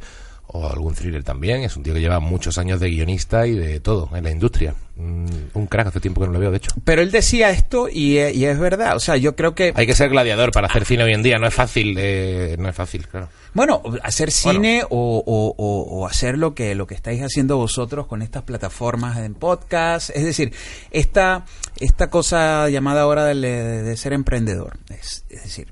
o 0.52 0.68
algún 0.68 0.94
thriller 0.96 1.24
también. 1.24 1.62
Es 1.62 1.76
un 1.78 1.84
tío 1.84 1.94
que 1.94 2.02
lleva 2.02 2.20
muchos 2.20 2.58
años 2.58 2.80
de 2.80 2.90
guionista 2.90 3.46
y 3.46 3.54
de 3.56 3.80
todo 3.80 4.10
en 4.16 4.24
la 4.24 4.32
industria. 4.32 4.74
Mm, 4.96 5.26
un 5.54 5.68
crack, 5.68 5.88
hace 5.88 6.00
tiempo 6.00 6.20
que 6.22 6.28
no 6.28 6.34
lo 6.34 6.40
veo, 6.40 6.52
de 6.52 6.58
hecho. 6.58 6.72
Pero 6.84 7.02
él 7.02 7.12
decía 7.12 7.52
esto 7.52 7.88
y, 7.90 8.18
eh, 8.18 8.34
y 8.34 8.46
es 8.46 8.60
verdad. 8.60 8.96
O 8.96 9.00
sea, 9.00 9.16
yo 9.16 9.36
creo 9.36 9.56
que... 9.56 9.72
Hay 9.76 9.86
que 9.86 9.96
ser 9.96 10.10
gladiador 10.10 10.52
para 10.52 10.68
hacer 10.68 10.86
cine 10.86 11.04
hoy 11.04 11.14
en 11.14 11.24
día. 11.24 11.38
No 11.38 11.48
es 11.48 11.54
fácil, 11.54 11.96
eh, 12.00 12.56
no 12.60 12.68
es 12.68 12.76
fácil, 12.76 13.08
claro. 13.08 13.30
Bueno, 13.54 13.82
hacer 14.04 14.32
cine 14.32 14.84
o, 14.90 15.24
o- 15.26 15.56
o- 15.58 16.00
o 16.02 16.06
hacer 16.08 16.38
lo 16.38 16.54
que, 16.54 16.76
lo 16.76 16.86
que 16.88 16.96
estáis 16.96 17.22
haciendo 17.22 17.58
vosotros 17.58 18.08
con 18.08 18.22
estas 18.22 18.44
plataformas 18.44 19.18
en 19.20 19.36
podcast. 19.36 20.10
Es 20.16 20.24
decir, 20.26 20.52
esta, 20.92 21.46
esta 21.80 22.10
cosa 22.10 22.70
llamada 22.70 23.02
ahora 23.02 23.26
de, 23.26 23.36
de 23.36 23.98
ser 23.98 24.14
emprendedor. 24.14 24.78
Es, 24.90 25.26
es 25.30 25.44
decir, 25.44 25.68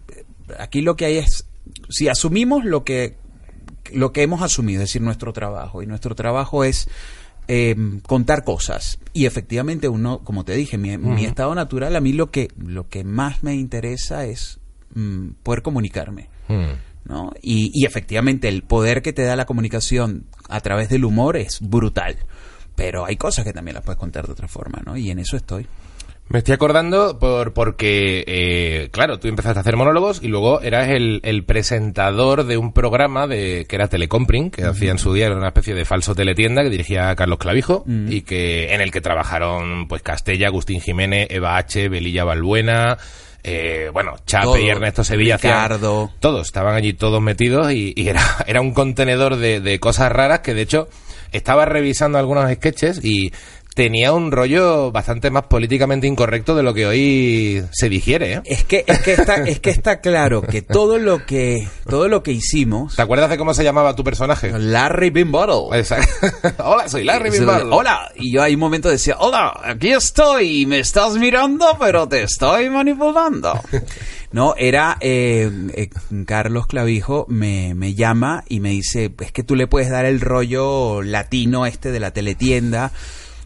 aquí 0.60 0.82
lo 0.82 0.96
que 0.96 1.06
hay 1.06 1.18
es, 1.18 1.46
si 1.90 2.08
asumimos 2.08 2.64
lo 2.64 2.84
que, 2.84 3.18
lo 3.94 4.12
que 4.12 4.24
hemos 4.24 4.42
asumido, 4.42 4.82
es 4.82 4.90
decir, 4.90 5.02
nuestro 5.02 5.34
trabajo, 5.34 5.82
y 5.82 5.88
nuestro 5.88 6.16
trabajo 6.16 6.64
es 6.64 6.90
eh, 7.48 7.76
contar 8.06 8.44
cosas. 8.44 9.00
Y 9.14 9.26
efectivamente 9.26 9.88
uno, 9.88 10.20
como 10.24 10.44
te 10.44 10.54
dije, 10.54 10.78
mi, 10.78 10.98
mi 10.98 11.26
estado 11.26 11.56
natural, 11.56 11.96
a 11.96 12.02
mí 12.02 12.14
lo 12.14 12.32
que, 12.32 12.50
lo 12.58 12.90
que 12.90 13.04
más 13.04 13.44
me 13.44 13.56
interesa 13.56 14.26
es 14.26 14.60
mm, 14.94 15.30
poder 15.44 15.62
comunicarme. 15.62 16.30
Mm. 16.48 16.88
¿no? 17.06 17.32
Y, 17.42 17.72
y 17.74 17.86
efectivamente 17.86 18.50
el 18.50 18.64
poder 18.64 19.02
que 19.02 19.14
te 19.14 19.24
da 19.24 19.36
la 19.36 19.46
comunicación 19.46 20.26
a 20.50 20.60
través 20.60 20.90
del 20.90 21.06
humor 21.06 21.38
es 21.38 21.60
brutal. 21.62 22.18
Pero 22.76 23.06
hay 23.06 23.16
cosas 23.16 23.44
que 23.44 23.54
también 23.54 23.76
las 23.76 23.84
puedes 23.84 23.98
contar 23.98 24.28
de 24.28 24.34
otra 24.34 24.48
forma, 24.48 24.82
¿no? 24.86 24.96
Y 24.98 25.10
en 25.10 25.18
eso 25.18 25.36
estoy. 25.36 25.66
Me 26.30 26.40
estoy 26.40 26.56
acordando 26.56 27.20
por, 27.20 27.54
porque, 27.54 28.24
eh, 28.28 28.90
claro, 28.92 29.18
tú 29.18 29.30
empezaste 29.30 29.60
a 29.60 29.62
hacer 29.62 29.78
monólogos 29.78 30.22
y 30.22 30.28
luego 30.28 30.60
eras 30.60 30.90
el, 30.90 31.22
el 31.24 31.46
presentador 31.46 32.44
de 32.46 32.58
un 32.58 32.74
programa 32.74 33.28
de 33.28 33.66
que 33.70 33.76
era 33.78 33.88
Telecompring, 33.88 34.52
que 34.52 34.66
hacía 34.66 34.92
en 34.92 35.00
su 35.00 35.14
día 35.14 35.28
era 35.28 35.38
una 35.38 35.48
especie 35.48 35.74
de 35.74 35.86
falso 35.86 36.16
teletienda 36.16 36.64
que 36.64 36.70
dirigía 36.70 37.16
Carlos 37.16 37.38
Clavijo 37.40 37.86
y 37.88 38.22
que 38.24 38.74
en 38.74 38.82
el 38.82 38.92
que 38.92 39.00
trabajaron 39.00 39.88
pues 39.88 40.02
Castella, 40.02 40.48
Agustín 40.48 40.82
Jiménez, 40.82 41.28
Eva 41.30 41.56
H, 41.56 41.88
Belilla 41.88 42.26
Balbuena, 42.26 42.98
eh, 43.46 43.90
bueno, 43.94 44.16
Chape 44.26 44.44
Todo. 44.48 44.58
y 44.60 44.70
Ernesto 44.70 45.06
Sevilla. 45.06 45.36
hacían- 45.36 45.54
todos, 46.20 46.48
estaban 46.48 46.76
allí 46.76 46.92
todos 46.92 47.22
metidos 47.22 47.72
y, 47.72 47.94
y 47.96 48.10
era, 48.10 48.22
era 48.48 48.60
un 48.60 48.74
contenedor 48.74 49.38
de, 49.38 49.62
de 49.62 49.80
cosas 49.80 50.12
raras 50.12 50.42
que 50.42 50.54
de 50.54 50.64
hecho 50.64 50.90
estaba 51.32 51.66
revisando 51.66 52.18
algunos 52.18 52.50
sketches 52.54 53.04
y 53.04 53.32
tenía 53.78 54.12
un 54.12 54.32
rollo 54.32 54.92
bastante 54.92 55.30
más 55.30 55.44
políticamente 55.44 56.08
incorrecto 56.08 56.56
de 56.56 56.64
lo 56.64 56.74
que 56.74 56.88
hoy 56.88 57.64
se 57.72 57.90
digiere, 57.90 58.34
¿eh? 58.34 58.42
Es 58.44 58.64
que, 58.64 58.84
es 58.88 58.98
que 59.02 59.14
está, 59.14 59.36
es 59.46 59.60
que 59.60 59.70
está 59.70 60.02
claro 60.02 60.42
que 60.42 60.64
todo 60.64 60.98
lo 60.98 61.28
que, 61.28 61.68
todo 61.88 62.08
lo 62.08 62.24
que 62.24 62.32
hicimos, 62.32 62.96
¿Te 62.96 63.04
acuerdas 63.04 63.30
de 63.30 63.38
cómo 63.38 63.54
se 63.54 63.64
llamaba 63.64 63.96
tu 63.96 64.04
personaje? 64.04 64.52
Larry 64.58 65.12
Bimbottle. 65.12 65.78
Exacto. 65.78 66.12
Hola, 66.64 66.90
soy 66.90 67.04
Larry 67.04 67.30
Bimbal. 67.30 67.72
Hola, 67.72 68.12
y 68.16 68.34
yo 68.34 68.42
ahí 68.42 68.56
un 68.56 68.62
momento 68.62 68.90
decía, 68.90 69.18
hola, 69.20 69.62
aquí 69.64 69.90
estoy, 69.90 70.66
me 70.66 70.80
estás 70.80 71.14
mirando, 71.14 71.78
pero 71.80 72.08
te 72.08 72.24
estoy 72.24 72.72
manipulando. 72.72 73.62
No, 74.30 74.56
era 74.58 74.98
eh, 75.00 75.50
eh, 75.74 75.90
Carlos 76.26 76.68
Clavijo 76.68 77.26
me, 77.30 77.74
me 77.76 77.96
llama 77.96 78.44
y 78.50 78.60
me 78.60 78.72
dice, 78.72 79.10
es 79.22 79.32
que 79.32 79.42
tú 79.42 79.56
le 79.56 79.68
puedes 79.68 79.90
dar 79.90 80.06
el 80.06 80.20
rollo 80.20 81.02
latino 81.02 81.66
este 81.66 81.94
de 81.94 82.02
la 82.02 82.12
teletienda 82.12 82.92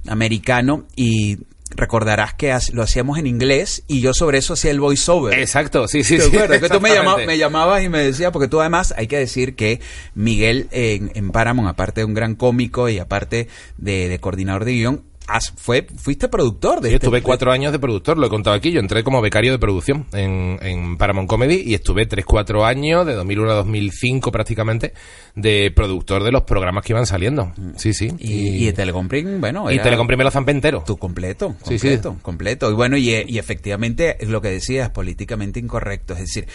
americano 0.07 0.85
y 0.95 1.37
recordarás 1.73 2.33
que 2.33 2.53
lo 2.73 2.83
hacíamos 2.83 3.17
en 3.17 3.27
inglés 3.27 3.83
y 3.87 4.01
yo 4.01 4.13
sobre 4.13 4.39
eso 4.39 4.53
hacía 4.53 4.71
el 4.71 4.81
voiceover. 4.81 5.39
Exacto, 5.39 5.87
sí, 5.87 6.03
sí, 6.03 6.17
¿Te 6.17 6.23
sí. 6.23 6.35
acuerdas? 6.35 6.59
Que 6.59 6.67
tú 6.69 6.81
me, 6.81 6.89
llama- 6.89 6.99
exactamente. 7.01 7.27
me 7.27 7.37
llamabas 7.37 7.83
y 7.83 7.89
me 7.89 7.99
decías, 7.99 8.31
porque 8.31 8.49
tú 8.49 8.59
además 8.59 8.93
hay 8.97 9.07
que 9.07 9.17
decir 9.17 9.55
que 9.55 9.79
Miguel 10.13 10.67
en, 10.71 11.11
en 11.15 11.31
Paramount, 11.31 11.69
aparte 11.69 12.01
de 12.01 12.05
un 12.05 12.13
gran 12.13 12.35
cómico 12.35 12.89
y 12.89 12.99
aparte 12.99 13.47
de, 13.77 14.09
de 14.09 14.19
coordinador 14.19 14.65
de 14.65 14.71
guion, 14.73 15.03
has- 15.31 15.53
fue, 15.55 15.87
fuiste 15.95 16.27
productor 16.27 16.81
de 16.81 16.89
Sí, 16.89 16.95
este- 16.95 17.07
estuve 17.07 17.21
cuatro 17.21 17.51
años 17.51 17.71
de 17.71 17.79
productor, 17.79 18.17
lo 18.17 18.27
he 18.27 18.29
contado 18.29 18.55
aquí. 18.55 18.71
Yo 18.71 18.79
entré 18.79 19.03
como 19.03 19.21
becario 19.21 19.51
de 19.51 19.59
producción 19.59 20.05
en, 20.13 20.59
en 20.61 20.97
Paramount 20.97 21.29
Comedy 21.29 21.61
y 21.65 21.73
estuve 21.73 22.05
tres, 22.05 22.25
cuatro 22.25 22.65
años, 22.65 23.05
de 23.05 23.13
2001 23.13 23.51
a 23.51 23.55
2005 23.55 24.31
prácticamente, 24.31 24.93
de 25.35 25.71
productor 25.75 26.23
de 26.23 26.31
los 26.31 26.43
programas 26.43 26.83
que 26.85 26.93
iban 26.93 27.05
saliendo. 27.05 27.51
Sí, 27.77 27.93
sí. 27.93 28.09
Y, 28.19 28.67
y 28.67 28.73
Telecompring, 28.73 29.39
bueno, 29.41 29.71
y 29.71 29.79
Telecomprim 29.79 30.17
me 30.17 30.23
lo 30.23 30.31
zampé 30.31 30.51
entero. 30.51 30.83
tu 30.85 30.97
completo, 30.97 31.55
Sí, 31.63 31.79
sí. 31.79 31.87
completo, 31.87 32.17
completo. 32.21 32.71
Y 32.71 32.73
bueno, 32.73 32.97
y, 32.97 33.09
y 33.27 33.37
efectivamente 33.37 34.17
es 34.23 34.29
lo 34.29 34.41
que 34.41 34.49
decías, 34.49 34.89
políticamente 34.89 35.59
incorrecto. 35.59 36.13
Es 36.13 36.19
decir, 36.21 36.47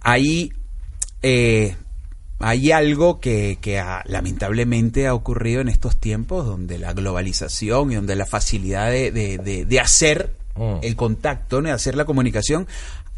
ahí 0.00 0.52
eh, 1.22 1.74
hay 2.40 2.70
algo 2.72 3.20
que, 3.20 3.58
que 3.60 3.78
ha- 3.78 4.02
lamentablemente 4.06 5.06
ha 5.06 5.14
ocurrido 5.14 5.60
en 5.60 5.68
estos 5.68 5.96
tiempos 5.96 6.46
donde 6.46 6.78
la 6.78 6.92
globalización 6.92 7.90
y 7.92 7.96
donde 7.96 8.14
la 8.16 8.26
facilidad 8.26 8.90
de, 8.90 9.10
de- 9.10 9.38
de- 9.38 9.64
de 9.64 9.80
hacer 9.80 10.32
Mm. 10.56 10.78
el 10.82 10.96
contacto, 10.96 11.60
¿no? 11.60 11.68
de 11.68 11.74
hacer 11.74 11.94
la 11.96 12.04
comunicación, 12.04 12.66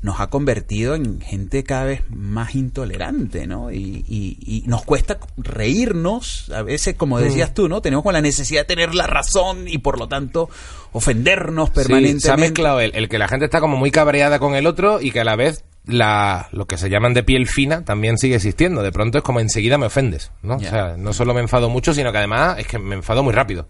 nos 0.02 0.20
ha 0.20 0.28
convertido 0.28 0.94
en 0.94 1.20
gente 1.20 1.62
cada 1.64 1.84
vez 1.84 2.02
más 2.10 2.54
intolerante, 2.54 3.46
¿no? 3.46 3.70
Y, 3.70 4.04
y- 4.08 4.36
y 4.40 4.62
nos 4.66 4.82
cuesta 4.84 5.18
reírnos, 5.36 6.50
a 6.54 6.62
veces, 6.62 6.94
como 6.96 7.16
Mm. 7.18 7.22
decías 7.22 7.54
tú, 7.54 7.68
¿no? 7.68 7.80
Tenemos 7.82 8.02
con 8.02 8.12
la 8.14 8.20
necesidad 8.22 8.62
de 8.62 8.66
tener 8.74 8.94
la 8.94 9.06
razón 9.06 9.68
y 9.68 9.78
por 9.78 9.98
lo 9.98 10.08
tanto 10.08 10.48
ofendernos 10.92 11.68
Sí, 11.68 11.74
permanentemente. 11.76 12.26
se 12.26 12.32
ha 12.32 12.36
mezclado 12.36 12.80
el, 12.80 12.94
el 12.94 13.08
que 13.08 13.18
la 13.18 13.28
gente 13.28 13.44
está 13.46 13.60
como 13.60 13.76
muy 13.76 13.90
cabreada 13.90 14.38
con 14.38 14.54
el 14.54 14.66
otro 14.66 15.00
y 15.00 15.10
que 15.10 15.20
a 15.20 15.24
la 15.24 15.36
vez 15.36 15.64
la, 15.86 16.48
lo 16.52 16.66
que 16.66 16.76
se 16.76 16.88
llaman 16.90 17.14
de 17.14 17.22
piel 17.22 17.46
fina 17.46 17.84
también 17.84 18.18
sigue 18.18 18.36
existiendo. 18.36 18.82
De 18.82 18.92
pronto 18.92 19.18
es 19.18 19.24
como 19.24 19.40
enseguida 19.40 19.78
me 19.78 19.86
ofendes, 19.86 20.30
¿no? 20.42 20.56
O 20.56 20.60
sea, 20.60 20.96
no 20.96 21.12
solo 21.12 21.34
me 21.34 21.40
enfado 21.40 21.68
mucho, 21.68 21.94
sino 21.94 22.12
que 22.12 22.18
además 22.18 22.58
es 22.58 22.66
que 22.66 22.78
me 22.78 22.94
enfado 22.96 23.22
muy 23.22 23.32
rápido. 23.32 23.66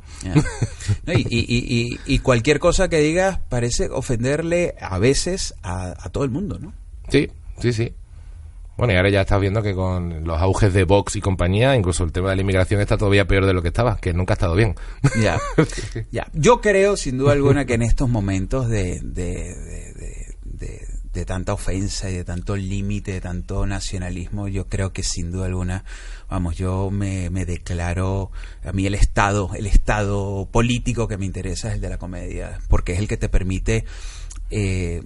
No, 1.06 1.12
y, 1.12 1.26
y- 1.30 1.46
y- 1.48 1.80
y- 2.06 2.14
y 2.14 2.18
cualquier 2.18 2.58
cosa 2.58 2.88
que 2.88 2.98
digas 2.98 3.38
parece 3.48 3.88
ofenderle 3.90 4.74
a 4.80 4.98
veces 4.98 5.54
a, 5.62 5.94
a 5.98 6.08
todo 6.10 6.24
el 6.24 6.30
mundo, 6.30 6.58
¿no? 6.58 6.72
Sí, 7.08 7.28
sí, 7.60 7.72
sí. 7.72 7.94
Bueno, 8.76 8.94
y 8.94 8.96
ahora 8.96 9.10
ya 9.10 9.20
estás 9.20 9.38
viendo 9.40 9.62
que 9.62 9.74
con 9.74 10.24
los 10.24 10.40
auges 10.40 10.72
de 10.72 10.84
Vox 10.84 11.14
y 11.14 11.20
compañía, 11.20 11.76
incluso 11.76 12.02
el 12.02 12.12
tema 12.12 12.30
de 12.30 12.36
la 12.36 12.42
inmigración 12.42 12.80
está 12.80 12.96
todavía 12.96 13.26
peor 13.26 13.44
de 13.44 13.52
lo 13.52 13.60
que 13.60 13.68
estaba, 13.68 13.98
que 13.98 14.14
nunca 14.14 14.32
ha 14.32 14.36
estado 14.36 14.54
bien. 14.54 14.74
Ya, 15.22 15.38
ya. 16.10 16.26
Yo 16.32 16.62
creo, 16.62 16.96
sin 16.96 17.18
duda 17.18 17.32
alguna, 17.32 17.66
que 17.66 17.74
en 17.74 17.82
estos 17.82 18.08
momentos 18.08 18.70
de, 18.70 18.98
de, 19.02 19.54
de- 19.54 19.89
de- 21.12 21.24
tanta 21.24 21.52
ofensa 21.52 22.10
y 22.10 22.14
de 22.14 22.24
tanto 22.24 22.56
límite, 22.56 23.12
de 23.12 23.20
tanto 23.20 23.66
nacionalismo, 23.66 24.48
yo 24.48 24.66
creo 24.68 24.92
que 24.92 25.02
sin 25.02 25.30
duda 25.32 25.46
alguna, 25.46 25.84
vamos, 26.28 26.56
yo 26.56 26.90
me, 26.90 27.30
me 27.30 27.44
declaro, 27.46 28.30
a 28.64 28.72
mí 28.72 28.86
el 28.86 28.94
Estado, 28.94 29.50
el 29.54 29.66
Estado 29.66 30.48
político 30.50 31.08
que 31.08 31.16
me 31.18 31.26
interesa 31.26 31.68
es 31.68 31.74
el 31.74 31.80
de 31.80 31.88
la 31.90 31.98
comedia, 31.98 32.58
porque 32.68 32.92
es 32.92 32.98
el 32.98 33.08
que 33.08 33.16
te 33.16 33.28
permite 33.28 33.84
eh, 34.50 35.02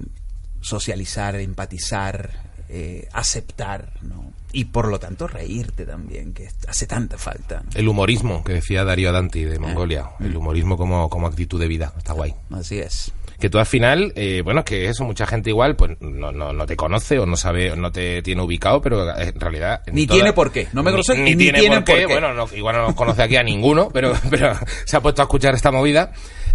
socializar, 0.61 1.37
empatizar, 1.37 2.31
eh, 2.69 3.09
aceptar, 3.13 3.93
¿no? 4.03 4.33
Y 4.53 4.67
por 4.67 4.87
lo 4.89 4.99
tanto 5.01 5.27
reírte 5.27 5.85
también, 5.85 6.33
que 6.33 6.49
hace 6.69 6.87
tanta 6.87 7.19
falta. 7.19 7.63
¿no? 7.65 7.71
El 7.75 7.89
humorismo, 7.89 8.45
que 8.45 8.53
decía 8.55 8.85
Darío 8.85 9.11
Danti 9.13 9.45
de 9.45 9.59
Mongolia. 9.59 10.11
El 10.21 10.37
humorismo 10.37 10.77
como, 10.77 11.11
como 11.11 11.27
actitud 11.27 11.59
de 11.61 11.67
vida. 11.67 11.93
Está 11.99 12.13
guay. 12.13 12.35
Así 12.51 12.79
es. 12.79 13.11
Que 13.45 13.51
tú 13.51 13.59
al 13.59 13.67
final, 13.67 14.11
eh, 14.17 14.41
bueno, 14.43 14.61
es 14.61 14.65
que 14.65 14.87
eso, 14.89 15.05
mucha 15.05 15.27
gente 15.27 15.51
igual, 15.51 15.77
pues 15.77 16.01
no, 16.01 16.33
no, 16.33 16.55
no 16.55 16.65
te 16.65 16.77
conoce 16.77 17.19
o 17.19 17.27
no 17.27 17.37
sabe, 17.37 17.73
o 17.73 17.77
no 17.77 17.93
te 17.93 18.23
tiene 18.23 18.41
ubicado, 18.41 18.81
pero 18.81 19.07
en 19.19 19.39
realidad... 19.39 19.83
en 19.85 19.95
Ni 19.97 20.07
tiene 20.07 20.33
por 20.33 20.51
qué. 20.51 20.67
No 20.73 20.83
me 20.83 20.91
conoce, 20.91 21.15
ni, 21.19 21.33
ni 21.35 21.37
tiene 21.37 21.59
por 21.69 21.85
qué. 21.85 21.93
por 21.93 22.01
qué. 22.01 22.07
Bueno, 22.07 22.33
no- 22.33 22.49
igual 22.57 22.77
no 22.77 22.83
nos 22.87 22.95
conoce 22.95 23.23
aquí 23.23 23.37
a 23.37 23.43
ninguno, 23.43 23.91
pero, 23.93 24.15
pero 24.31 24.55
se 24.87 24.97
ha 24.97 25.03
puesto 25.03 25.21
a 25.21 25.27
escuchar 25.27 25.55
esta 25.55 25.71
movida 25.71 26.13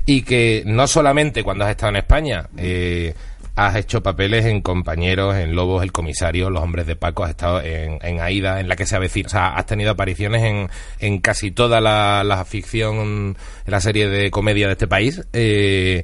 y 0.08 0.23
que 0.23 0.63
no 0.65 0.88
solamente 0.88 1.43
cuando 1.43 1.63
has 1.63 1.69
estado 1.69 1.91
en 1.91 1.97
España, 1.97 2.49
eh, 2.58 3.13
has 3.56 3.75
hecho 3.75 4.02
papeles 4.02 4.45
en 4.45 4.62
Compañeros, 4.62 5.36
en 5.36 5.54
Lobos, 5.56 5.84
El 5.84 5.91
Comisario, 5.91 6.49
Los 6.49 6.63
Hombres 6.63 6.88
de 6.88 6.95
Paco, 6.95 7.23
has 7.23 7.30
estado 7.30 7.62
en, 7.62 7.99
en 8.02 8.19
Aida, 8.19 8.62
en 8.62 8.67
la 8.67 8.75
que 8.75 8.88
se 8.88 8.95
avecina, 8.95 9.28
o 9.28 9.30
sea, 9.30 9.49
has 9.49 9.67
tenido 9.67 9.91
apariciones 9.91 10.41
en, 10.41 10.69
en 10.97 11.19
casi 11.19 11.52
toda 11.52 11.82
la, 11.82 12.23
la 12.23 12.43
ficción, 12.45 12.97
en 12.97 13.38
la 13.67 13.80
serie 13.80 14.10
de 14.10 14.32
comedia 14.32 14.65
de 14.65 14.71
este 14.71 14.88
país. 14.88 15.21
Eh, 15.34 16.04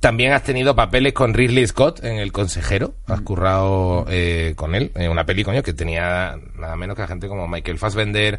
también 0.00 0.32
has 0.32 0.44
tenido 0.44 0.76
papeles 0.76 1.12
con 1.12 1.34
Ridley 1.34 1.66
Scott 1.66 2.04
en 2.04 2.18
El 2.18 2.32
Consejero. 2.32 2.94
Has 3.06 3.20
currado 3.20 4.06
eh, 4.08 4.54
con 4.56 4.74
él 4.74 4.92
en 4.94 5.10
una 5.10 5.26
peli, 5.26 5.44
coño, 5.44 5.62
que 5.62 5.72
tenía 5.72 6.38
nada 6.58 6.76
menos 6.76 6.96
que 6.96 7.02
a 7.02 7.08
gente 7.08 7.28
como 7.28 7.48
Michael 7.48 7.78
Fassbender, 7.78 8.38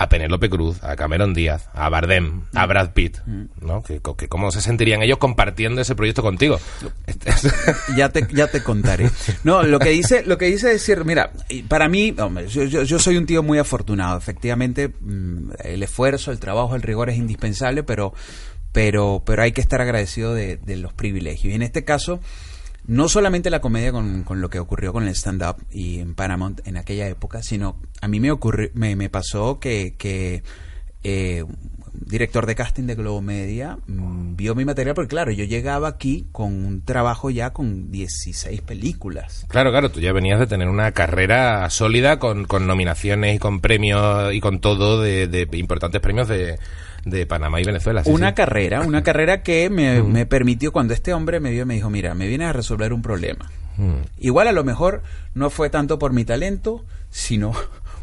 a 0.00 0.08
Penélope 0.08 0.48
Cruz, 0.48 0.82
a 0.82 0.96
Cameron 0.96 1.34
Díaz, 1.34 1.68
a 1.74 1.90
Bardem, 1.90 2.44
a 2.54 2.64
Brad 2.64 2.92
Pitt, 2.92 3.18
¿no? 3.60 3.82
Que, 3.82 4.00
que 4.16 4.28
cómo 4.28 4.50
se 4.50 4.62
sentirían 4.62 5.02
ellos 5.02 5.18
compartiendo 5.18 5.82
ese 5.82 5.94
proyecto 5.94 6.22
contigo. 6.22 6.58
Ya 7.96 8.08
te 8.08 8.26
ya 8.32 8.46
te 8.46 8.62
contaré 8.62 9.10
no 9.44 9.62
lo 9.62 9.78
que 9.78 9.90
dice 9.90 10.22
lo 10.24 10.38
que 10.38 10.46
dice 10.46 10.68
es 10.68 10.86
decir 10.86 11.04
mira 11.04 11.32
para 11.68 11.88
mí 11.88 12.14
hombre, 12.18 12.46
yo, 12.48 12.64
yo, 12.64 12.82
yo 12.82 12.98
soy 12.98 13.16
un 13.16 13.26
tío 13.26 13.42
muy 13.42 13.58
afortunado 13.58 14.16
efectivamente 14.16 14.88
mm, 15.00 15.50
el 15.64 15.82
esfuerzo 15.82 16.30
el 16.30 16.38
trabajo 16.38 16.74
el 16.76 16.82
rigor 16.82 17.10
es 17.10 17.16
indispensable 17.16 17.82
pero 17.82 18.14
pero 18.72 19.22
pero 19.24 19.42
hay 19.42 19.52
que 19.52 19.60
estar 19.60 19.80
agradecido 19.80 20.34
de, 20.34 20.56
de 20.56 20.76
los 20.76 20.92
privilegios 20.92 21.52
y 21.52 21.56
en 21.56 21.62
este 21.62 21.84
caso 21.84 22.20
no 22.86 23.08
solamente 23.08 23.50
la 23.50 23.60
comedia 23.60 23.92
con, 23.92 24.24
con 24.24 24.40
lo 24.40 24.50
que 24.50 24.58
ocurrió 24.58 24.92
con 24.92 25.04
el 25.04 25.14
stand-up 25.14 25.56
y 25.70 25.98
en 25.98 26.14
Paramount 26.14 26.66
en 26.66 26.76
aquella 26.76 27.06
época, 27.08 27.42
sino 27.42 27.76
a 28.00 28.08
mí 28.08 28.20
me 28.20 28.30
ocurrió, 28.30 28.70
me, 28.74 28.96
me 28.96 29.08
pasó 29.08 29.60
que, 29.60 29.94
que 29.96 30.42
eh, 31.04 31.44
director 31.92 32.46
de 32.46 32.54
casting 32.54 32.84
de 32.84 32.94
Globo 32.94 33.20
Media 33.20 33.78
mm, 33.86 34.36
vio 34.36 34.54
mi 34.54 34.64
material, 34.64 34.94
porque 34.94 35.10
claro, 35.10 35.30
yo 35.30 35.44
llegaba 35.44 35.88
aquí 35.88 36.26
con 36.32 36.64
un 36.64 36.84
trabajo 36.84 37.30
ya 37.30 37.52
con 37.52 37.90
16 37.90 38.60
películas. 38.62 39.46
Claro, 39.48 39.70
claro, 39.70 39.90
tú 39.90 40.00
ya 40.00 40.12
venías 40.12 40.40
de 40.40 40.46
tener 40.46 40.68
una 40.68 40.92
carrera 40.92 41.68
sólida 41.70 42.18
con, 42.18 42.44
con 42.44 42.66
nominaciones 42.66 43.36
y 43.36 43.38
con 43.38 43.60
premios 43.60 44.32
y 44.34 44.40
con 44.40 44.60
todo 44.60 45.00
de, 45.00 45.26
de 45.26 45.48
importantes 45.58 46.00
premios 46.00 46.28
de, 46.28 46.58
de 47.04 47.26
Panamá 47.26 47.60
y 47.60 47.64
Venezuela. 47.64 48.04
sí, 48.04 48.10
una 48.10 48.28
sí. 48.28 48.34
carrera, 48.34 48.80
una 48.82 49.02
carrera 49.04 49.42
que 49.42 49.70
me, 49.70 50.02
me 50.02 50.26
permitió, 50.26 50.72
cuando 50.72 50.94
este 50.94 51.12
hombre 51.14 51.40
me 51.40 51.50
vio, 51.50 51.66
me 51.66 51.74
dijo, 51.74 51.90
mira, 51.90 52.14
me 52.14 52.26
vienes 52.26 52.48
a 52.48 52.52
resolver 52.52 52.92
un 52.92 53.02
problema. 53.02 53.50
Mm. 53.76 54.02
Igual 54.18 54.48
a 54.48 54.52
lo 54.52 54.64
mejor 54.64 55.02
no 55.34 55.50
fue 55.50 55.70
tanto 55.70 55.98
por 55.98 56.12
mi 56.12 56.24
talento, 56.24 56.84
sino 57.10 57.52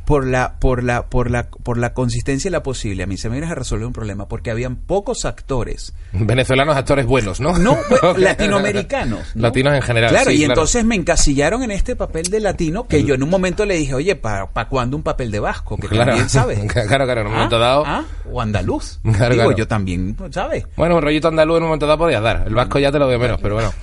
por 0.07 0.25
la, 0.25 0.53
por 0.57 0.85
la, 0.85 1.07
por 1.07 1.29
la, 1.29 1.49
por 1.49 1.77
la 1.77 1.93
consistencia 1.93 2.47
y 2.47 2.51
la 2.53 2.63
posible. 2.63 3.03
A 3.03 3.05
mí 3.07 3.17
se 3.17 3.29
me 3.29 3.45
a 3.45 3.53
resolver 3.53 3.85
un 3.85 3.91
problema 3.91 4.29
porque 4.29 4.49
habían 4.49 4.77
pocos 4.77 5.25
actores. 5.25 5.93
Venezolanos 6.13 6.77
actores 6.77 7.05
buenos, 7.05 7.41
¿no? 7.41 7.57
No, 7.59 7.77
pues, 7.89 8.01
latinoamericanos. 8.17 9.35
¿no? 9.35 9.41
Latinos 9.41 9.75
en 9.75 9.81
general. 9.81 10.09
Claro, 10.11 10.31
sí, 10.31 10.37
y 10.37 10.43
entonces 10.45 10.85
me 10.85 10.95
encasillaron 10.95 11.61
en 11.61 11.71
este 11.71 11.97
papel 11.97 12.27
de 12.29 12.39
latino 12.39 12.87
que 12.87 13.03
yo 13.03 13.15
en 13.15 13.23
un 13.23 13.29
momento 13.29 13.65
le 13.65 13.75
dije, 13.75 13.95
oye, 13.95 14.15
¿para 14.15 14.47
cuándo 14.69 14.95
un 14.95 15.03
papel 15.03 15.29
de 15.29 15.41
vasco? 15.41 15.75
Que 15.75 15.89
Claro. 15.89 16.11
también, 16.11 16.29
¿sabes? 16.29 16.59
Claro, 16.87 17.03
claro, 17.03 17.21
en 17.21 17.27
un 17.27 17.33
¿Ah? 17.33 17.35
momento 17.35 17.59
dado. 17.59 17.83
¿Ah? 17.85 18.05
O 18.31 18.39
andaluz. 18.39 18.99
Claro, 19.17 19.35
Digo, 19.35 19.51
yo 19.57 19.67
también, 19.67 20.15
¿sabes? 20.31 20.65
Bueno, 20.77 20.95
un 20.95 21.01
rollito 21.01 21.27
andaluz 21.27 21.57
en 21.57 21.63
un 21.63 21.69
momento 21.69 21.85
dado 21.85 21.97
podías 21.97 22.23
dar. 22.23 22.45
El 22.47 22.55
vasco 22.55 22.79
ya 22.79 22.93
te 22.93 22.99
lo 22.99 23.07
veo 23.07 23.19
menos, 23.19 23.39
pero 23.41 23.55
bueno. 23.55 23.73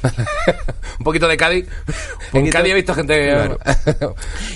un 0.99 1.05
poquito 1.05 1.29
de 1.29 1.37
Cádiz. 1.37 1.67
En 2.33 2.49
Cádiz 2.49 2.73
he 2.73 2.77
visto 2.77 2.95
gente. 2.95 3.51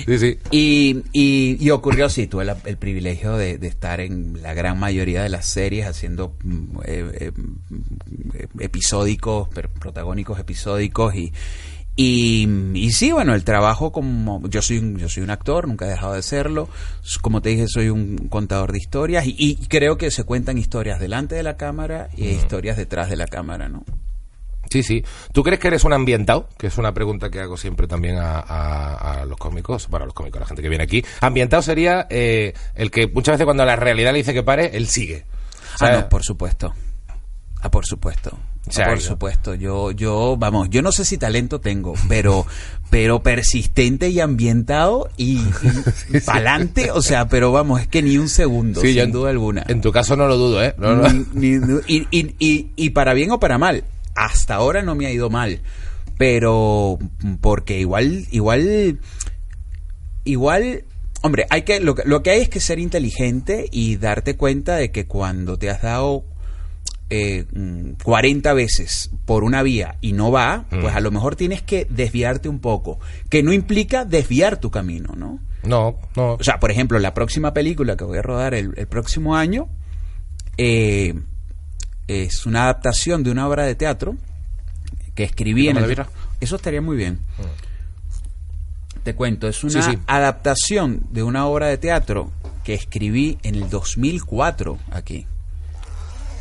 Sí, 0.06 0.18
sí. 0.18 0.38
Y, 0.50 1.02
y, 1.12 1.57
y 1.58 1.70
ocurrió 1.70 2.06
así, 2.06 2.26
tuve 2.26 2.44
la- 2.44 2.56
el 2.64 2.76
privilegio 2.76 3.36
de, 3.36 3.58
de 3.58 3.66
estar 3.66 4.00
en 4.00 4.40
la 4.42 4.54
gran 4.54 4.78
mayoría 4.78 5.22
de 5.22 5.28
las 5.28 5.46
series 5.46 5.86
haciendo 5.86 6.36
mm, 6.44 6.78
eh, 6.84 7.10
eh, 7.20 7.32
mm, 7.34 8.60
episódicos, 8.60 9.48
protagónicos 9.48 10.38
episódicos 10.38 11.14
y, 11.14 11.32
y, 11.96 12.48
y 12.74 12.92
sí, 12.92 13.10
bueno, 13.12 13.34
el 13.34 13.42
trabajo 13.44 13.90
como 13.92 14.46
yo 14.48 14.62
soy 14.62 14.78
un, 14.78 14.96
yo 14.98 15.08
soy 15.08 15.22
un 15.24 15.30
actor, 15.30 15.66
nunca 15.66 15.86
he 15.86 15.90
dejado 15.90 16.14
de 16.14 16.22
serlo, 16.22 16.68
como 17.20 17.42
te 17.42 17.48
dije, 17.50 17.66
soy 17.68 17.88
un 17.88 18.28
contador 18.28 18.70
de 18.72 18.78
historias 18.78 19.26
y, 19.26 19.34
y 19.36 19.56
creo 19.66 19.98
que 19.98 20.10
se 20.10 20.24
cuentan 20.24 20.58
historias 20.58 21.00
delante 21.00 21.34
de 21.34 21.42
la 21.42 21.56
cámara 21.56 22.08
y 22.16 22.26
historias 22.28 22.76
detrás 22.76 23.10
de 23.10 23.16
la 23.16 23.26
cámara, 23.26 23.68
¿no? 23.68 23.84
Sí, 24.70 24.82
sí. 24.82 25.04
¿Tú 25.32 25.42
crees 25.42 25.58
que 25.60 25.68
eres 25.68 25.84
un 25.84 25.92
ambientado? 25.92 26.48
Que 26.58 26.66
es 26.66 26.78
una 26.78 26.92
pregunta 26.92 27.30
que 27.30 27.40
hago 27.40 27.56
siempre 27.56 27.86
también 27.86 28.16
a, 28.18 28.38
a- 28.40 29.20
a 29.20 29.24
los 29.24 29.36
cómicos, 29.38 29.86
para 29.86 30.04
los 30.04 30.14
cómicos, 30.14 30.38
a 30.38 30.40
la 30.40 30.46
gente 30.46 30.62
que 30.62 30.68
viene 30.68 30.84
aquí. 30.84 31.04
Ambientado 31.20 31.62
sería 31.62 32.06
eh, 32.10 32.52
el 32.74 32.90
que 32.90 33.06
muchas 33.06 33.34
veces 33.34 33.44
cuando 33.44 33.64
la 33.64 33.76
realidad 33.76 34.12
le 34.12 34.18
dice 34.18 34.34
que 34.34 34.42
pare, 34.42 34.76
él 34.76 34.86
sigue. 34.88 35.24
O 35.74 35.78
sea, 35.78 35.88
ah, 35.88 36.00
no, 36.02 36.08
por 36.08 36.22
supuesto. 36.24 36.74
Ah, 37.60 37.70
por 37.70 37.86
supuesto. 37.86 38.38
Ah, 38.76 38.84
por 38.86 38.98
yo- 38.98 39.06
supuesto. 39.08 39.54
Yo, 39.54 39.90
yo, 39.92 40.36
vamos, 40.38 40.68
yo 40.70 40.82
no 40.82 40.92
sé 40.92 41.04
si 41.04 41.16
talento 41.16 41.58
tengo, 41.60 41.94
pero, 42.08 42.46
pero 42.90 43.22
persistente 43.22 44.10
y 44.10 44.20
ambientado 44.20 45.08
y, 45.16 45.38
y 46.12 46.20
pa'lante, 46.26 46.90
o 46.90 47.00
sea, 47.00 47.28
pero 47.28 47.50
vamos, 47.50 47.80
es 47.80 47.88
que 47.88 48.02
ni 48.02 48.18
un 48.18 48.28
segundo, 48.28 48.80
sí, 48.82 48.88
yo 48.88 49.00
sin 49.02 49.08
en- 49.08 49.12
duda 49.12 49.30
alguna. 49.30 49.64
En 49.68 49.80
tu 49.80 49.90
caso 49.90 50.16
no 50.16 50.26
lo 50.26 50.36
dudo, 50.36 50.62
¿eh? 50.62 50.74
No, 50.76 50.96
no. 50.96 51.08
Ni- 51.10 51.56
ni- 51.58 51.80
y, 51.86 52.06
y, 52.10 52.34
y, 52.38 52.70
y 52.76 52.90
para 52.90 53.14
bien 53.14 53.30
o 53.30 53.40
para 53.40 53.56
mal, 53.58 53.84
hasta 54.24 54.54
ahora 54.56 54.82
no 54.82 54.94
me 54.94 55.06
ha 55.06 55.10
ido 55.12 55.30
mal, 55.30 55.60
pero 56.16 56.98
porque 57.40 57.78
igual, 57.80 58.26
igual, 58.30 58.98
igual, 60.24 60.84
hombre, 61.22 61.46
hay 61.50 61.62
que, 61.62 61.80
lo, 61.80 61.94
que- 61.94 62.02
lo 62.04 62.22
que 62.22 62.30
hay 62.30 62.40
es 62.42 62.48
que 62.48 62.60
ser 62.60 62.78
inteligente 62.78 63.68
y 63.70 63.96
darte 63.96 64.36
cuenta 64.36 64.76
de 64.76 64.90
que 64.90 65.06
cuando 65.06 65.58
te 65.58 65.70
has 65.70 65.82
dado 65.82 66.24
eh, 67.10 67.46
mm, 67.54 67.92
40 68.04 68.52
veces 68.52 69.10
por 69.24 69.42
una 69.42 69.62
vía 69.62 69.96
y 70.02 70.12
no 70.12 70.30
va, 70.30 70.66
pues 70.68 70.92
Mm. 70.92 70.96
a 70.96 71.00
lo 71.00 71.10
mejor 71.10 71.36
tienes 71.36 71.62
que 71.62 71.86
desviarte 71.88 72.50
un 72.50 72.58
poco, 72.58 72.98
que 73.30 73.42
no 73.42 73.52
implica 73.54 74.04
desviar 74.04 74.58
tu 74.58 74.70
camino, 74.70 75.14
¿no? 75.16 75.40
No, 75.62 75.98
no. 76.16 76.34
O 76.34 76.42
sea, 76.44 76.60
por 76.60 76.70
ejemplo, 76.70 76.98
la 76.98 77.14
próxima 77.14 77.54
película 77.54 77.96
que 77.96 78.04
voy 78.04 78.18
a 78.18 78.22
rodar 78.22 78.52
el, 78.54 78.74
el 78.76 78.86
próximo 78.88 79.36
año 79.36 79.68
eh, 80.58 81.14
es 82.08 82.46
una 82.46 82.64
adaptación 82.64 83.22
de 83.22 83.30
una 83.30 83.46
obra 83.46 83.64
de 83.64 83.74
teatro 83.74 84.16
que 85.14 85.24
escribí 85.24 85.68
en 85.68 85.74
¿Como 85.76 85.86
el... 85.86 86.06
Eso 86.40 86.56
estaría 86.56 86.80
muy 86.80 86.96
bien. 86.96 87.20
Te 89.04 89.14
cuento, 89.14 89.48
es 89.48 89.62
una 89.64 89.82
Sí, 89.82 89.92
sí. 89.92 89.98
adaptación 90.06 91.02
de 91.10 91.22
una 91.22 91.46
obra 91.46 91.66
de 91.68 91.78
teatro 91.78 92.32
que 92.64 92.74
escribí 92.74 93.38
en 93.42 93.54
el 93.54 93.70
2004 93.70 94.78
aquí. 94.90 95.26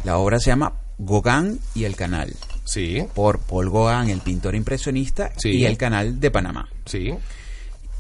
La 0.04 0.18
obra 0.18 0.40
se 0.40 0.50
llama 0.50 0.74
Gauguin 0.98 1.60
y 1.76 1.84
el 1.86 1.96
canal, 1.96 2.34
Sí, 2.66 3.02
por 3.16 3.40
Paul 3.40 3.70
Gauguin, 3.72 4.10
el 4.10 4.20
pintor 4.22 4.56
impresionista, 4.56 5.32
Sí. 5.38 5.50
y 5.52 5.66
el 5.66 5.78
canal 5.78 6.20
de 6.20 6.32
Panamá. 6.32 6.68
sí. 6.86 7.14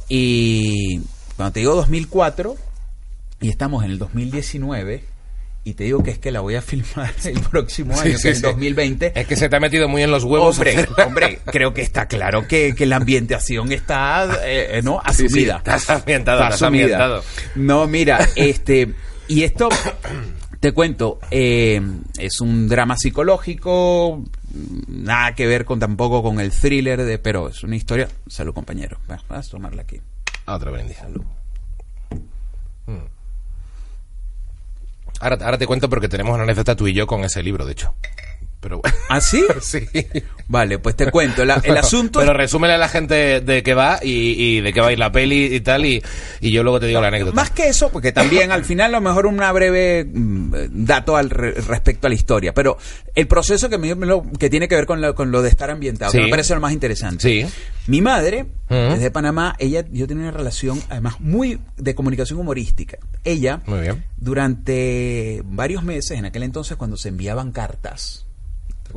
Y 0.09 0.99
cuando 1.35 1.51
te 1.53 1.59
digo 1.59 1.75
2004, 1.75 2.55
y 3.41 3.49
estamos 3.49 3.83
en 3.83 3.91
el 3.91 3.99
2019, 3.99 5.03
y 5.67 5.73
te 5.73 5.83
digo 5.83 6.01
que 6.01 6.11
es 6.11 6.19
que 6.19 6.31
la 6.31 6.39
voy 6.39 6.55
a 6.55 6.61
filmar 6.63 7.13
el 7.25 7.39
próximo 7.41 7.93
año, 7.93 8.03
Sí, 8.03 8.11
que 8.11 8.17
sí, 8.17 8.27
es 8.29 8.35
el 8.35 8.35
sí. 8.37 8.41
2020. 8.43 9.11
Es 9.19 9.27
que 9.27 9.35
se 9.35 9.49
te 9.49 9.55
ha 9.55 9.59
metido 9.59 9.89
muy 9.89 10.01
en 10.01 10.11
los 10.11 10.23
huevos. 10.23 10.57
Hombre, 10.57 10.87
hombre, 11.05 11.39
creo 11.45 11.73
que 11.73 11.81
está 11.81 12.07
claro 12.07 12.47
que, 12.47 12.73
que 12.73 12.85
la 12.85 12.95
ambientación 12.95 13.71
está 13.73 14.39
eh, 14.45 14.79
no 14.83 15.01
asumida. 15.03 15.57
estás 15.57 15.89
ambientado, 15.89 16.37
Está 16.39 16.47
estás 16.53 16.61
ambientado. 16.67 17.23
No, 17.55 17.85
mira, 17.87 18.29
este 18.35 18.93
y 19.27 19.43
esto 19.43 19.67
te 20.61 20.71
cuento, 20.71 21.19
eh, 21.31 21.81
es 22.17 22.39
un 22.39 22.69
drama 22.69 22.95
psicológico, 22.97 24.23
nada 24.87 25.35
que 25.35 25.47
ver 25.47 25.65
con 25.65 25.79
tampoco 25.81 26.23
con 26.23 26.39
el 26.39 26.51
thriller 26.51 27.03
de, 27.03 27.19
pero 27.19 27.49
es 27.49 27.61
una 27.63 27.75
historia. 27.75 28.07
Salud, 28.27 28.53
compañero. 28.53 28.99
Va, 29.11 29.21
Vas 29.27 29.47
a 29.47 29.51
tomarla 29.51 29.81
aquí. 29.81 29.99
Otra 30.45 30.71
brindis. 30.71 30.97
Mm. 32.85 33.16
Ahora, 35.19 35.37
ahora 35.41 35.57
te 35.57 35.65
cuento 35.65 35.89
porque 35.89 36.07
tenemos 36.07 36.33
una 36.33 36.43
anécdota 36.43 36.75
tú 36.75 36.87
y 36.87 36.93
yo 36.93 37.07
con 37.07 37.23
ese 37.23 37.41
libro, 37.43 37.65
de 37.65 37.71
hecho. 37.71 37.93
Pero 38.59 38.81
bueno. 38.81 38.97
¿Ah, 39.09 39.21
sí? 39.21 39.43
sí. 39.61 39.87
Vale, 40.49 40.79
pues 40.79 40.95
te 40.95 41.11
cuento. 41.11 41.43
La- 41.45 41.61
el 41.63 41.77
asunto 41.77 42.19
Pero 42.19 42.31
es- 42.31 42.37
resúmele 42.37 42.73
a 42.73 42.77
la 42.77 42.87
gente 42.89 43.41
de 43.41 43.63
qué 43.63 43.73
va 43.73 43.99
y, 44.01 44.09
y 44.57 44.61
de 44.61 44.73
qué 44.73 44.81
va 44.81 44.87
a 44.87 44.91
ir 44.93 44.99
la 44.99 45.11
peli 45.11 45.45
y 45.55 45.59
tal, 45.59 45.85
y, 45.85 46.01
y 46.41 46.51
yo 46.51 46.63
luego 46.63 46.79
te 46.79 46.87
digo 46.87 46.99
la 47.01 47.09
anécdota. 47.09 47.35
Más 47.35 47.51
que 47.51 47.67
eso, 47.67 47.89
porque 47.91 48.11
también 48.11 48.51
al 48.51 48.63
final 48.65 48.95
a 48.95 48.99
lo 48.99 49.01
mejor 49.01 49.25
una 49.27 49.51
breve 49.51 50.05
mm, 50.05 50.85
dato 50.85 51.17
al 51.17 51.29
re- 51.29 51.51
respecto 51.53 52.07
a 52.07 52.09
la 52.09 52.15
historia, 52.15 52.53
pero 52.53 52.77
el 53.13 53.27
proceso 53.27 53.69
que, 53.69 53.77
me, 53.77 53.93
lo- 53.95 54.23
que 54.39 54.49
tiene 54.49 54.67
que 54.67 54.75
ver 54.75 54.85
con 54.85 55.01
lo, 55.01 55.13
con 55.13 55.31
lo 55.31 55.41
de 55.41 55.49
estar 55.49 55.69
ambientado, 55.69 56.11
que 56.11 56.21
me 56.21 56.29
parece 56.29 56.55
lo 56.55 56.61
más 56.61 56.73
interesante. 56.73 57.21
Sí. 57.21 57.45
Mi 57.87 58.01
madre, 58.01 58.43
Ujú. 58.69 58.93
desde 58.95 59.11
Panamá, 59.11 59.55
ella, 59.59 59.85
yo 59.91 60.07
tenía 60.07 60.23
una 60.23 60.31
relación 60.31 60.81
además 60.89 61.19
muy 61.19 61.59
de 61.77 61.93
comunicación 61.95 62.39
humorística. 62.39 62.97
Ella, 63.23 63.61
Muy 63.65 63.81
bien. 63.81 64.03
durante 64.17 65.41
varios 65.45 65.83
meses, 65.83 66.11
en 66.17 66.25
aquel 66.25 66.43
entonces 66.43 66.75
cuando 66.77 66.97
se 66.97 67.09
enviaban 67.09 67.51
cartas, 67.51 68.25
¿te 68.25 68.26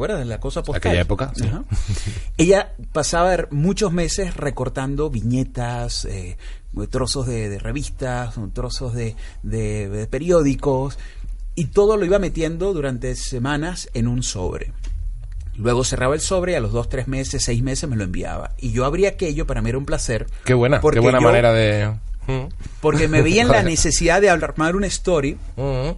acuerdas 0.00 0.18
de 0.20 0.24
la 0.26 0.40
cosa 0.40 0.62
postal? 0.62 0.90
Aquella 0.90 1.02
época, 1.02 1.32
sí. 1.34 1.46
Ajá. 1.46 1.64
Ella 2.36 2.74
pasaba 2.92 3.36
muchos 3.50 3.92
meses 3.92 4.36
recortando 4.36 5.10
viñetas, 5.10 6.04
eh, 6.06 6.36
trozos 6.90 7.26
de, 7.26 7.48
de 7.48 7.58
revistas, 7.58 8.34
trozos 8.52 8.94
de, 8.94 9.14
de- 9.42 9.88
de 9.88 10.06
periódicos, 10.06 10.98
y 11.54 11.66
todo 11.66 11.96
lo 11.96 12.04
iba 12.04 12.18
metiendo 12.18 12.72
durante 12.72 13.14
semanas 13.16 13.88
en 13.94 14.08
un 14.08 14.22
sobre. 14.22 14.72
Luego 15.56 15.84
cerraba 15.84 16.14
el 16.14 16.20
sobre 16.20 16.52
y 16.52 16.54
a 16.54 16.60
los 16.60 16.72
dos, 16.72 16.88
tres 16.88 17.06
meses, 17.06 17.44
seis 17.44 17.62
meses 17.62 17.88
me 17.90 17.96
lo 17.96 18.04
enviaba. 18.04 18.52
Y 18.58 18.72
yo 18.72 18.86
abría 18.86 19.10
aquello, 19.10 19.46
para 19.46 19.60
mí 19.60 19.68
era 19.68 19.76
un 19.78 19.84
placer. 19.84 20.26
Qué 20.44 20.54
buena, 20.54 20.80
qué 20.80 21.00
buena 21.00 21.20
manera 21.20 21.52
de... 21.52 21.92
Porque 22.80 23.08
me 23.08 23.22
veía 23.22 23.42
en 23.42 23.48
la 23.48 23.62
necesidad 23.64 24.20
de 24.20 24.30
armar 24.30 24.76
una 24.76 24.86
story 24.86 25.36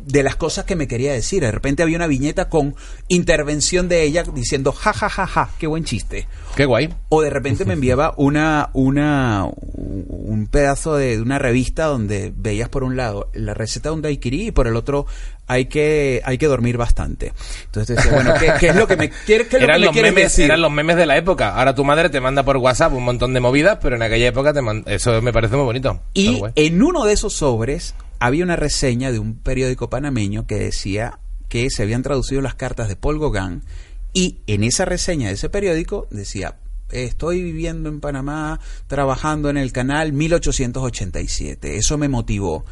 de 0.05 0.23
las 0.23 0.37
cosas 0.37 0.65
que 0.65 0.77
me 0.77 0.89
quería 0.89 1.13
decir. 1.13 1.43
De 1.43 1.53
repente 1.53 1.83
había 1.83 1.97
una 1.97 2.07
viñeta 2.07 2.49
con 2.49 2.75
intervención 3.09 3.89
de 3.89 4.03
ella 4.03 4.25
diciendo, 4.25 4.73
ja, 4.73 4.93
ja, 4.93 5.09
ja, 5.09 5.27
ja, 5.27 5.51
qué 5.59 5.67
buen 5.67 5.85
chiste. 5.85 6.27
Qué 6.57 6.65
guay. 6.65 6.93
O 7.09 7.23
de 7.23 7.31
repente 7.31 7.65
me 7.65 7.75
enviaba 7.75 8.15
una, 8.17 8.71
una, 8.73 9.47
un 9.47 10.49
pedazo 10.51 10.97
de, 10.97 11.17
de 11.17 11.23
una 11.23 11.39
revista 11.39 11.87
donde 11.87 12.33
veías 12.37 12.69
por 12.69 12.85
un 12.85 12.97
lado 12.97 13.31
la 13.33 13.55
receta 13.55 13.91
de 13.91 13.95
un 13.95 14.03
daiquiri 14.03 14.49
y 14.49 14.51
por 14.51 14.67
el 14.67 14.77
otro 14.77 15.07
hay 15.53 15.67
que, 15.67 16.21
hay 16.25 16.39
que 16.39 16.47
dormir 16.47 16.77
bastante. 16.77 17.33
Entonces 17.67 17.97
decía, 17.97 18.13
bueno, 18.13 18.35
¿qué, 18.39 18.53
qué 18.59 18.69
es 18.69 18.77
lo 18.77 18.87
que 18.87 18.97
me, 18.97 19.11
qué, 19.27 19.27
qué 19.27 19.43
es 19.43 19.53
lo 19.53 19.59
eran, 19.59 19.75
que 19.77 19.79
me 19.81 19.85
los 19.87 19.93
quieres 19.93 20.13
memes, 20.15 20.25
decir? 20.33 20.45
eran 20.47 20.61
los 20.61 20.71
memes 20.73 20.97
de 20.97 21.07
la 21.07 21.17
época. 21.17 21.55
Ahora 21.55 21.75
tu 21.75 21.85
madre 21.85 22.09
te 22.11 22.21
manda 22.21 22.43
por 22.43 22.57
WhatsApp 22.57 22.93
un 22.93 23.05
montón 23.05 23.33
de 23.35 23.41
movidas, 23.41 23.79
pero 23.83 23.97
en 23.97 24.03
aquella 24.03 24.29
época 24.29 24.53
te 24.53 24.63
man- 24.63 24.83
eso 24.87 25.21
me 25.23 25.33
parece 25.33 25.57
muy 25.57 25.65
bonito. 25.65 26.01
Y 26.15 26.41
en 26.57 26.83
uno 26.83 27.05
de 27.05 27.13
esos 27.13 27.33
sobres 27.35 27.95
había 28.19 28.45
una 28.45 28.57
reseña 28.57 29.13
de 29.13 29.19
un 29.19 29.35
periódico 29.37 29.91
panameño 29.91 30.47
que 30.47 30.55
decía 30.57 31.19
que 31.49 31.69
se 31.71 31.83
habían 31.83 32.03
traducido 32.03 32.41
las 32.41 32.55
cartas 32.55 32.89
de 32.89 32.97
Paul 32.97 33.19
Gauguin 33.19 33.63
y 34.15 34.39
en 34.47 34.65
esa 34.65 34.85
reseña 34.85 35.29
de 35.29 35.35
ese 35.35 35.49
periódico 35.51 36.07
decía 36.11 36.57
estoy 36.91 37.43
viviendo 37.43 37.89
en 37.89 38.01
Panamá 38.01 38.61
trabajando 38.87 39.49
en 39.51 39.57
el 39.57 39.73
canal 39.73 40.13
1887 40.13 41.77
eso 41.77 41.99
me 41.99 42.09
motivó 42.09 42.65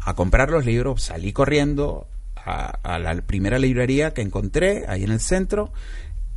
a 0.00 0.14
comprar 0.14 0.50
los 0.50 0.64
libros 0.64 1.02
salí 1.04 1.32
corriendo 1.32 2.06
a, 2.46 2.66
a 2.94 2.98
la 2.98 3.14
primera 3.22 3.58
librería 3.58 4.14
que 4.14 4.22
encontré 4.22 4.84
ahí 4.88 5.04
en 5.04 5.10
el 5.10 5.20
centro 5.20 5.72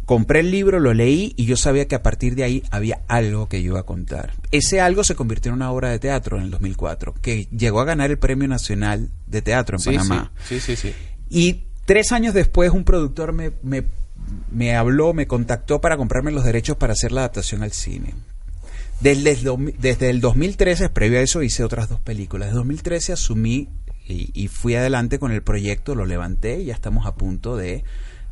Compré 0.10 0.40
el 0.40 0.50
libro, 0.50 0.80
lo 0.80 0.96
leí 0.96 1.34
y 1.38 1.46
yo 1.46 1.56
sabía 1.56 1.88
que 1.88 1.94
a 1.94 2.02
partir 2.02 2.34
de 2.34 2.44
ahí 2.44 2.64
había 2.72 3.04
algo 3.08 3.48
que 3.48 3.62
yo 3.62 3.74
iba 3.74 3.82
a 3.82 3.84
contar. 3.84 4.34
Ese 4.50 4.82
algo 4.82 5.04
se 5.04 5.14
convirtió 5.14 5.50
en 5.52 5.58
una 5.58 5.72
obra 5.72 5.92
de 5.92 6.00
teatro 6.00 6.38
en 6.38 6.46
el 6.46 6.50
2004, 6.50 7.14
que 7.22 7.48
llegó 7.56 7.80
a 7.80 7.86
ganar 7.86 8.10
el 8.10 8.18
Premio 8.18 8.48
Nacional 8.48 9.12
de 9.28 9.44
Teatro 9.44 9.78
en 9.78 9.82
Sí, 9.82 9.90
Panamá. 9.92 10.32
sí, 10.48 10.60
sí, 10.60 10.76
sí, 10.76 10.90
sí. 10.90 10.96
Y 11.30 11.66
tres 11.86 12.12
años 12.12 12.34
después 12.34 12.72
un 12.72 12.86
productor 12.86 13.34
me, 13.34 13.52
me, 13.62 13.84
me 14.50 14.76
habló, 14.76 15.14
me 15.14 15.28
contactó 15.28 15.80
para 15.80 15.96
comprarme 15.96 16.32
los 16.32 16.44
derechos 16.44 16.76
para 16.76 16.94
hacer 16.94 17.12
la 17.12 17.22
adaptación 17.22 17.62
al 17.62 17.72
cine. 17.72 18.16
Desde 19.02 19.38
desde 19.78 20.10
el 20.10 20.22
2013, 20.22 20.90
previo 20.90 21.20
a 21.20 21.22
eso, 21.22 21.44
hice 21.44 21.64
otras 21.64 21.88
dos 21.88 22.00
películas. 22.00 22.50
En 22.50 22.56
2013 22.56 23.14
asumí 23.14 23.70
y, 24.10 24.32
y 24.34 24.48
fui 24.48 24.76
adelante 24.76 25.20
con 25.20 25.32
el 25.32 25.42
proyecto, 25.42 25.96
lo 25.96 26.06
levanté 26.06 26.62
y 26.62 26.66
ya 26.66 26.74
estamos 26.74 27.06
a 27.06 27.16
punto 27.16 27.56
de, 27.56 27.84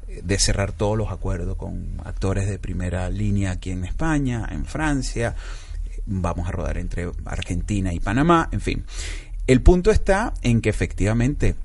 de 0.08 0.40
cerrar 0.40 0.72
todos 0.72 0.98
los 0.98 1.12
acuerdos 1.12 1.56
con 1.58 2.02
actores 2.04 2.48
de 2.48 2.60
primera 2.60 3.10
línea 3.10 3.52
aquí 3.52 3.72
en 3.72 3.86
España, 3.86 4.48
en 4.52 4.66
Francia. 4.66 5.36
Vamos 6.06 6.48
a 6.48 6.52
rodar 6.52 6.78
entre 6.78 7.12
Argentina 7.26 7.94
y 7.94 8.00
Panamá, 8.00 8.50
en 8.52 8.62
fin. 8.62 8.86
El 9.46 9.62
punto 9.62 9.92
está 9.92 10.34
en 10.42 10.62
que 10.62 10.70
efectivamente 10.70 11.56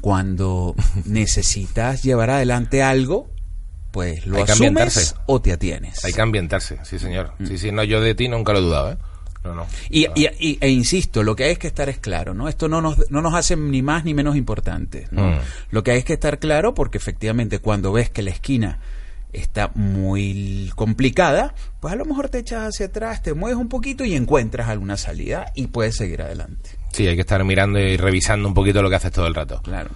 cuando 0.00 0.74
necesitas 1.04 2.02
llevar 2.02 2.30
adelante 2.30 2.82
algo, 2.82 3.28
pues 3.90 4.26
lo 4.26 4.38
Hay 4.38 4.42
asumes 4.42 5.14
o 5.26 5.40
te 5.40 5.52
atienes. 5.52 6.04
Hay 6.04 6.12
que 6.12 6.20
ambientarse, 6.20 6.78
sí 6.82 6.98
señor. 6.98 7.32
Mm. 7.38 7.46
Sí, 7.46 7.58
sí, 7.58 7.72
no, 7.72 7.84
yo 7.84 8.00
de 8.00 8.14
ti 8.14 8.28
nunca 8.28 8.52
lo 8.52 8.58
he 8.58 8.62
dudado, 8.62 8.92
¿eh? 8.92 8.98
No, 9.44 9.54
no. 9.54 9.66
Y, 9.90 10.06
y- 10.14 10.28
y- 10.40 10.58
e 10.60 10.70
insisto, 10.70 11.22
lo 11.22 11.36
que 11.36 11.44
hay 11.44 11.56
que 11.56 11.66
estar 11.66 11.88
es 11.88 11.98
claro, 11.98 12.32
¿no? 12.34 12.48
Esto 12.48 12.68
no 12.68 12.80
nos, 12.80 13.10
no 13.10 13.20
nos 13.22 13.34
hace 13.34 13.56
ni 13.56 13.82
más 13.82 14.04
ni 14.04 14.14
menos 14.14 14.36
importantes, 14.36 15.12
¿no? 15.12 15.32
Mm. 15.32 15.38
Lo 15.70 15.82
que 15.84 15.90
hay 15.92 15.98
es 15.98 16.04
que 16.04 16.14
estar 16.14 16.38
claro 16.38 16.74
porque 16.74 16.98
efectivamente 16.98 17.58
cuando 17.58 17.92
ves 17.92 18.08
que 18.10 18.22
la 18.22 18.30
esquina 18.30 18.78
está 19.32 19.70
muy 19.74 20.70
complicada, 20.76 21.54
pues 21.80 21.92
a 21.92 21.96
lo 21.96 22.04
mejor 22.04 22.28
te 22.28 22.38
echas 22.38 22.62
hacia 22.68 22.86
atrás, 22.86 23.22
te 23.22 23.34
mueves 23.34 23.58
un 23.58 23.68
poquito 23.68 24.04
y 24.04 24.14
encuentras 24.14 24.68
alguna 24.68 24.96
salida 24.96 25.52
y 25.54 25.66
puedes 25.66 25.96
seguir 25.96 26.22
adelante. 26.22 26.70
Sí, 26.92 27.06
hay 27.06 27.16
que 27.16 27.22
estar 27.22 27.42
mirando 27.44 27.78
y 27.80 27.96
revisando 27.96 28.46
un 28.48 28.54
poquito 28.54 28.80
lo 28.80 28.88
que 28.88 28.96
haces 28.96 29.10
todo 29.12 29.26
el 29.26 29.34
rato. 29.34 29.60
Claro. 29.62 29.90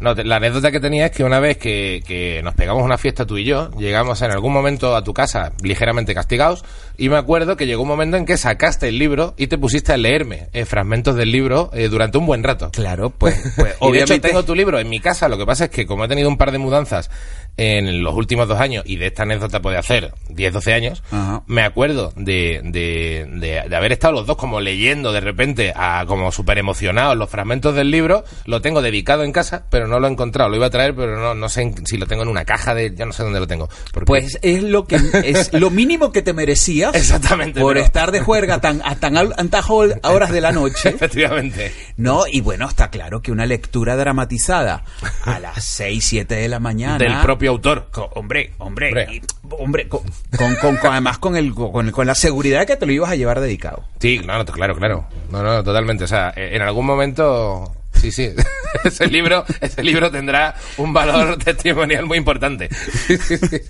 No, 0.00 0.12
la 0.12 0.36
anécdota 0.36 0.72
que 0.72 0.80
tenía 0.80 1.06
es 1.06 1.12
que 1.12 1.22
una 1.22 1.38
vez 1.38 1.56
que, 1.56 2.02
que 2.04 2.42
nos 2.42 2.54
pegamos 2.54 2.82
una 2.82 2.98
fiesta 2.98 3.26
tú 3.26 3.38
y 3.38 3.44
yo, 3.44 3.70
llegamos 3.78 4.22
en 4.22 4.32
algún 4.32 4.52
momento 4.52 4.96
a 4.96 5.04
tu 5.04 5.14
casa 5.14 5.52
ligeramente 5.62 6.14
castigados 6.14 6.64
y 6.98 7.08
me 7.08 7.16
acuerdo 7.16 7.56
que 7.56 7.66
llegó 7.66 7.82
un 7.82 7.88
momento 7.88 8.16
en 8.16 8.26
que 8.26 8.36
sacaste 8.36 8.88
el 8.88 8.98
libro 8.98 9.34
y 9.36 9.46
te 9.46 9.56
pusiste 9.56 9.92
a 9.92 9.96
leerme 9.96 10.48
eh, 10.52 10.64
fragmentos 10.64 11.14
del 11.14 11.30
libro 11.30 11.70
eh, 11.72 11.88
durante 11.88 12.18
un 12.18 12.26
buen 12.26 12.42
rato. 12.42 12.70
Claro, 12.72 13.10
pues, 13.10 13.54
pues 13.56 13.76
obviamente 13.80 14.28
tengo 14.28 14.44
tu 14.44 14.56
libro 14.56 14.80
en 14.80 14.88
mi 14.88 14.98
casa, 14.98 15.28
lo 15.28 15.38
que 15.38 15.46
pasa 15.46 15.66
es 15.66 15.70
que 15.70 15.86
como 15.86 16.04
he 16.04 16.08
tenido 16.08 16.28
un 16.28 16.38
par 16.38 16.50
de 16.50 16.58
mudanzas 16.58 17.08
en 17.56 18.02
los 18.02 18.14
últimos 18.14 18.48
dos 18.48 18.60
años 18.60 18.82
y 18.86 18.96
de 18.96 19.06
esta 19.06 19.22
anécdota 19.22 19.60
puede 19.62 19.76
hacer 19.78 20.12
10, 20.28 20.52
12 20.54 20.72
años, 20.74 21.02
Ajá. 21.10 21.42
me 21.46 21.62
acuerdo 21.62 22.12
de, 22.16 22.60
de, 22.64 23.26
de- 23.30 23.62
de 23.68 23.76
haber 23.76 23.92
estado 23.92 24.12
los 24.14 24.26
dos 24.26 24.36
como 24.36 24.60
leyendo 24.60 25.12
de 25.12 25.20
repente, 25.20 25.72
a, 25.74 26.04
como 26.06 26.32
súper 26.32 26.58
emocionados 26.58 27.16
los 27.16 27.30
fragmentos 27.30 27.74
del 27.74 27.90
libro, 27.90 28.24
lo 28.46 28.60
tengo 28.60 28.82
dedicado 28.82 29.22
en 29.24 29.32
casa, 29.32 29.66
pero 29.70 29.86
no 29.86 30.00
lo 30.00 30.08
he 30.08 30.10
encontrado, 30.10 30.50
lo 30.50 30.56
iba 30.56 30.66
a 30.66 30.70
traer, 30.70 30.94
pero 30.94 31.16
no, 31.18 31.34
no 31.34 31.48
sé 31.48 31.72
si 31.84 31.96
lo 31.96 32.06
tengo 32.06 32.22
en 32.22 32.28
una 32.28 32.44
caja 32.44 32.74
de, 32.74 32.94
ya 32.94 33.04
no 33.06 33.12
sé 33.12 33.22
dónde 33.22 33.38
lo 33.40 33.46
tengo. 33.46 33.68
Porque- 33.92 34.06
Pues 34.06 34.38
es 34.42 34.62
lo 34.62 34.86
que 34.86 34.96
es 35.24 35.52
lo 35.52 35.70
mínimo 35.70 36.10
que 36.12 36.22
te 36.22 36.32
merecías 36.32 36.94
Exactamente, 36.94 37.60
por 37.60 37.74
pero- 37.74 37.84
estar 37.86 38.10
de 38.10 38.20
juerga 38.20 38.60
tan 38.60 38.82
a 38.84 38.96
tan 38.96 39.14
hol- 39.14 40.00
horas 40.02 40.30
de 40.32 40.40
la 40.40 40.50
noche. 40.52 40.88
Efectivamente. 40.90 41.72
No, 41.96 42.24
y 42.30 42.40
bueno, 42.40 42.68
está 42.68 42.90
claro 42.90 43.22
que 43.22 43.30
una 43.30 43.46
lectura 43.46 43.96
dramatizada 43.96 44.82
a 45.24 45.38
las 45.38 45.62
6, 45.64 46.04
7 46.04 46.34
de 46.34 46.48
la 46.48 46.58
mañana 46.58 46.98
Del 46.98 47.18
propio 47.20 47.43
autor. 47.48 47.88
Co- 47.90 48.10
hombre, 48.14 48.52
hombre, 48.58 48.88
Hombre. 48.88 49.06
y- 49.12 49.22
hombre, 49.50 49.88
con, 49.88 50.00
con- 50.36 50.54
con- 50.56 50.76
con- 50.76 50.92
además 50.92 51.18
con 51.18 51.36
el 51.36 51.54
con, 51.54 51.90
con 51.90 52.06
la 52.06 52.14
seguridad 52.14 52.66
que 52.66 52.76
te 52.76 52.86
lo 52.86 52.92
ibas 52.92 53.10
a 53.10 53.16
llevar 53.16 53.40
dedicado. 53.40 53.84
Sí, 54.00 54.18
claro, 54.18 54.44
claro, 54.44 54.76
claro. 54.76 55.06
No, 55.30 55.42
no, 55.42 55.62
totalmente. 55.64 56.04
O 56.04 56.08
sea, 56.08 56.32
eh, 56.36 56.50
en 56.56 56.62
algún 56.62 56.86
momento, 56.86 57.72
sí, 57.92 58.10
sí. 58.12 58.30
ese 58.84 59.06
libro, 59.06 59.44
ese 59.60 59.82
libro 59.82 60.10
tendrá 60.10 60.54
un 60.78 60.92
valor 60.92 61.36
testimonial 61.44 62.04
muy 62.06 62.18
importante. 62.18 62.68
Sí, 63.06 63.16
sí, 63.16 63.36
sí. 63.38 63.60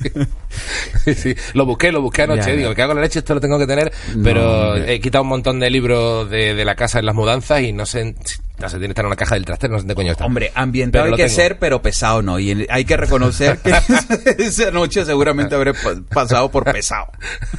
Sí, 1.04 1.14
sí. 1.14 1.34
Lo 1.54 1.66
busqué, 1.66 1.92
lo 1.92 2.00
busqué 2.00 2.22
anoche. 2.22 2.40
Ya, 2.42 2.48
ya. 2.50 2.56
Digo, 2.56 2.68
me 2.70 2.74
cago 2.76 2.92
en 2.92 2.96
la 2.96 3.02
leche, 3.02 3.18
esto 3.18 3.34
lo 3.34 3.40
tengo 3.40 3.58
que 3.58 3.66
tener. 3.66 3.92
Pero 4.22 4.76
he 4.76 5.00
quitado 5.00 5.22
un 5.22 5.28
montón 5.28 5.60
de 5.60 5.70
libros 5.70 6.28
de, 6.30 6.54
de 6.54 6.64
la 6.64 6.74
casa 6.74 6.98
en 6.98 7.06
las 7.06 7.14
mudanzas 7.14 7.60
y 7.62 7.72
no 7.72 7.84
sé, 7.86 8.14
no 8.58 8.68
sé, 8.68 8.76
tiene 8.76 8.86
que 8.88 8.92
estar 8.92 9.04
en 9.04 9.06
una 9.08 9.16
caja 9.16 9.34
del 9.34 9.44
trastero, 9.44 9.72
no 9.72 9.78
sé 9.78 9.82
dónde 9.82 9.94
coño 9.96 10.12
está. 10.12 10.24
Hombre, 10.26 10.52
ambientado 10.54 11.04
Pero 11.04 11.14
hay 11.16 11.22
que 11.22 11.24
tengo. 11.28 11.36
ser, 11.36 11.58
pero 11.58 11.82
pesado 11.82 12.22
no. 12.22 12.38
Y 12.38 12.66
hay 12.70 12.84
que 12.84 12.96
reconocer 12.96 13.58
que 13.58 13.74
esa 14.38 14.70
noche 14.70 15.04
seguramente 15.04 15.54
habré 15.54 15.74
pa- 15.74 16.00
pasado 16.08 16.50
por 16.50 16.64
pesado. 16.64 17.06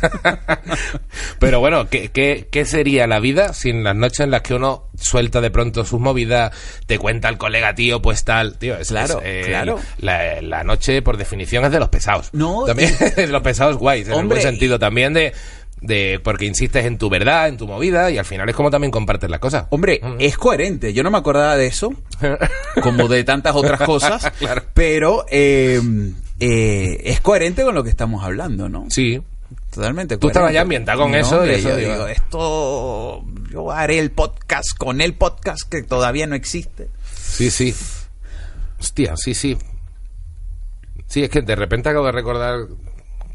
Pero 1.39 1.59
bueno, 1.59 1.89
¿qué, 1.89 2.09
qué, 2.09 2.47
qué 2.51 2.65
sería 2.65 3.07
la 3.07 3.19
vida 3.19 3.53
sin 3.53 3.83
las 3.83 3.95
noches 3.95 4.21
en 4.21 4.31
las 4.31 4.41
que 4.41 4.53
uno 4.53 4.85
suelta 4.97 5.41
de 5.41 5.51
pronto 5.51 5.83
sus 5.85 5.99
movidas, 5.99 6.51
te 6.85 6.97
cuenta 6.97 7.29
el 7.29 7.37
colega 7.37 7.75
tío, 7.75 8.01
pues 8.01 8.23
tal, 8.23 8.57
tío? 8.57 8.77
Es, 8.77 8.87
Claro, 8.89 9.19
es, 9.21 9.45
eh, 9.45 9.49
claro. 9.49 9.79
La, 9.99 10.41
la 10.41 10.63
noche, 10.63 11.01
por 11.01 11.17
definición, 11.17 11.65
es 11.65 11.71
de 11.71 11.79
los 11.79 11.89
pesados. 11.89 12.29
No, 12.33 12.63
También 12.65 12.95
de 13.15 13.27
los 13.27 13.41
pesados 13.41 13.77
guays, 13.77 14.07
en 14.07 14.13
el 14.13 14.19
Hombre, 14.19 14.39
buen 14.39 14.47
sentido 14.49 14.79
también 14.79 15.13
de, 15.13 15.33
de... 15.85 16.19
Porque 16.23 16.45
insistes 16.45 16.85
en 16.85 16.97
tu 16.97 17.09
verdad, 17.09 17.47
en 17.47 17.57
tu 17.57 17.67
movida, 17.67 18.09
y 18.11 18.17
al 18.17 18.25
final 18.25 18.47
es 18.49 18.55
como 18.55 18.69
también 18.71 18.91
compartes 18.91 19.29
las 19.29 19.39
cosas. 19.39 19.65
Hombre, 19.69 20.01
es 20.19 20.37
coherente. 20.37 20.93
Yo 20.93 21.03
no 21.03 21.11
me 21.11 21.17
acordaba 21.17 21.55
de 21.57 21.67
eso, 21.67 21.93
como 22.81 23.07
de 23.07 23.23
tantas 23.23 23.55
otras 23.55 23.81
cosas, 23.85 24.31
Claro. 24.39 24.63
pero 24.73 25.25
eh, 25.29 25.81
eh, 26.39 27.01
es 27.05 27.19
coherente 27.21 27.63
con 27.63 27.75
lo 27.75 27.83
que 27.83 27.89
estamos 27.89 28.23
hablando, 28.23 28.69
¿no? 28.69 28.85
Sí. 28.89 29.21
Totalmente. 29.73 30.17
Tú 30.17 30.27
estabas 30.27 30.53
ya 30.53 30.61
ambientado 30.61 31.01
con 31.03 31.11
No, 31.11 31.17
eso, 31.17 31.37
hombre, 31.37 31.57
y 31.57 31.59
eso 31.59 31.69
yo 31.69 31.75
digo- 31.77 31.91
digo, 31.93 32.07
esto, 32.07 33.23
yo 33.51 33.71
haré 33.71 33.99
el 33.99 34.09
podcast 34.11 34.69
con 34.77 35.01
el 35.01 35.13
podcast 35.13 35.61
que 35.69 35.83
todavía 35.83 36.25
no 36.27 36.35
existe. 36.35 36.87
Sí, 37.13 37.51
sí. 37.51 37.75
Hostia, 38.79 39.15
sí, 39.17 39.33
sí. 39.33 39.57
Sí, 41.07 41.23
es 41.23 41.29
que 41.29 41.41
de 41.41 41.55
repente 41.55 41.89
acabo 41.89 42.05
de 42.05 42.11
recordar 42.13 42.59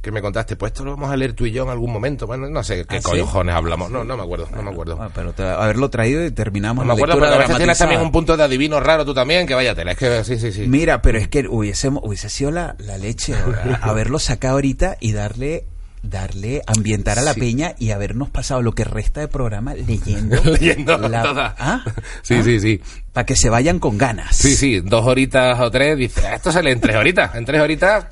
que 0.01 0.11
me 0.11 0.23
contaste, 0.23 0.57
pues 0.57 0.73
esto 0.73 0.85
lo 0.85 0.93
vamos 0.93 1.11
a 1.11 1.17
leer 1.17 1.35
tú 1.35 1.45
y 1.45 1.51
yo 1.53 1.63
en 1.65 1.69
algún 1.69 1.93
momento. 1.93 2.27
Bueno, 2.27 2.49
no 2.49 2.63
sé 2.65 2.87
qué 2.87 2.97
¿Ah, 2.97 3.01
sí? 3.03 3.21
cojones 3.21 3.55
hablamos. 3.55 3.91
No, 3.91 4.03
no 4.03 4.17
me 4.17 4.23
acuerdo, 4.23 4.49
no 4.55 4.63
me 4.63 4.71
acuerdo. 4.71 4.99
Ah, 5.01 5.11
pero 5.15 5.33
te- 5.35 5.43
haberlo 5.43 5.91
traído 5.91 6.25
y 6.25 6.31
terminamos 6.31 6.87
No 6.87 6.95
me 6.95 6.99
la 7.01 7.05
acuerdo, 7.05 7.15
lectura 7.17 7.31
porque 7.31 7.45
a 7.45 7.47
veces 7.49 7.57
tienes 7.59 7.79
también 7.79 8.01
un 8.01 8.11
punto 8.11 8.37
de 8.37 8.43
adivino 8.45 8.81
raro 8.81 9.05
tú 9.05 9.13
también, 9.13 9.47
que 9.47 9.55
vaya 9.55 9.75
tela. 9.75 9.93
Es 9.93 9.99
que 9.99 10.25
sí, 10.25 10.39
sí, 10.39 10.53
sí. 10.53 10.67
Mira, 10.67 11.03
pero 11.03 11.19
es 11.19 11.29
que 11.29 11.47
hubiésemos, 11.49 12.03
hubiese 12.05 12.31
sido 12.31 12.51
la, 12.51 12.77
la 12.79 12.97
leche 12.97 13.35
haberlo 13.83 14.19
sacado 14.19 14.55
ahorita 14.55 14.97
y 15.01 15.13
darle 15.13 15.65
darle 16.03 16.63
ambientar 16.67 17.19
a 17.19 17.23
la 17.23 17.35
Sí. 17.35 17.41
peña 17.41 17.75
y 17.79 17.91
habernos 17.91 18.31
pasado 18.31 18.63
lo 18.63 18.73
que 18.73 18.85
resta 18.85 19.21
de 19.21 19.29
programa 19.29 19.75
leyendo 19.75 20.41
Leyendo 20.45 20.97
la- 20.97 21.23
toda. 21.23 21.55
¿Ah? 21.59 21.85
Sí, 22.23 22.43
sí, 22.43 22.59
sí. 22.59 22.81
para 23.13 23.27
que 23.27 23.37
se 23.37 23.51
vayan 23.51 23.79
con 23.79 23.99
ganas 23.99 24.35
Sí, 24.35 24.57
sí, 24.57 24.81
dos 24.81 25.05
horitas 25.07 25.61
o 25.61 25.71
tres, 25.71 25.99
dice, 25.99 26.27
"Ah, 26.27 26.37
esto 26.37 26.51
sale 26.53 26.73
en 26.73 26.81
tres 26.81 26.97
horitas. 26.97 27.35
En 27.35 27.45
tres 27.45 27.61
horitas, 27.61 28.07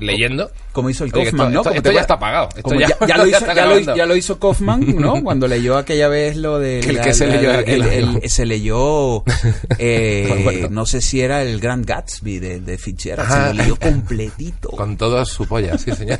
leyendo. 0.00 0.50
como 0.72 0.90
hizo 0.90 1.04
el 1.04 1.12
Oye, 1.14 1.24
Kaufman 1.24 1.48
esto- 1.56 1.70
¿no? 1.70 1.76
esto- 1.76 1.92
ya 1.92 2.00
está 2.00 2.18
pagado. 2.18 2.48
Esto 2.50 2.62
como 2.62 2.80
ya- 2.80 2.88
ya, 3.00 3.06
ya 3.06 3.16
lo 3.18 3.26
hizo, 3.28 3.38
está 3.38 3.54
ya, 3.54 3.62
lo, 3.62 3.68
grabando. 3.70 3.96
ya 3.96 4.06
lo 4.06 4.16
hizo 4.16 4.38
Kaufman 4.38 4.96
¿no? 4.96 5.22
cuando 5.24 5.48
leyó 5.48 5.76
aquella 5.76 6.08
vez 6.08 6.36
lo 6.36 6.58
de 6.58 6.80
¿El 6.80 6.96
la- 6.96 7.02
qué 7.02 7.14
se 7.14 7.26
la- 7.26 7.36
leyó 7.36 7.52
la- 7.52 7.60
el- 7.60 8.30
se 8.30 8.46
leyó 8.46 9.24
eh, 9.78 10.66
No 10.70 10.86
sé 10.86 11.00
si 11.00 11.20
era 11.20 11.42
el 11.42 11.60
Grand 11.60 11.84
Gatsby 11.84 12.38
de, 12.38 12.60
de 12.60 12.78
Fitzgerald 12.78 13.28
se 13.30 13.38
lo 13.38 13.52
leyó 13.62 13.76
completito 13.76 14.68
Con 14.70 14.96
todo 14.96 15.24
su 15.24 15.46
polla, 15.46 15.76
sí, 15.78 15.90
señor. 15.92 16.18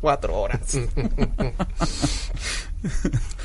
cuatro 0.00 0.36
horas 0.36 0.60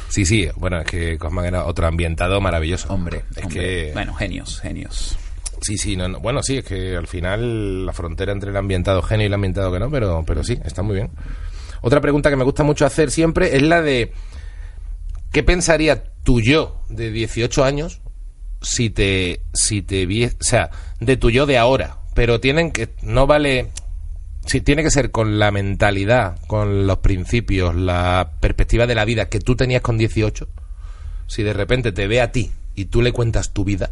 Sí, 0.10 0.26
sí, 0.26 0.48
bueno, 0.58 0.80
es 0.82 0.86
que 0.88 1.18
Cosman 1.18 1.46
era 1.46 1.66
otro 1.66 1.88
ambientado 1.88 2.42
maravilloso. 2.42 2.94
Hombre, 2.94 3.24
es 3.36 3.44
hombre. 3.46 3.60
que. 3.60 3.90
bueno, 3.94 4.14
genios, 4.14 4.60
genios. 4.60 5.18
Sí, 5.62 5.78
sí, 5.78 5.96
no, 5.96 6.08
no. 6.08 6.20
bueno, 6.20 6.42
sí, 6.42 6.58
es 6.58 6.66
que 6.66 6.96
al 6.98 7.06
final 7.08 7.86
la 7.86 7.94
frontera 7.94 8.32
entre 8.32 8.50
el 8.50 8.58
ambientado 8.58 9.02
genio 9.04 9.26
y 9.26 9.28
el 9.28 9.34
ambientado 9.34 9.72
que 9.72 9.80
no, 9.80 9.92
pero, 9.92 10.24
pero 10.26 10.44
sí, 10.44 10.58
está 10.66 10.82
muy 10.82 10.96
bien. 10.96 11.12
Otra 11.82 12.02
pregunta 12.02 12.30
que 12.30 12.36
me 12.36 12.44
gusta 12.44 12.64
mucho 12.64 12.86
hacer 12.86 13.12
siempre 13.12 13.56
es 13.56 13.62
la 13.62 13.82
de 13.82 14.12
¿qué 15.32 15.44
pensaría 15.44 16.04
tu 16.24 16.42
yo 16.42 16.82
de 16.90 17.12
18 17.12 17.64
años 17.64 18.02
si 18.62 18.90
te 18.90 19.42
si 19.54 19.82
te 19.82 20.08
vie- 20.08 20.36
o 20.40 20.44
sea, 20.44 20.70
de 21.00 21.18
tu 21.18 21.30
yo 21.30 21.46
de 21.46 21.58
ahora, 21.58 21.98
pero 22.14 22.40
tienen 22.40 22.72
que 22.72 22.90
no 23.02 23.28
vale 23.28 23.70
si 24.46 24.62
tiene 24.62 24.84
que 24.84 24.92
ser 24.92 25.12
con 25.12 25.38
la 25.40 25.52
mentalidad, 25.52 26.40
con 26.48 26.88
los 26.88 26.98
principios, 27.00 27.76
la 27.76 28.32
perspectiva 28.40 28.88
de 28.88 28.96
la 28.96 29.06
vida 29.06 29.30
que 29.30 29.40
tú 29.40 29.56
tenías 29.56 29.82
con 29.84 29.98
18. 29.98 30.48
Si 31.28 31.44
de 31.44 31.54
repente 31.54 31.92
te 31.92 32.08
ve 32.08 32.22
a 32.22 32.32
ti 32.32 32.52
y 32.76 32.86
tú 32.86 33.02
le 33.04 33.12
cuentas 33.14 33.54
tu 33.54 33.64
vida, 33.64 33.92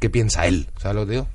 ¿qué 0.00 0.10
piensa 0.10 0.46
él? 0.46 0.66
¿Sabes 0.80 0.96
lo 0.96 1.02
que 1.02 1.06
te 1.06 1.12
digo? 1.12 1.28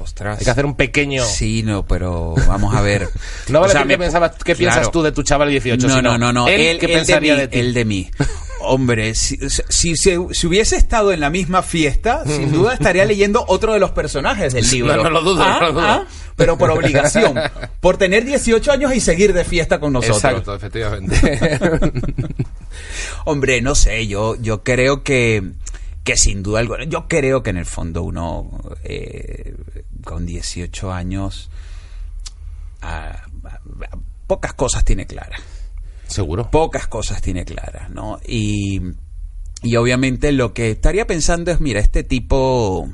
Ostras. 0.00 0.38
Hay 0.38 0.44
que 0.44 0.50
hacer 0.50 0.64
un 0.64 0.76
pequeño. 0.76 1.24
Sí, 1.24 1.64
no, 1.64 1.84
pero 1.84 2.34
vamos 2.46 2.72
a 2.74 2.80
ver. 2.82 3.08
No 3.48 3.60
vale 3.60 3.70
O 3.72 3.76
sea, 3.76 3.84
me- 3.84 3.98
pensabas, 3.98 4.32
qué 4.44 4.54
piensas 4.54 4.90
tú 4.92 5.02
de 5.02 5.10
tu 5.10 5.22
chaval 5.24 5.48
de 5.48 5.52
18, 5.54 5.88
No, 5.88 5.96
sino 5.96 6.10
no, 6.12 6.18
no, 6.18 6.32
no. 6.32 6.48
Él, 6.48 6.60
Él- 6.60 6.78
¿qué 6.78 6.86
él 6.86 6.92
pensaría 6.92 7.34
mí, 7.34 7.40
de, 7.40 7.48
ti? 7.48 7.58
Él 7.58 7.74
de 7.74 7.84
mí. 7.84 8.10
Hombre, 8.60 9.14
si, 9.16 9.38
si, 9.68 9.96
si- 9.96 10.16
si 10.30 10.46
hubiese 10.46 10.76
estado 10.76 11.10
en 11.12 11.18
la 11.20 11.30
misma 11.30 11.62
fiesta, 11.62 12.22
sin 12.26 12.52
duda 12.52 12.74
estaría 12.74 13.04
leyendo 13.06 13.44
otro 13.48 13.72
de 13.72 13.80
los 13.80 13.90
personajes 13.92 14.52
del 14.52 14.68
libro. 14.70 14.96
No, 14.96 15.04
no 15.04 15.10
lo 15.10 15.22
dudo, 15.22 15.42
Ah, 15.42 15.58
no 15.60 15.66
lo 15.68 15.72
dudo. 15.72 15.82
ah, 15.84 16.04
pero 16.36 16.56
por 16.58 16.70
obligación. 16.70 17.34
Por 17.80 17.96
tener 17.96 18.24
18 18.24 18.70
años 18.72 18.94
y 18.94 19.00
seguir 19.00 19.32
de 19.32 19.44
fiesta 19.44 19.80
con 19.80 19.92
nosotros. 19.92 20.18
Exacto, 20.18 20.54
efectivamente. 20.54 21.58
Hombre, 23.24 23.60
no 23.62 23.74
sé, 23.74 24.06
yo, 24.06 24.36
yo 24.36 24.62
creo 24.62 25.02
que, 25.02 25.42
que 26.08 26.16
sin 26.16 26.42
duda 26.42 26.60
alguna, 26.60 26.84
yo 26.84 27.06
creo 27.06 27.42
que 27.42 27.50
en 27.50 27.58
el 27.58 27.66
fondo 27.66 28.02
uno 28.02 28.48
eh, 28.82 29.54
con 30.02 30.24
18 30.24 30.90
años 30.90 31.50
ah, 32.80 33.26
ah, 33.44 33.60
pocas 34.26 34.54
cosas 34.54 34.86
tiene 34.86 35.06
claras. 35.06 35.42
Seguro. 36.06 36.50
Pocas 36.50 36.86
cosas 36.86 37.20
tiene 37.20 37.44
claras, 37.44 37.90
¿no? 37.90 38.20
Y, 38.26 38.80
y 39.62 39.76
obviamente 39.76 40.32
lo 40.32 40.54
que 40.54 40.70
estaría 40.70 41.06
pensando 41.06 41.50
es, 41.50 41.60
mira, 41.60 41.78
este 41.78 42.04
tipo, 42.04 42.88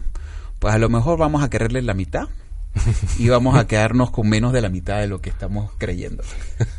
pues 0.59 0.75
a 0.75 0.79
lo 0.79 0.89
mejor 0.89 1.17
vamos 1.17 1.45
a 1.45 1.51
quererle 1.51 1.83
la 1.83 1.95
mitad 1.95 2.27
y 3.19 3.29
vamos 3.29 3.57
a 3.57 3.67
quedarnos 3.67 4.11
con 4.11 4.29
menos 4.29 4.53
de 4.53 4.61
la 4.61 4.69
mitad 4.69 5.01
de 5.01 5.07
lo 5.07 5.21
que 5.21 5.31
estamos 5.31 5.71
creyendo. 5.79 6.23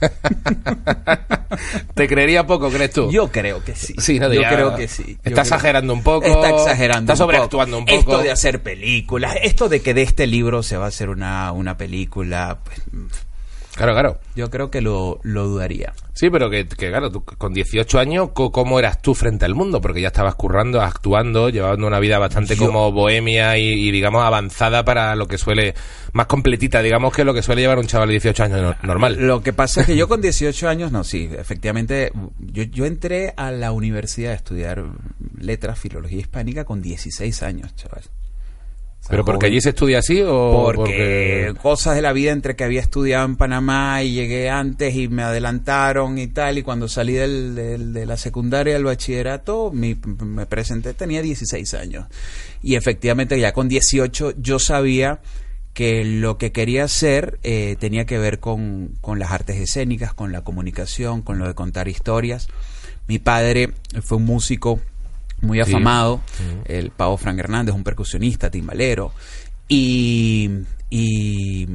¿Te 1.93 2.07
creería 2.07 2.45
poco, 2.45 2.69
crees 2.69 2.91
tú? 2.91 3.09
Yo 3.11 3.31
creo 3.31 3.63
que 3.63 3.75
sí. 3.75 3.93
Sí, 3.97 4.19
no 4.19 4.31
Yo 4.31 4.41
diga- 4.41 4.53
creo 4.53 4.75
que 4.75 4.87
sí. 4.87 5.17
Yo 5.23 5.29
Está 5.29 5.41
exagerando 5.41 5.93
un 5.93 6.03
poco. 6.03 6.25
Está 6.27 6.49
exagerando. 6.49 7.13
Está 7.13 7.23
sobreactuando 7.23 7.77
un 7.77 7.85
poco. 7.85 7.97
Esto 7.99 8.21
de 8.21 8.31
hacer 8.31 8.61
películas, 8.61 9.35
esto 9.41 9.69
de 9.69 9.81
que 9.81 9.93
de 9.93 10.03
este 10.03 10.27
libro 10.27 10.63
se 10.63 10.77
va 10.77 10.85
a 10.85 10.89
hacer 10.89 11.09
una, 11.09 11.51
una 11.51 11.77
película, 11.77 12.59
pues, 12.63 12.81
Claro, 13.75 13.91
claro. 13.93 14.19
yo 14.35 14.49
creo 14.49 14.71
que 14.71 14.79
lo, 14.81 15.19
lo 15.23 15.45
dudaría. 15.47 15.93
Sí, 16.13 16.29
pero 16.29 16.49
que, 16.49 16.65
que, 16.65 16.87
claro, 16.89 17.11
tú 17.11 17.25
con 17.25 17.53
18 17.53 17.99
años, 17.99 18.29
¿cómo 18.33 18.79
eras 18.79 19.01
tú 19.01 19.13
frente 19.13 19.43
al 19.43 19.53
mundo? 19.53 19.81
Porque 19.81 19.99
ya 19.99 20.07
estabas 20.07 20.35
currando, 20.35 20.81
actuando, 20.81 21.49
llevando 21.49 21.85
una 21.85 21.99
vida 21.99 22.17
bastante 22.17 22.55
Yo- 22.55 22.65
como 22.67 22.89
bohemia 22.93 23.57
y, 23.57 23.67
y, 23.67 23.91
digamos, 23.91 24.23
avanzada 24.23 24.85
para 24.85 25.13
lo 25.15 25.27
que 25.27 25.37
suele, 25.37 25.73
más 26.13 26.27
completita, 26.27 26.81
digamos, 26.81 27.13
que 27.13 27.25
lo 27.25 27.33
que 27.33 27.41
suele 27.41 27.61
llevar 27.63 27.77
un 27.77 27.87
chaval 27.87 28.07
de 28.07 28.13
18 28.13 28.43
años 28.43 28.61
no- 28.61 28.75
normal. 28.87 29.17
Lo 29.19 29.43
que 29.43 29.51
pasa 29.51 29.81
es 29.81 29.87
que 29.87 29.97
yo 29.97 30.07
con 30.07 30.21
18 30.21 30.69
años, 30.69 30.93
no, 30.93 31.03
sí, 31.03 31.29
efectivamente, 31.37 32.13
yo, 32.39 32.63
yo 32.63 32.85
entré 32.85 33.33
a 33.35 33.51
la 33.51 33.73
universidad 33.73 34.31
a 34.31 34.35
estudiar 34.35 34.85
letras, 35.37 35.77
filología 35.77 36.19
hispánica 36.19 36.63
con 36.63 36.81
16 36.81 37.43
años, 37.43 37.75
chaval. 37.75 38.03
¿Pero 39.07 39.23
porque 39.23 39.45
allí 39.45 39.61
se 39.61 39.69
estudia 39.69 39.99
así 39.99 40.21
o 40.25 40.51
porque, 40.75 41.53
cosas 41.61 41.95
de 41.95 42.01
la 42.01 42.11
vida 42.11 42.31
entre 42.31 42.55
que 42.55 42.63
había 42.63 42.81
estudiado 42.81 43.25
en 43.25 43.35
Panamá 43.35 44.01
y 44.01 44.13
llegué 44.13 44.49
antes 44.49 44.95
y 44.95 45.07
me 45.07 45.21
adelantaron 45.21 46.17
y 46.17 46.27
tal 46.27 46.57
y 46.57 46.63
cuando 46.63 46.87
salí 46.87 47.13
del, 47.13 47.53
del- 47.55 47.93
de 47.93 48.05
la 48.07 48.17
secundaria 48.17 48.73
del 48.73 48.83
bachillerato 48.85 49.69
mi- 49.71 49.95
me 50.25 50.45
presenté 50.47 50.93
tenía 50.95 51.21
16 51.21 51.73
años 51.75 52.05
y 52.63 52.75
efectivamente 52.75 53.39
ya 53.39 53.53
con 53.53 53.69
18 53.69 54.33
yo 54.39 54.57
sabía 54.57 55.19
que 55.75 56.03
lo 56.03 56.37
que 56.39 56.51
quería 56.51 56.85
hacer 56.85 57.37
eh, 57.43 57.75
tenía 57.79 58.05
que 58.05 58.17
ver 58.17 58.39
con, 58.39 58.93
con 59.01 59.19
las 59.19 59.31
artes 59.31 59.57
escénicas, 59.57 60.13
con 60.13 60.31
la 60.31 60.41
comunicación, 60.41 61.21
con 61.21 61.37
lo 61.37 61.47
de 61.47 61.53
contar 61.53 61.89
historias. 61.89 62.47
Mi 63.07 63.19
padre 63.19 63.71
fue 64.01 64.17
un 64.17 64.23
músico 64.25 64.79
muy 65.45 65.63
Sí. 65.63 65.69
afamado, 65.71 66.21
el 66.65 66.91
Pavo 66.91 67.17
Frank 67.17 67.39
Hernández, 67.39 67.73
un 67.75 67.83
percusionista, 67.83 68.49
timbalero, 68.51 69.11
y, 69.67 70.49
y, 70.89 71.67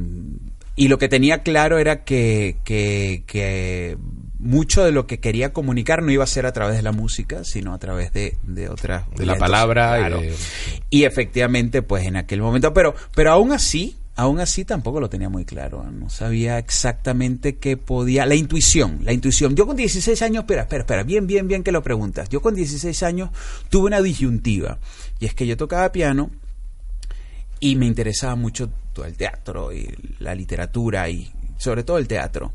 y 0.75 0.87
lo 0.87 0.97
que 0.97 1.09
tenía 1.09 1.43
claro 1.43 1.77
era 1.79 2.03
que, 2.03 2.57
que, 2.63 3.23
que 3.27 3.97
mucho 4.39 4.83
de 4.83 4.91
lo 4.91 5.05
que 5.07 5.19
quería 5.19 5.53
comunicar 5.53 6.01
no 6.01 6.11
iba 6.11 6.23
a 6.23 6.27
ser 6.27 6.45
a 6.45 6.53
través 6.53 6.75
de 6.77 6.81
la 6.83 6.91
música, 6.91 7.43
sino 7.43 7.73
a 7.73 7.79
través 7.79 8.11
de, 8.13 8.37
de 8.43 8.69
otras... 8.69 9.03
De 9.15 9.25
la 9.25 9.35
palabra 9.37 9.97
y 9.97 9.99
claro. 9.99 10.21
de- 10.21 10.35
Y 10.89 11.03
efectivamente, 11.03 11.81
pues 11.81 12.05
en 12.05 12.15
aquel 12.15 12.41
momento, 12.41 12.73
pero, 12.73 12.95
pero 13.13 13.31
aún 13.33 13.51
así, 13.51 13.97
aún 14.15 14.39
así 14.39 14.65
tampoco 14.65 14.99
lo 14.99 15.09
tenía 15.09 15.29
muy 15.29 15.45
claro. 15.45 15.83
No 15.91 16.09
sabía 16.09 16.57
exactamente 16.57 17.57
qué 17.57 17.77
podía. 17.77 18.25
La 18.25 18.35
intuición, 18.35 18.99
la 19.03 19.13
intuición. 19.13 19.55
Yo 19.55 19.65
con 19.65 19.75
16 19.75 20.21
años, 20.21 20.43
espera, 20.43 20.63
espera, 20.63 20.81
espera, 20.81 21.03
bien, 21.03 21.27
bien, 21.27 21.47
bien 21.47 21.63
que 21.63 21.71
lo 21.71 21.81
preguntas. 21.81 22.29
Yo 22.29 22.41
con 22.41 22.55
16 22.55 23.03
años 23.03 23.29
tuve 23.69 23.87
una 23.87 24.01
disyuntiva. 24.01 24.79
Y 25.19 25.25
es 25.25 25.33
que 25.33 25.47
yo 25.47 25.57
tocaba 25.57 25.91
piano 25.91 26.31
y 27.59 27.75
me 27.75 27.85
interesaba 27.85 28.35
mucho 28.35 28.69
todo 28.93 29.05
el 29.05 29.15
teatro 29.15 29.71
y 29.71 29.87
la 30.19 30.35
literatura 30.35 31.09
y 31.09 31.31
sobre 31.57 31.83
todo 31.83 31.97
el 31.97 32.07
teatro. 32.07 32.53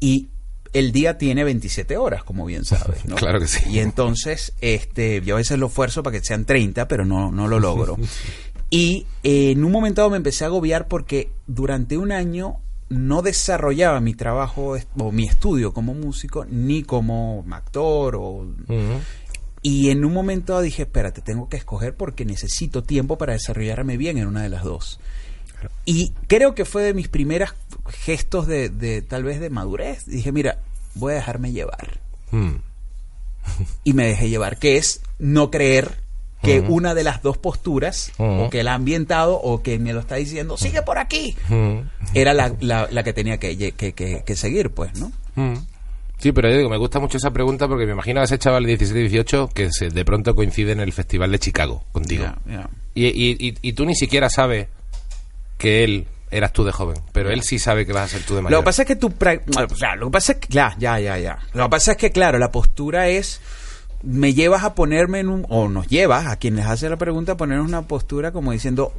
Y 0.00 0.28
el 0.72 0.92
día 0.92 1.16
tiene 1.16 1.42
27 1.44 1.96
horas, 1.96 2.22
como 2.22 2.44
bien 2.44 2.64
sabes, 2.64 3.06
¿no? 3.06 3.16
Claro 3.26 3.40
que 3.40 3.46
sí. 3.46 3.60
Y 3.70 3.78
entonces, 3.78 4.52
este, 4.60 5.22
yo 5.22 5.36
a 5.36 5.38
veces 5.38 5.58
lo 5.58 5.68
esfuerzo 5.68 6.02
para 6.02 6.18
que 6.18 6.24
sean 6.24 6.44
30, 6.44 6.86
pero 6.88 7.04
no, 7.04 7.32
no 7.32 7.48
lo 7.48 7.58
logro. 7.58 7.96
Y 8.70 9.06
eh, 9.22 9.52
en 9.52 9.64
un 9.64 9.72
momento 9.72 10.00
dado 10.00 10.10
me 10.10 10.16
empecé 10.16 10.44
a 10.44 10.48
agobiar 10.48 10.88
porque 10.88 11.30
durante 11.46 11.98
un 11.98 12.12
año 12.12 12.56
no 12.88 13.22
desarrollaba 13.22 14.00
mi 14.00 14.14
trabajo 14.14 14.76
o 14.98 15.12
mi 15.12 15.24
estudio 15.24 15.72
como 15.72 15.94
músico, 15.94 16.44
ni 16.44 16.82
como 16.82 17.44
actor 17.50 18.16
o 18.16 18.46
y 19.66 19.90
en 19.90 20.04
un 20.04 20.12
momento 20.12 20.52
dado 20.52 20.62
dije, 20.62 20.82
espérate, 20.82 21.22
tengo 21.22 21.48
que 21.48 21.56
escoger 21.56 21.96
porque 21.96 22.24
necesito 22.24 22.84
tiempo 22.84 23.18
para 23.18 23.32
desarrollarme 23.32 23.96
bien 23.96 24.16
en 24.16 24.28
una 24.28 24.44
de 24.44 24.48
las 24.48 24.62
dos. 24.62 25.00
Y 25.84 26.12
creo 26.28 26.54
que 26.54 26.64
fue 26.64 26.84
de 26.84 26.94
mis 26.94 27.08
primeros 27.08 27.52
gestos 27.88 28.46
de, 28.46 28.68
de 28.68 29.02
tal 29.02 29.24
vez 29.24 29.40
de 29.40 29.50
madurez. 29.50 30.06
Dije, 30.06 30.30
mira, 30.30 30.60
voy 30.94 31.14
a 31.14 31.16
dejarme 31.16 31.50
llevar. 31.50 31.98
Mm. 32.30 32.56
Y 33.82 33.92
me 33.92 34.06
dejé 34.06 34.28
llevar, 34.28 34.56
que 34.60 34.76
es 34.76 35.00
no 35.18 35.50
creer 35.50 35.98
que 36.46 36.60
una 36.60 36.94
de 36.94 37.04
las 37.04 37.22
dos 37.22 37.36
posturas, 37.38 38.12
o 38.18 38.48
que 38.50 38.60
el 38.60 38.68
ambientado, 38.68 39.34
o 39.40 39.62
que 39.62 39.78
me 39.78 39.92
lo 39.92 40.00
está 40.00 40.14
diciendo, 40.16 40.56
sigue 40.56 40.82
por 40.82 40.98
aquí, 40.98 41.36
Mm. 41.48 41.78
era 42.14 42.32
la, 42.32 42.52
la- 42.60 42.88
la 42.90 43.02
que 43.02 43.12
tenía 43.12 43.38
que, 43.38 43.56
que- 43.72 43.92
que- 43.92 44.22
que 44.24 44.36
seguir, 44.36 44.70
pues, 44.70 44.98
¿no? 44.98 45.12
Sí, 46.18 46.32
pero 46.32 46.48
yo 46.48 46.56
digo, 46.56 46.70
me 46.70 46.78
gusta 46.78 46.98
mucho 46.98 47.18
esa 47.18 47.30
pregunta 47.30 47.68
porque 47.68 47.84
me 47.84 47.92
imagino 47.92 48.20
a 48.20 48.24
ese 48.24 48.38
chaval 48.38 48.62
de 48.64 48.68
17, 48.68 49.00
18 49.00 49.48
que 49.52 49.70
se, 49.70 49.90
de 49.90 50.04
pronto 50.04 50.34
coincide 50.34 50.72
en 50.72 50.80
el 50.80 50.92
Festival 50.94 51.30
de 51.30 51.38
Chicago 51.38 51.84
contigo. 51.92 52.24
Y, 52.94 53.06
y- 53.08 53.36
y- 53.38 53.54
y 53.60 53.72
tú 53.74 53.84
ni 53.84 53.94
siquiera 53.94 54.30
sabes 54.30 54.68
que 55.58 55.84
él 55.84 56.06
eras 56.30 56.52
tú 56.52 56.64
de 56.64 56.72
joven, 56.72 56.96
pero 57.12 57.30
él 57.30 57.42
sí 57.42 57.58
sabe 57.58 57.84
que 57.86 57.92
vas 57.92 58.04
a 58.04 58.08
ser 58.16 58.22
tú 58.26 58.34
de 58.34 58.42
mayor. 58.42 58.52
Lo 58.58 58.62
que 58.62 58.64
pasa 58.64 58.82
es 58.82 58.88
que 58.88 58.96
tú... 58.96 59.10
pra- 59.10 59.40
o 59.70 59.76
sea, 59.76 59.94
lo 59.94 60.06
que 60.06 60.12
pasa 60.12 60.32
es 60.32 60.38
que... 60.38 60.48
Ya, 60.50 60.74
ya, 60.78 60.98
ya, 60.98 61.18
ya. 61.18 61.38
Lo 61.52 61.64
que 61.64 61.70
pasa 61.70 61.92
es 61.92 61.98
que, 61.98 62.10
claro, 62.10 62.38
la 62.38 62.50
postura 62.50 63.08
es... 63.08 63.40
Me 64.02 64.34
llevas 64.34 64.62
a 64.64 64.74
ponerme 64.74 65.20
en 65.20 65.28
un... 65.28 65.46
O 65.48 65.68
nos 65.68 65.88
llevas 65.88 66.26
a 66.26 66.36
quien 66.36 66.56
les 66.56 66.66
hace 66.66 66.88
la 66.88 66.96
pregunta 66.96 67.32
a 67.32 67.36
ponernos 67.36 67.66
una 67.66 67.82
postura 67.82 68.32
como 68.32 68.52
diciendo... 68.52 68.92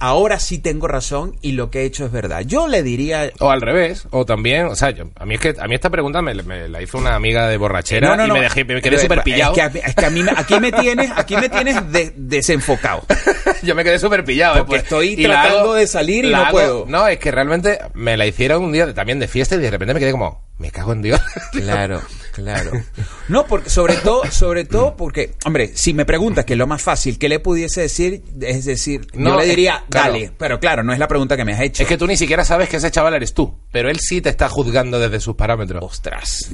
Ahora 0.00 0.38
sí 0.38 0.58
tengo 0.58 0.86
razón 0.86 1.36
y 1.40 1.52
lo 1.52 1.70
que 1.70 1.80
he 1.80 1.84
hecho 1.86 2.04
es 2.04 2.12
verdad. 2.12 2.42
Yo 2.42 2.68
le 2.68 2.82
diría... 2.82 3.30
O 3.40 3.48
al 3.50 3.62
revés, 3.62 4.06
o 4.10 4.26
también, 4.26 4.66
o 4.66 4.76
sea, 4.76 4.90
yo- 4.90 5.04
a 5.16 5.24
mí 5.24 5.36
es 5.36 5.40
que 5.40 5.54
a 5.58 5.66
mí 5.66 5.74
esta 5.74 5.88
pregunta 5.88 6.20
me, 6.20 6.34
me 6.42 6.68
la 6.68 6.82
hizo 6.82 6.98
una 6.98 7.14
amiga 7.14 7.48
de 7.48 7.56
borrachera 7.56 8.26
y 8.26 8.30
me 8.30 8.40
dejé 8.42 8.66
me 8.66 8.82
quedé 8.82 8.98
súper 8.98 9.22
pillado. 9.22 9.52
Es 9.52 9.56
que, 9.56 9.62
a 9.62 9.70
mí- 9.70 9.80
es 9.86 9.94
que 9.94 10.04
a 10.04 10.10
mí 10.10 10.22
aquí 10.36 10.60
me 10.60 10.72
tienes, 10.72 11.10
aquí 11.16 11.36
me 11.36 11.48
tienes 11.48 11.90
de- 11.90 12.12
desenfocado. 12.16 13.02
yo 13.62 13.74
me 13.74 13.82
quedé 13.82 13.98
súper 13.98 14.24
pillado. 14.26 14.56
¿eh? 14.56 14.64
Porque 14.66 14.76
estoy 14.82 15.08
y 15.16 15.26
la 15.26 15.40
tratando 15.44 15.72
de 15.72 15.86
salir 15.86 16.26
y 16.26 16.32
no 16.32 16.36
hago- 16.38 16.50
puedo. 16.50 16.84
No, 16.86 17.08
es 17.08 17.18
que 17.18 17.30
realmente 17.30 17.78
me 17.94 18.18
la 18.18 18.26
hicieron 18.26 18.64
un 18.64 18.72
día 18.72 18.84
de- 18.84 18.92
también 18.92 19.18
de 19.18 19.26
fiesta 19.28 19.54
y 19.54 19.58
de 19.58 19.70
repente 19.70 19.94
me 19.94 20.00
quedé 20.00 20.10
como, 20.12 20.42
me 20.58 20.70
cago 20.70 20.92
en 20.92 21.00
Dios. 21.00 21.20
Claro, 21.52 22.02
claro. 22.38 22.72
No, 23.28 23.46
porque 23.46 23.68
sobre 23.68 23.94
todo, 23.96 24.22
sobre 24.30 24.64
todo 24.64 24.96
porque, 24.96 25.34
hombre, 25.44 25.72
si 25.74 25.92
me 25.92 26.06
preguntas 26.06 26.44
que 26.46 26.54
es 26.54 26.58
lo 26.58 26.66
más 26.66 26.80
fácil, 26.80 27.18
¿qué 27.18 27.28
le 27.28 27.40
pudiese 27.40 27.82
decir? 27.82 28.22
Es 28.40 28.64
decir, 28.64 29.06
No, 29.12 29.30
yo 29.32 29.36
le 29.36 29.42
es- 29.44 29.50
diría, 29.50 29.84
claro. 29.90 30.12
dale. 30.14 30.32
Pero 30.38 30.58
claro, 30.60 30.82
no 30.82 30.92
es 30.94 30.98
la 30.98 31.08
pregunta 31.08 31.36
que 31.36 31.44
me 31.44 31.52
has 31.52 31.60
hecho. 31.60 31.82
es 31.82 31.88
que 31.88 31.98
tú 31.98 32.06
ni 32.06 32.16
siquiera 32.16 32.44
sabes 32.44 32.68
que 32.70 32.78
ese 32.78 32.90
chaval 32.90 33.12
eres 33.14 33.34
tú, 33.34 33.54
pero 33.70 33.90
él 33.90 33.98
sí 34.00 34.22
te 34.22 34.30
está 34.30 34.48
juzgando 34.48 34.98
desde 34.98 35.20
sus 35.20 35.36
parámetros. 35.36 35.82
Ostras. 35.84 36.50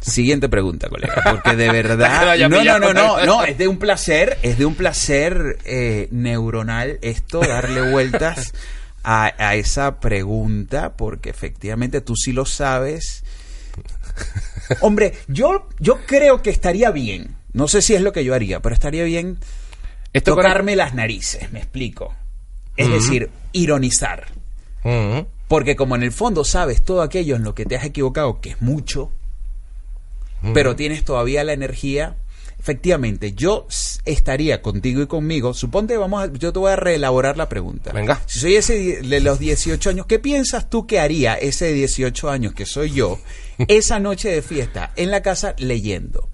Siguiente 0.00 0.48
pregunta, 0.48 0.88
colega, 0.88 1.22
porque 1.30 1.54
de 1.56 1.70
verdad... 1.70 2.36
No, 2.48 2.64
no, 2.64 2.78
no, 2.78 2.92
no, 2.94 3.24
no, 3.24 3.44
es 3.44 3.56
de 3.58 3.68
un 3.68 3.78
placer, 3.78 4.38
es 4.42 4.56
de 4.58 4.64
un 4.64 4.74
placer 4.74 5.58
eh, 5.64 6.08
neuronal 6.10 6.98
esto, 7.02 7.40
darle 7.40 7.90
vueltas 7.90 8.54
a, 9.02 9.32
a 9.38 9.54
esa 9.56 10.00
pregunta, 10.00 10.96
porque 10.96 11.28
efectivamente 11.30 12.00
tú 12.00 12.16
sí 12.16 12.32
lo 12.32 12.46
sabes. 12.46 13.22
Hombre, 14.80 15.14
yo, 15.28 15.68
yo 15.78 15.98
creo 16.06 16.42
que 16.42 16.50
estaría 16.50 16.90
bien, 16.90 17.36
no 17.52 17.68
sé 17.68 17.82
si 17.82 17.94
es 17.94 18.00
lo 18.00 18.12
que 18.12 18.24
yo 18.24 18.34
haría, 18.34 18.60
pero 18.60 18.74
estaría 18.74 19.04
bien 19.04 19.38
Esto 20.12 20.34
tocarme 20.34 20.76
las 20.76 20.94
narices, 20.94 21.52
me 21.52 21.60
explico. 21.60 22.14
Es 22.76 22.88
decir, 22.90 23.30
ironizar. 23.52 24.26
Porque 25.48 25.76
como 25.76 25.94
en 25.96 26.02
el 26.02 26.12
fondo 26.12 26.44
sabes 26.44 26.82
todo 26.82 27.02
aquello 27.02 27.36
en 27.36 27.44
lo 27.44 27.54
que 27.54 27.64
te 27.64 27.76
has 27.76 27.84
equivocado, 27.84 28.40
que 28.40 28.50
es 28.50 28.62
mucho, 28.62 29.12
pero 30.52 30.76
tienes 30.76 31.04
todavía 31.04 31.44
la 31.44 31.52
energía, 31.52 32.16
efectivamente, 32.64 33.34
yo 33.34 33.66
estaría 34.06 34.62
contigo 34.62 35.02
y 35.02 35.06
conmigo. 35.06 35.52
Suponte, 35.52 35.98
vamos 35.98 36.24
a- 36.24 36.32
yo 36.32 36.50
te 36.50 36.58
voy 36.58 36.72
a 36.72 36.76
reelaborar 36.76 37.36
la 37.36 37.46
pregunta. 37.50 37.92
Venga. 37.92 38.22
Si 38.24 38.38
soy 38.40 38.56
ese 38.56 39.02
de 39.02 39.20
los 39.20 39.38
18 39.38 39.90
años, 39.90 40.06
¿qué 40.06 40.18
piensas 40.18 40.70
tú 40.70 40.86
que 40.86 40.98
haría 40.98 41.34
ese 41.34 41.66
de 41.66 41.72
18 41.74 42.30
años 42.30 42.54
que 42.54 42.64
soy 42.64 42.90
yo 42.92 43.18
esa 43.68 44.00
noche 44.00 44.30
de 44.30 44.40
fiesta 44.40 44.92
en 44.96 45.10
la 45.10 45.20
casa 45.20 45.54
leyendo? 45.58 46.30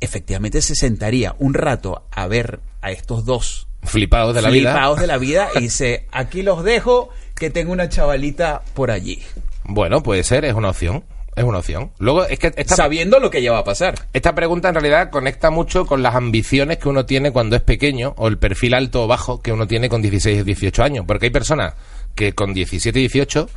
Efectivamente 0.00 0.62
se 0.62 0.76
sentaría 0.76 1.34
un 1.40 1.52
rato 1.54 2.06
a 2.12 2.28
ver 2.28 2.60
a 2.80 2.92
estos 2.92 3.24
dos 3.24 3.66
Flipados 3.82 4.34
de 4.36 4.42
la 4.42 4.50
vida. 4.50 4.70
flipados 4.72 5.00
de 5.00 5.06
la 5.08 5.18
vida 5.18 5.48
y 5.56 5.60
dice, 5.62 6.06
aquí 6.12 6.42
los 6.42 6.62
dejo, 6.62 7.08
que 7.34 7.50
tengo 7.50 7.72
una 7.72 7.88
chavalita 7.88 8.62
por 8.74 8.92
allí. 8.92 9.20
Bueno, 9.64 10.00
puede 10.04 10.22
ser, 10.22 10.44
es 10.44 10.54
una 10.54 10.70
opción. 10.70 11.02
Es 11.36 11.44
una 11.44 11.58
opción. 11.58 11.92
Luego, 11.98 12.24
es 12.24 12.38
que 12.38 12.52
esta, 12.56 12.76
Sabiendo 12.76 13.20
lo 13.20 13.30
que 13.30 13.42
ya 13.42 13.52
va 13.52 13.58
a 13.58 13.64
pasar. 13.64 13.94
esta 14.14 14.34
pregunta 14.34 14.70
en 14.70 14.74
realidad 14.74 15.10
conecta 15.10 15.50
mucho 15.50 15.84
con 15.84 16.02
las 16.02 16.14
ambiciones 16.14 16.78
que 16.78 16.88
uno 16.88 17.04
tiene 17.04 17.30
cuando 17.30 17.56
es 17.56 17.62
pequeño 17.62 18.14
o 18.16 18.28
el 18.28 18.38
perfil 18.38 18.74
alto 18.74 19.04
o 19.04 19.06
bajo 19.06 19.42
que 19.42 19.52
uno 19.52 19.66
tiene 19.66 19.90
con 19.90 20.00
16 20.00 20.40
o 20.40 20.44
18 20.44 20.82
años. 20.82 21.04
Porque 21.06 21.26
hay 21.26 21.30
personas 21.30 21.74
que 22.14 22.32
con 22.32 22.54
17 22.54 22.98
y 22.98 23.02
18 23.02 23.48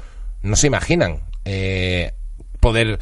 no 0.43 0.55
se 0.55 0.67
imaginan 0.67 1.21
eh, 1.45 2.11
poder 2.59 2.99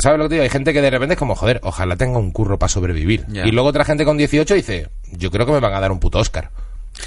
¿Sabes 0.00 0.18
lo 0.18 0.24
que 0.24 0.28
te 0.30 0.34
digo? 0.36 0.44
Hay 0.44 0.50
gente 0.50 0.72
que 0.72 0.80
de 0.80 0.90
repente 0.90 1.14
es 1.14 1.18
como, 1.18 1.34
joder, 1.34 1.60
ojalá 1.62 1.94
tenga 1.96 2.18
un 2.18 2.30
curro 2.30 2.58
para 2.58 2.68
sobrevivir. 2.68 3.26
Y 3.32 3.50
luego 3.50 3.68
otra 3.68 3.84
gente 3.84 4.04
con 4.04 4.16
18 4.16 4.54
dice, 4.54 4.88
yo 5.12 5.30
creo 5.30 5.44
que 5.44 5.52
me 5.52 5.60
van 5.60 5.74
a 5.74 5.80
dar 5.80 5.92
un 5.92 6.00
puto 6.00 6.18
Oscar. 6.18 6.50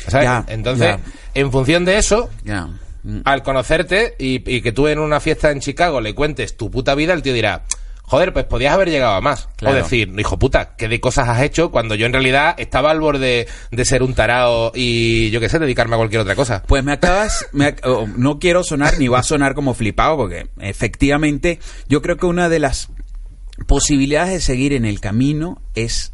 ¿Sabes? 0.07 0.29
Entonces, 0.47 0.97
en 1.33 1.51
función 1.51 1.85
de 1.85 1.97
eso. 1.97 2.29
Al 3.25 3.43
conocerte 3.43 4.15
y, 4.17 4.35
y 4.49 4.61
que 4.61 4.71
tú 4.71 4.87
en 4.87 4.99
una 4.99 5.19
fiesta 5.19 5.51
en 5.51 5.59
Chicago 5.59 5.99
le 6.01 6.13
cuentes 6.15 6.55
tu 6.57 6.71
puta 6.71 6.95
vida, 6.95 7.13
el 7.13 7.21
tío 7.21 7.33
dirá, 7.33 7.63
joder, 8.03 8.31
pues 8.33 8.45
podías 8.45 8.73
haber 8.73 8.89
llegado 8.89 9.13
a 9.15 9.21
más. 9.21 9.49
Claro. 9.57 9.75
O 9.75 9.79
decir, 9.83 10.13
hijo 10.17 10.37
puta, 10.39 10.75
¿qué 10.77 10.87
de 10.87 10.99
cosas 10.99 11.27
has 11.29 11.41
hecho 11.41 11.71
cuando 11.71 11.95
yo 11.95 12.05
en 12.05 12.13
realidad 12.13 12.55
estaba 12.57 12.91
al 12.91 12.99
borde 12.99 13.47
de 13.71 13.85
ser 13.85 14.03
un 14.03 14.13
tarao 14.13 14.71
y 14.75 15.29
yo 15.31 15.39
qué 15.39 15.49
sé, 15.49 15.59
dedicarme 15.59 15.95
a 15.95 15.97
cualquier 15.97 16.21
otra 16.21 16.35
cosa? 16.35 16.63
Pues 16.67 16.83
me 16.83 16.93
acabas, 16.93 17.45
me 17.53 17.75
ac- 17.75 17.81
oh, 17.85 18.07
no 18.15 18.39
quiero 18.39 18.63
sonar 18.63 18.97
ni 18.99 19.07
va 19.07 19.19
a 19.19 19.23
sonar 19.23 19.53
como 19.55 19.73
flipado 19.73 20.15
porque 20.17 20.47
efectivamente 20.59 21.59
yo 21.87 22.01
creo 22.01 22.17
que 22.17 22.25
una 22.25 22.49
de 22.49 22.59
las 22.59 22.89
posibilidades 23.67 24.31
de 24.33 24.41
seguir 24.41 24.73
en 24.73 24.85
el 24.85 24.99
camino 24.99 25.61
es 25.75 26.13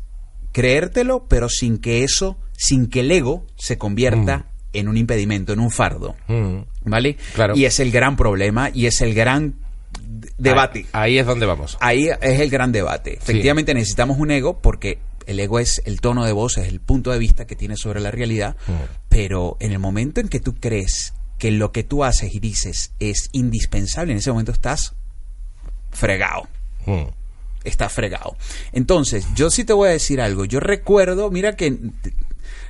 creértelo, 0.51 1.25
pero 1.27 1.49
sin 1.49 1.77
que 1.79 2.03
eso, 2.03 2.37
sin 2.57 2.89
que 2.89 3.01
el 3.01 3.11
ego 3.11 3.45
se 3.57 3.77
convierta 3.77 4.47
en 4.73 4.87
un 4.87 4.97
impedimento, 4.97 5.53
en 5.53 5.59
un 5.59 5.71
fardo, 5.71 6.15
Mm. 6.27 6.59
¿vale? 6.85 7.17
Claro. 7.33 7.55
Y 7.55 7.65
es 7.65 7.79
el 7.79 7.91
gran 7.91 8.15
problema 8.15 8.69
y 8.73 8.85
es 8.85 9.01
el 9.01 9.13
gran 9.13 9.55
debate. 10.37 10.85
Ahí, 10.93 11.13
ahí 11.13 11.17
es 11.19 11.25
donde 11.25 11.45
vamos. 11.45 11.77
Ahí 11.81 12.07
es 12.21 12.39
el 12.39 12.49
gran 12.49 12.71
debate. 12.71 13.13
Efectivamente 13.15 13.73
necesitamos 13.73 14.17
un 14.19 14.31
ego 14.31 14.59
porque 14.59 14.99
el 15.25 15.39
ego 15.39 15.59
es 15.59 15.81
el 15.85 16.01
tono 16.01 16.25
de 16.25 16.31
voz, 16.31 16.57
es 16.57 16.67
el 16.67 16.79
punto 16.79 17.11
de 17.11 17.19
vista 17.19 17.45
que 17.45 17.55
tienes 17.55 17.79
sobre 17.79 17.99
la 17.99 18.11
realidad, 18.11 18.55
pero 19.09 19.57
en 19.59 19.71
el 19.71 19.79
momento 19.79 20.21
en 20.21 20.27
que 20.27 20.39
tú 20.39 20.55
crees 20.55 21.13
que 21.37 21.51
lo 21.51 21.71
que 21.71 21.83
tú 21.83 22.03
haces 22.03 22.33
y 22.35 22.39
dices 22.39 22.93
es 22.99 23.29
indispensable, 23.31 24.11
en 24.11 24.17
ese 24.19 24.31
momento 24.31 24.51
estás 24.51 24.93
fregado. 25.91 26.47
Mm. 26.85 27.03
Estás 27.63 27.91
fregado. 27.91 28.35
Entonces, 28.71 29.27
yo 29.35 29.49
sí 29.49 29.63
te 29.65 29.73
voy 29.73 29.89
a 29.89 29.91
decir 29.91 30.21
algo. 30.21 30.45
Yo 30.45 30.59
recuerdo, 30.59 31.29
mira 31.29 31.55
que 31.55 31.77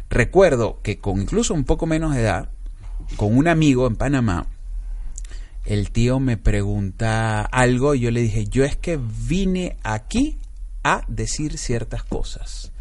recuerdo 0.10 0.80
que 0.82 1.00
con 1.00 1.22
incluso 1.22 1.54
un 1.54 1.64
poco 1.64 1.86
menos 1.86 2.14
de 2.16 2.22
edad, 2.22 2.50
con 3.16 3.36
un 3.38 3.48
amigo 3.48 3.88
en 3.88 3.96
Panamá, 3.96 4.48
el 5.66 5.92
tío 5.92 6.20
me 6.20 6.38
pregunta 6.38 7.42
algo 7.42 7.94
y 7.96 8.00
yo 8.02 8.12
le 8.12 8.22
dije, 8.22 8.46
yo 8.46 8.64
es 8.66 8.76
que 8.76 9.00
vine 9.28 9.78
aquí 9.84 10.38
a 10.84 11.04
decir 11.08 11.58
ciertas 11.58 12.04
cosas. 12.04 12.72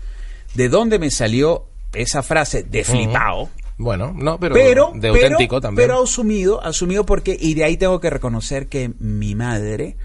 ¿De 0.55 0.68
dónde 0.68 0.99
me 0.99 1.11
salió 1.11 1.66
esa 1.93 2.22
frase 2.22 2.62
de 2.62 2.85
flipao? 2.85 3.51
Bueno, 3.76 4.12
no, 4.16 4.41
pero, 4.41 4.55
Pero, 4.55 4.91
de 4.95 5.12
pero- 5.12 5.14
auténtico 5.26 5.61
también. 5.61 5.87
pero 5.89 6.03
asumido, 6.03 6.64
asumido 6.64 7.05
porque, 7.07 7.37
y 7.39 7.55
de 7.55 7.64
ahí 7.64 7.76
tengo 7.76 8.01
que 8.01 8.11
reconocer 8.11 8.66
que 8.68 8.91
mi 8.99 9.35
madre, 9.35 9.97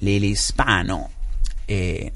Lili 0.00 0.28
Hispano, 0.28 1.08
eh, 1.66 2.12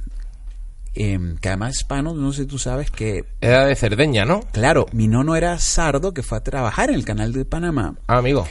em, 0.94 1.36
que 1.38 1.48
además 1.48 1.76
hispano, 1.76 2.14
no 2.14 2.32
sé 2.32 2.42
si 2.42 2.48
tú 2.48 2.58
sabes 2.58 2.90
que, 2.90 3.24
Era 3.40 3.66
de 3.66 3.76
Cerdeña, 3.76 4.24
¿no? 4.24 4.40
claro, 4.52 4.86
mi 4.92 5.08
nono 5.08 5.36
era 5.36 5.58
sardo 5.58 6.12
que 6.14 6.22
fue 6.22 6.38
a 6.38 6.42
trabajar 6.42 6.88
en 6.90 6.96
el 6.96 7.04
canal 7.04 7.32
de 7.32 7.44
Panamá, 7.44 7.94
Ah, 8.06 8.18
amigo. 8.18 8.46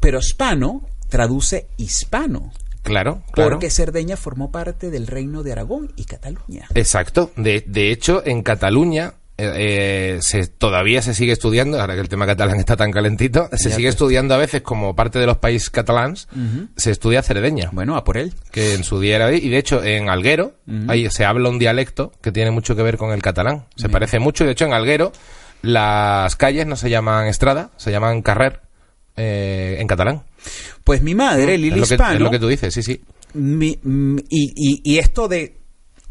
pero 0.00 0.18
hispano 0.18 0.82
traduce 1.08 1.68
hispano, 1.76 2.52
Claro, 2.82 3.22
claro. 3.32 3.50
porque 3.50 3.70
Cerdeña 3.70 4.16
formó 4.16 4.50
parte 4.52 4.90
del 4.90 5.06
reino 5.08 5.42
de 5.42 5.52
Aragón 5.52 5.92
y 5.96 6.04
Cataluña. 6.04 6.68
Exacto. 6.74 7.32
De, 7.36 7.64
de 7.66 7.90
hecho, 7.90 8.22
en 8.24 8.42
Cataluña 8.42 9.14
eh, 9.38 10.14
eh, 10.16 10.18
se, 10.22 10.46
todavía 10.46 11.02
se 11.02 11.12
sigue 11.14 11.32
estudiando, 11.32 11.80
ahora 11.80 11.94
que 11.94 12.00
el 12.00 12.08
tema 12.08 12.24
catalán 12.26 12.58
está 12.58 12.76
tan 12.76 12.90
calentito, 12.90 13.48
se 13.52 13.68
Ya 13.70 13.76
sigue 13.76 13.88
estudiando 13.88 14.34
a 14.34 14.38
veces 14.38 14.62
como 14.62 14.96
parte 14.96 15.18
de 15.18 15.26
los 15.26 15.36
países 15.38 15.68
catalans, 15.70 16.26
se 16.76 16.90
estudia 16.90 17.22
cerdeña. 17.22 17.68
Bueno, 17.72 17.96
a 17.96 18.04
por 18.04 18.16
él. 18.16 18.32
que 18.50 18.74
en 18.74 18.82
su 18.84 18.98
día 19.00 19.16
era 19.16 19.26
ahí, 19.26 19.38
y 19.42 19.48
de 19.50 19.58
hecho 19.58 19.82
en 19.84 20.08
Alguero 20.08 20.54
ahí 20.88 21.08
se 21.10 21.24
habla 21.24 21.48
un 21.50 21.58
dialecto 21.58 22.12
que 22.22 22.32
tiene 22.32 22.50
mucho 22.50 22.74
que 22.76 22.82
ver 22.82 22.96
con 22.96 23.12
el 23.12 23.20
catalán. 23.22 23.66
Se 23.76 23.88
parece 23.88 24.18
mucho, 24.18 24.44
y 24.44 24.46
de 24.46 24.52
hecho 24.52 24.64
en 24.64 24.72
Alguero 24.72 25.12
las 25.62 26.36
calles 26.36 26.66
no 26.66 26.76
se 26.76 26.90
llaman 26.90 27.26
Estrada, 27.26 27.70
se 27.76 27.90
llaman 27.90 28.22
Carrer 28.22 28.60
eh, 29.16 29.76
en 29.80 29.86
catalán. 29.86 30.22
Pues 30.84 31.02
mi 31.02 31.14
madre, 31.14 31.54
es, 31.54 31.60
Lili 31.60 31.80
lo 31.80 31.86
que, 31.86 31.94
Hispano, 31.94 32.14
es 32.14 32.20
lo 32.20 32.30
que 32.30 32.38
tú 32.38 32.48
dices, 32.48 32.72
sí, 32.72 32.82
sí. 32.82 33.02
Mi- 33.34 33.78
y, 34.30 34.52
y- 34.56 34.80
y 34.84 34.98
esto 34.98 35.28
de... 35.28 35.58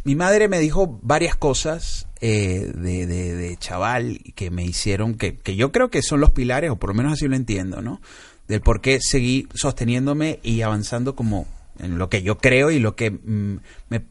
Mi 0.04 0.16
madre 0.16 0.48
me 0.48 0.60
dijo 0.60 1.00
varias 1.02 1.36
cosas 1.36 2.08
eh, 2.28 2.72
de, 2.76 3.06
de- 3.06 3.36
de 3.36 3.58
chaval 3.58 4.20
que 4.36 4.50
me 4.50 4.64
hicieron, 4.66 5.14
que, 5.16 5.36
que 5.38 5.56
yo 5.56 5.72
creo 5.72 5.90
que 5.90 6.02
son 6.02 6.20
los 6.22 6.32
pilares, 6.32 6.72
o 6.72 6.78
por 6.78 6.90
lo 6.90 6.96
menos 6.96 7.14
así 7.14 7.28
lo 7.28 7.36
entiendo, 7.36 7.82
¿no? 7.82 8.02
Del 8.48 8.62
por 8.62 8.82
qué 8.82 9.00
seguí 9.02 9.48
sosteniéndome 9.54 10.40
y 10.44 10.62
avanzando 10.62 11.16
como 11.16 11.46
en 11.80 11.98
lo 11.98 12.10
que 12.10 12.24
yo 12.24 12.38
creo 12.38 12.72
y 12.72 12.80
lo 12.80 12.96
que 12.96 13.12
mm, 13.12 13.60
me, 13.90 14.02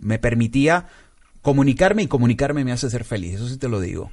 me 0.00 0.18
permitía 0.18 0.86
comunicarme 1.42 2.02
y 2.02 2.06
comunicarme 2.06 2.64
me 2.64 2.72
hace 2.72 2.90
ser 2.90 3.04
feliz, 3.04 3.34
eso 3.36 3.48
sí 3.48 3.56
te 3.56 3.68
lo 3.68 3.80
digo. 3.80 4.10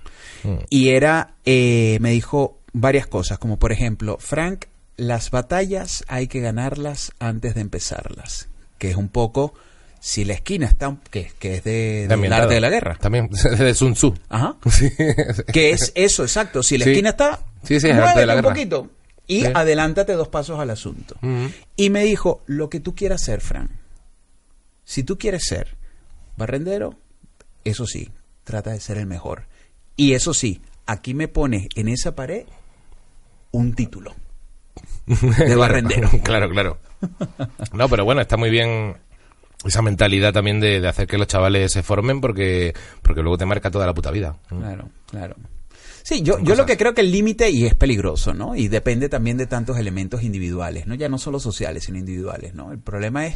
Y 0.69 0.89
era, 0.89 1.35
eh, 1.45 1.97
me 1.99 2.11
dijo 2.11 2.59
varias 2.73 3.07
cosas, 3.07 3.37
como 3.39 3.57
por 3.57 3.71
ejemplo, 3.71 4.17
Frank, 4.19 4.65
las 4.97 5.29
batallas 5.31 6.03
hay 6.07 6.27
que 6.27 6.39
ganarlas 6.41 7.11
antes 7.19 7.55
de 7.55 7.61
empezarlas, 7.61 8.49
que 8.77 8.89
es 8.91 8.95
un 8.95 9.09
poco, 9.09 9.53
si 10.09 10.23
la 10.23 10.35
esquina 10.35 10.67
está, 10.67 10.95
que, 11.11 11.33
que 11.37 11.55
es 11.57 11.63
de, 11.65 12.07
del 12.07 12.31
arte 12.31 12.53
de 12.53 12.61
la 12.61 12.69
guerra. 12.69 12.95
También, 12.95 13.29
de 13.59 13.73
Sun 13.73 13.93
Tzu. 13.93 14.13
Ajá. 14.29 14.55
Sí. 14.71 14.89
Que 15.51 15.71
es 15.71 15.91
eso, 15.95 16.23
exacto. 16.23 16.63
Si 16.63 16.77
la 16.77 16.85
Sí. 16.85 16.91
esquina 16.91 17.09
está, 17.09 17.41
Sí, 17.63 17.77
sí, 17.81 17.89
es 17.89 17.93
arte 17.95 18.21
de 18.21 18.25
la 18.25 18.33
muévete 18.35 18.37
un 18.37 18.37
guerra. 18.37 18.49
poquito 18.53 18.89
y 19.27 19.41
Sí. 19.41 19.47
adelántate 19.53 20.13
dos 20.13 20.29
pasos 20.29 20.61
al 20.61 20.69
asunto. 20.69 21.17
Y 21.75 21.89
me 21.89 22.05
dijo, 22.05 22.41
lo 22.45 22.69
que 22.69 22.79
tú 22.79 22.95
quieras 22.95 23.21
ser, 23.21 23.41
Fran. 23.41 23.69
Si 24.85 25.03
tú 25.03 25.17
quieres 25.17 25.43
ser 25.45 25.75
barrendero, 26.37 26.93
eso 27.65 27.85
sí, 27.85 28.09
trata 28.45 28.71
de 28.71 28.79
ser 28.79 28.97
el 28.97 29.07
mejor. 29.07 29.43
Y 29.97 30.13
eso 30.13 30.33
sí, 30.33 30.61
aquí 30.85 31.13
me 31.15 31.27
pones 31.27 31.67
en 31.75 31.89
esa 31.89 32.15
pared 32.15 32.45
un 33.51 33.73
título 33.73 34.15
de 35.05 35.55
barrendero. 35.57 36.09
claro, 36.23 36.49
claro. 36.49 36.77
No, 37.73 37.89
pero 37.89 38.05
bueno, 38.05 38.21
está 38.21 38.37
muy 38.37 38.49
bien 38.49 38.95
esa 39.65 39.81
mentalidad 39.81 40.33
también 40.33 40.59
de, 40.59 40.79
de 40.79 40.87
hacer 40.87 41.07
que 41.07 41.17
los 41.17 41.27
chavales 41.27 41.71
se 41.71 41.83
formen 41.83 42.21
porque, 42.21 42.73
porque 43.01 43.21
luego 43.21 43.37
te 43.37 43.45
marca 43.45 43.71
toda 43.71 43.85
la 43.85 43.93
puta 43.93 44.11
vida. 44.11 44.37
Claro, 44.47 44.89
claro. 45.09 45.35
Sí, 46.07 46.21
yo, 46.21 46.39
yo 46.39 46.55
lo 46.55 46.65
que 46.65 46.77
creo 46.77 46.93
que 46.93 47.01
el 47.01 47.11
límite, 47.11 47.49
y 47.49 47.65
es 47.65 47.75
peligroso, 47.75 48.33
¿no? 48.33 48.55
Y 48.55 48.69
depende 48.69 49.09
también 49.09 49.35
de 49.35 49.45
tantos 49.45 49.77
elementos 49.77 50.23
individuales, 50.23 50.87
¿no? 50.87 50.95
Ya 50.95 51.09
no 51.09 51.17
solo 51.17 51.37
sociales, 51.37 51.83
sino 51.83 51.97
individuales, 51.97 52.53
¿no? 52.53 52.71
El 52.71 52.79
problema 52.79 53.25
es 53.25 53.35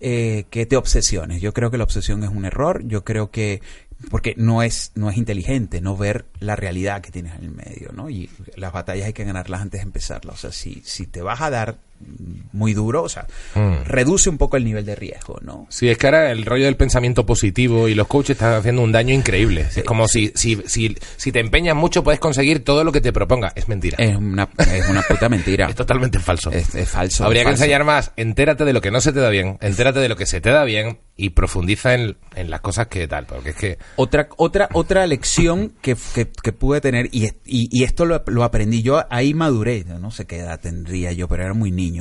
eh, 0.00 0.44
que 0.50 0.66
te 0.66 0.76
obsesiones. 0.76 1.40
Yo 1.40 1.54
creo 1.54 1.70
que 1.70 1.78
la 1.78 1.84
obsesión 1.84 2.22
es 2.22 2.28
un 2.28 2.44
error, 2.44 2.82
yo 2.84 3.04
creo 3.04 3.30
que 3.30 3.62
porque 4.10 4.34
no 4.36 4.62
es 4.62 4.92
no 4.94 5.08
es 5.08 5.16
inteligente 5.16 5.80
no 5.80 5.96
ver 5.96 6.26
la 6.40 6.56
realidad 6.56 7.00
que 7.00 7.10
tienes 7.10 7.36
en 7.38 7.44
el 7.44 7.52
medio, 7.52 7.90
¿no? 7.92 8.10
Y 8.10 8.28
las 8.56 8.72
batallas 8.72 9.06
hay 9.06 9.12
que 9.14 9.24
ganarlas 9.24 9.62
antes 9.62 9.80
de 9.80 9.86
empezarlas. 9.86 10.34
O 10.34 10.38
sea, 10.38 10.52
si, 10.52 10.82
si 10.84 11.06
te 11.06 11.22
vas 11.22 11.40
a 11.40 11.48
dar 11.48 11.78
muy 12.52 12.74
duro, 12.74 13.02
o 13.02 13.08
sea, 13.08 13.26
Mm. 13.54 13.84
reduce 13.84 14.28
un 14.30 14.38
poco 14.38 14.56
el 14.56 14.64
nivel 14.64 14.84
de 14.84 14.94
riesgo, 14.94 15.38
¿no? 15.42 15.66
Sí, 15.70 15.88
es 15.88 15.98
que 15.98 16.06
ahora 16.06 16.30
el 16.30 16.44
rollo 16.44 16.64
del 16.66 16.76
pensamiento 16.76 17.24
positivo 17.26 17.88
y 17.88 17.94
los 17.94 18.06
coaches 18.06 18.36
están 18.36 18.54
haciendo 18.54 18.82
un 18.82 18.92
daño 18.92 19.14
increíble. 19.14 19.66
es 19.74 19.84
como 19.84 20.06
si, 20.08 20.32
si, 20.34 20.62
si, 20.66 20.96
si 21.16 21.32
te 21.32 21.40
empeñas 21.40 21.76
mucho 21.76 22.02
puedes 22.04 22.20
conseguir 22.20 22.64
todo 22.64 22.84
lo 22.84 22.92
que 22.92 23.00
te 23.00 23.12
proponga. 23.12 23.52
Es 23.54 23.68
mentira. 23.68 23.96
Es 23.98 24.16
una, 24.16 24.48
es 24.58 24.88
una 24.88 25.02
puta 25.02 25.28
mentira. 25.28 25.68
Es 25.74 25.74
totalmente 25.76 26.18
falso. 26.18 26.50
Es, 26.50 26.74
es 26.74 26.88
falso. 26.88 27.24
Habría 27.24 27.42
es 27.42 27.46
que 27.46 27.52
enseñar 27.52 27.84
más. 27.84 28.12
Entérate 28.16 28.64
de 28.64 28.72
lo 28.72 28.80
que 28.80 28.90
no 28.90 29.00
se 29.00 29.12
te 29.12 29.20
da 29.20 29.30
bien. 29.30 29.58
Entérate 29.60 29.98
de 30.00 30.08
lo 30.08 30.16
que 30.16 30.26
se 30.26 30.40
te 30.40 30.50
da 30.50 30.64
bien 30.64 30.98
y 31.16 31.30
profundiza 31.30 31.94
en, 31.94 32.16
en 32.34 32.50
las 32.50 32.60
cosas 32.60 32.88
que 32.88 33.06
tal. 33.08 33.26
Porque 33.26 33.50
es 33.50 33.56
que... 33.56 33.78
Otra, 33.96 34.28
otra, 34.36 34.68
otra 34.72 35.06
lección 35.06 35.72
que, 35.80 35.96
que, 36.14 36.28
que 36.28 36.52
pude 36.52 36.80
tener, 36.80 37.08
y, 37.12 37.26
y, 37.44 37.68
y 37.70 37.84
esto 37.84 38.04
lo, 38.04 38.22
lo 38.26 38.42
aprendí 38.44 38.82
yo, 38.82 39.04
ahí 39.10 39.32
maduré, 39.34 39.84
no 39.84 40.10
sé 40.10 40.26
qué 40.26 40.38
edad 40.38 40.60
tendría 40.60 41.12
yo, 41.12 41.28
pero 41.28 41.44
era 41.44 41.54
muy 41.54 41.70
niño. 41.70 41.93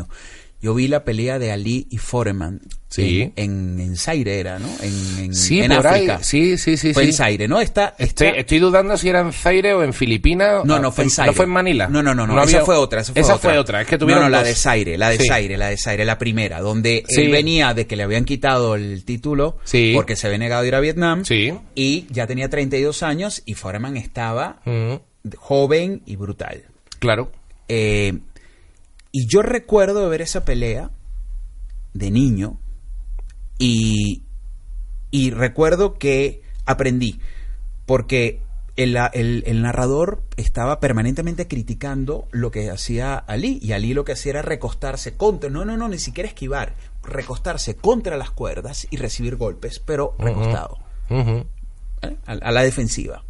Yo 0.62 0.74
vi 0.74 0.88
la 0.88 1.04
pelea 1.04 1.40
de 1.40 1.52
Ali 1.52 1.88
y 1.90 1.98
Foreman 1.98 2.62
Sí. 2.88 3.34
en, 3.36 3.74
en, 3.76 3.80
en 3.82 3.98
Zaire, 3.98 4.40
era, 4.40 4.60
¿no? 4.60 4.70
En, 4.82 5.26
en, 5.26 5.34
Sí, 5.36 5.60
en 5.60 5.74
por 5.76 5.86
África. 5.88 6.18
ahí. 6.18 6.24
Sí, 6.24 6.58
sí, 6.58 6.78
sí. 6.78 6.94
Fue 6.94 7.04
sí. 7.04 7.10
en 7.10 7.16
Zaire, 7.16 7.48
¿no? 7.50 7.60
Está, 7.60 7.96
Estoy, 7.98 8.28
está- 8.28 8.40
estoy 8.40 8.60
dudando 8.60 8.96
si 8.96 9.10
era 9.10 9.20
en 9.20 9.34
Zaire 9.34 9.74
o 9.74 9.84
en 9.84 9.92
Filipinas. 9.94 10.64
No, 10.64 10.80
no, 10.80 10.90
fue 10.94 11.04
en 11.06 11.10
Zaire. 11.10 11.32
¿No 11.32 11.36
fue 11.36 11.46
en 11.46 11.52
Manila? 11.52 11.88
No, 11.90 12.02
no, 12.02 12.16
no, 12.16 12.26
no, 12.26 12.42
esa 12.44 12.64
fue 12.64 12.78
otra. 12.78 13.02
Esa 13.02 13.12
fue 13.12 13.22
Esa 13.22 13.36
otra. 13.36 13.50
fue 13.50 13.60
otra. 13.60 13.82
Es 13.82 13.88
que 13.88 13.98
tuvieron 13.98 14.24
No, 14.24 14.30
no, 14.30 14.32
la 14.32 14.38
dos. 14.40 14.48
de 14.48 14.56
Zaire, 14.56 14.98
la 14.98 15.10
de 15.10 15.18
Sí. 15.18 15.28
Zaire, 15.28 15.58
la 15.58 15.68
de 15.68 15.78
Zaire, 15.78 16.06
la 16.06 16.18
primera, 16.18 16.62
donde 16.62 17.04
él 17.10 17.30
venía 17.30 17.74
de 17.74 17.86
que 17.86 17.98
le 17.98 18.04
habían 18.04 18.24
quitado 18.24 18.76
el 18.76 19.04
título 19.04 19.58
Sí. 19.66 19.92
porque 19.94 20.16
se 20.16 20.28
había 20.28 20.38
negado 20.40 20.62
a 20.64 20.68
ir 20.68 20.76
a 20.76 20.80
Vietnam. 20.80 21.26
Sí. 21.26 21.52
Y 21.76 22.06
ya 22.10 22.26
tenía 22.26 22.50
32 22.50 23.04
años 23.04 23.42
y 23.46 23.56
Foreman 23.56 23.98
estaba 23.98 24.62
Mm, 24.66 24.94
joven 25.36 26.04
y 26.06 26.16
brutal. 26.16 26.64
claro. 27.00 27.32
Eh, 27.68 28.20
y 29.14 29.28
yo 29.28 29.42
recuerdo 29.44 30.10
ver 30.10 30.22
esa 30.22 30.44
pelea 30.44 30.92
de 31.94 32.12
niño 32.12 32.58
y, 33.60 34.24
y 35.12 35.30
recuerdo 35.32 35.94
que 35.94 36.42
aprendí, 36.66 37.20
porque 37.86 38.42
el, 38.76 38.98
el- 39.14 39.44
el 39.46 39.62
narrador 39.62 40.24
estaba 40.36 40.80
permanentemente 40.80 41.48
criticando 41.48 42.28
lo 42.32 42.50
que 42.50 42.72
hacía 42.72 43.16
Ali, 43.16 43.60
y 43.62 43.74
Ali 43.74 43.94
lo 43.94 44.04
que 44.04 44.14
hacía 44.14 44.32
era 44.32 44.42
recostarse 44.42 45.16
contra, 45.16 45.50
no, 45.52 45.64
no, 45.64 45.78
no, 45.78 45.88
ni 45.88 46.00
siquiera 46.00 46.28
esquivar, 46.28 46.74
recostarse 47.04 47.76
contra 47.76 48.18
las 48.18 48.32
cuerdas 48.32 48.88
y 48.90 48.98
recibir 48.98 49.36
golpes, 49.36 49.80
pero 49.80 50.16
recostado. 50.18 50.80
A, 52.26 52.32
a 52.34 52.52
la 52.52 52.64
defensiva. 52.64 53.24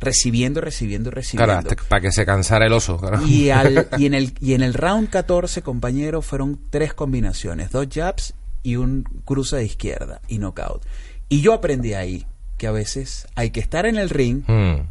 Recibiendo, 0.00 0.60
recibiendo, 0.60 1.10
recibiendo. 1.10 1.44
Claro, 1.52 1.68
hasta 1.68 1.88
para 1.88 2.00
que 2.00 2.12
se 2.12 2.24
cansara 2.24 2.66
el 2.66 2.72
oso. 2.72 3.00
Y, 3.26 3.50
al- 3.50 3.88
y, 3.98 4.06
en 4.06 4.14
el, 4.14 4.32
y 4.40 4.54
en 4.54 4.62
el 4.62 4.74
round 4.74 5.10
14, 5.10 5.62
compañero, 5.62 6.22
fueron 6.22 6.58
tres 6.70 6.94
combinaciones, 6.94 7.70
dos 7.70 7.86
jabs 7.92 8.34
y 8.62 8.76
un 8.76 9.04
cruce 9.24 9.56
de 9.56 9.64
izquierda 9.64 10.20
y 10.28 10.38
knockout. 10.38 10.82
Y 11.28 11.40
yo 11.42 11.52
aprendí 11.52 11.94
ahí 11.94 12.26
que 12.56 12.66
a 12.66 12.72
veces 12.72 13.26
hay 13.34 13.50
que 13.50 13.60
estar 13.60 13.86
en 13.86 13.96
el 13.96 14.10
ring 14.10 14.42
Mm. 14.46 14.82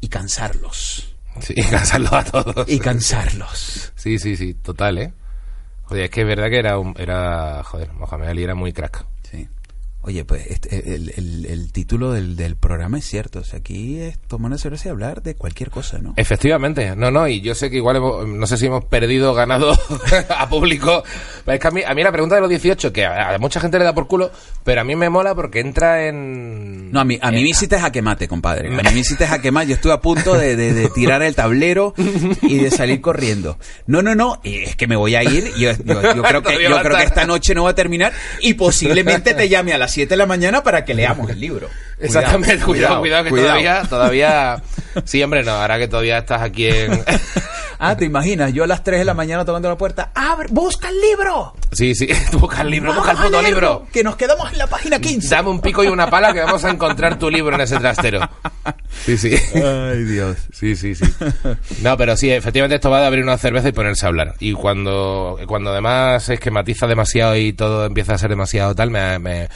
y 0.00 0.08
cansarlos. 0.08 1.14
Sí, 1.40 1.54
y 1.56 1.62
cansarlos 1.62 2.12
a 2.12 2.24
todos. 2.24 2.68
Y 2.68 2.78
cansarlos. 2.78 3.92
Sí, 3.96 4.18
sí, 4.18 4.36
sí, 4.36 4.54
total, 4.54 4.98
¿eh? 4.98 5.12
Joder, 5.84 6.04
es 6.04 6.10
que 6.10 6.20
es 6.20 6.26
verdad 6.26 6.48
que 6.50 6.58
era, 6.58 6.78
un, 6.78 6.94
era 6.98 7.62
joder, 7.64 7.92
Mohamed 7.94 8.28
Ali 8.28 8.42
era 8.44 8.54
muy 8.54 8.72
crack. 8.74 9.06
Oye, 10.00 10.24
pues 10.24 10.46
este, 10.46 10.94
el, 10.94 11.12
el- 11.16 11.46
el 11.46 11.72
título 11.72 12.12
del, 12.12 12.36
del 12.36 12.56
programa 12.56 12.98
es 12.98 13.04
cierto. 13.04 13.40
O 13.40 13.44
sea, 13.44 13.58
aquí 13.58 13.98
es 13.98 14.18
tomar 14.20 14.46
una 14.50 14.56
cerveza 14.58 14.88
y 14.88 14.90
hablar 14.92 15.22
de 15.22 15.34
cualquier 15.34 15.70
cosa, 15.70 15.98
¿no? 15.98 16.14
Efectivamente, 16.16 16.94
no, 16.96 17.10
no, 17.10 17.26
y 17.28 17.40
yo 17.40 17.54
sé 17.54 17.68
que 17.68 17.76
igual 17.78 17.96
hemos- 17.96 18.26
no 18.26 18.46
sé 18.46 18.56
si 18.56 18.66
hemos 18.66 18.84
perdido, 18.84 19.34
ganado 19.34 19.76
a 20.30 20.48
público. 20.48 21.02
Pero 21.44 21.54
es 21.56 21.60
que 21.60 21.68
a 21.68 21.70
mí, 21.72 21.82
a 21.86 21.94
mí 21.94 22.02
la 22.04 22.12
pregunta 22.12 22.36
de 22.36 22.40
los 22.40 22.48
18, 22.48 22.92
que 22.92 23.04
a, 23.04 23.34
a 23.34 23.38
mucha 23.38 23.60
gente 23.60 23.78
le 23.78 23.84
da 23.84 23.92
por 23.94 24.06
culo, 24.06 24.30
pero 24.64 24.80
a 24.80 24.84
mí 24.84 24.94
me 24.96 25.10
mola 25.10 25.34
porque 25.34 25.60
entra 25.60 26.06
en... 26.06 26.90
No, 26.92 27.00
a 27.00 27.04
mí, 27.04 27.18
a 27.20 27.30
mí 27.32 27.42
me 27.42 27.48
hiciste 27.50 27.78
jaque 27.78 28.00
mate, 28.00 28.28
compadre. 28.28 28.68
A 28.68 28.82
mí 28.82 28.94
me 28.94 29.00
hiciste 29.00 29.26
jaque 29.26 29.50
mate. 29.50 29.68
Yo 29.68 29.74
estuve 29.74 29.92
a 29.92 30.00
punto 30.00 30.34
de, 30.34 30.54
de- 30.56 30.72
de 30.74 30.88
tirar 30.90 31.22
el 31.22 31.34
tablero 31.34 31.92
y 32.42 32.58
de 32.58 32.70
salir 32.70 33.00
corriendo. 33.00 33.58
No, 33.86 34.00
no, 34.00 34.14
no. 34.14 34.40
Es 34.44 34.76
que 34.76 34.86
me 34.86 34.96
voy 34.96 35.16
a 35.16 35.24
ir. 35.24 35.52
Yo, 35.58 35.72
yo- 35.84 36.14
yo 36.14 36.22
creo, 36.22 36.42
que, 36.44 36.62
yo 36.62 36.76
a 36.76 36.82
creo 36.82 36.96
que 36.96 37.02
esta 37.04 37.26
noche 37.26 37.54
no 37.54 37.64
va 37.64 37.70
a 37.70 37.74
terminar 37.74 38.12
y 38.40 38.54
posiblemente 38.54 39.34
te 39.34 39.48
llame 39.48 39.72
a 39.72 39.78
las 39.88 39.94
7 39.94 40.10
de 40.10 40.16
la 40.18 40.26
mañana 40.26 40.62
para 40.62 40.84
que 40.84 40.92
leamos 40.92 41.30
el 41.30 41.40
libro. 41.40 41.68
Exactamente, 41.98 42.62
cuidado, 42.62 43.00
cuidado, 43.00 43.24
que 43.24 43.30
cuidado. 43.30 43.48
todavía, 43.48 43.82
todavía... 43.88 44.62
Sí, 45.04 45.22
hombre, 45.22 45.42
no, 45.42 45.52
ahora 45.52 45.78
que 45.78 45.88
todavía 45.88 46.18
estás 46.18 46.42
aquí 46.42 46.68
en... 46.68 47.02
Ah, 47.80 47.96
¿te 47.96 48.04
imaginas? 48.04 48.52
Yo 48.52 48.64
a 48.64 48.66
las 48.66 48.82
3 48.82 48.98
de 48.98 49.04
la 49.04 49.14
mañana 49.14 49.44
tocando 49.44 49.68
la 49.68 49.78
puerta. 49.78 50.10
¡Abre! 50.12 50.48
¡Busca 50.50 50.88
el 50.88 51.00
libro! 51.00 51.54
Sí, 51.70 51.94
sí, 51.94 52.08
busca 52.32 52.62
el 52.62 52.70
libro, 52.70 52.92
busca 52.92 53.12
el 53.12 53.18
puto 53.18 53.40
libro. 53.40 53.86
Que 53.92 54.02
nos 54.02 54.16
quedamos 54.16 54.50
en 54.50 54.58
la 54.58 54.66
página 54.66 54.98
15. 54.98 55.28
Dame 55.28 55.50
un 55.50 55.60
pico 55.60 55.84
y 55.84 55.86
una 55.86 56.10
pala 56.10 56.32
que 56.32 56.40
vamos 56.40 56.64
a 56.64 56.70
encontrar 56.70 57.20
tu 57.20 57.30
libro 57.30 57.54
en 57.54 57.60
ese 57.60 57.78
trastero. 57.78 58.28
Sí, 59.06 59.16
sí. 59.16 59.32
Ay, 59.54 60.02
Dios. 60.02 60.38
Sí, 60.52 60.74
sí, 60.74 60.96
sí. 60.96 61.04
No, 61.80 61.96
pero 61.96 62.16
sí, 62.16 62.32
efectivamente 62.32 62.74
esto 62.74 62.90
va 62.90 63.00
de 63.00 63.06
abrir 63.06 63.22
una 63.22 63.38
cerveza 63.38 63.68
y 63.68 63.72
ponerse 63.72 64.06
a 64.06 64.08
hablar. 64.08 64.34
Y 64.40 64.54
cuando, 64.54 65.38
cuando 65.46 65.70
además 65.70 66.28
esquematiza 66.28 66.88
demasiado 66.88 67.36
y 67.36 67.52
todo 67.52 67.86
empieza 67.86 68.14
a 68.14 68.18
ser 68.18 68.30
demasiado 68.30 68.74
tal, 68.74 68.90
me, 68.90 69.20
me, 69.20 69.48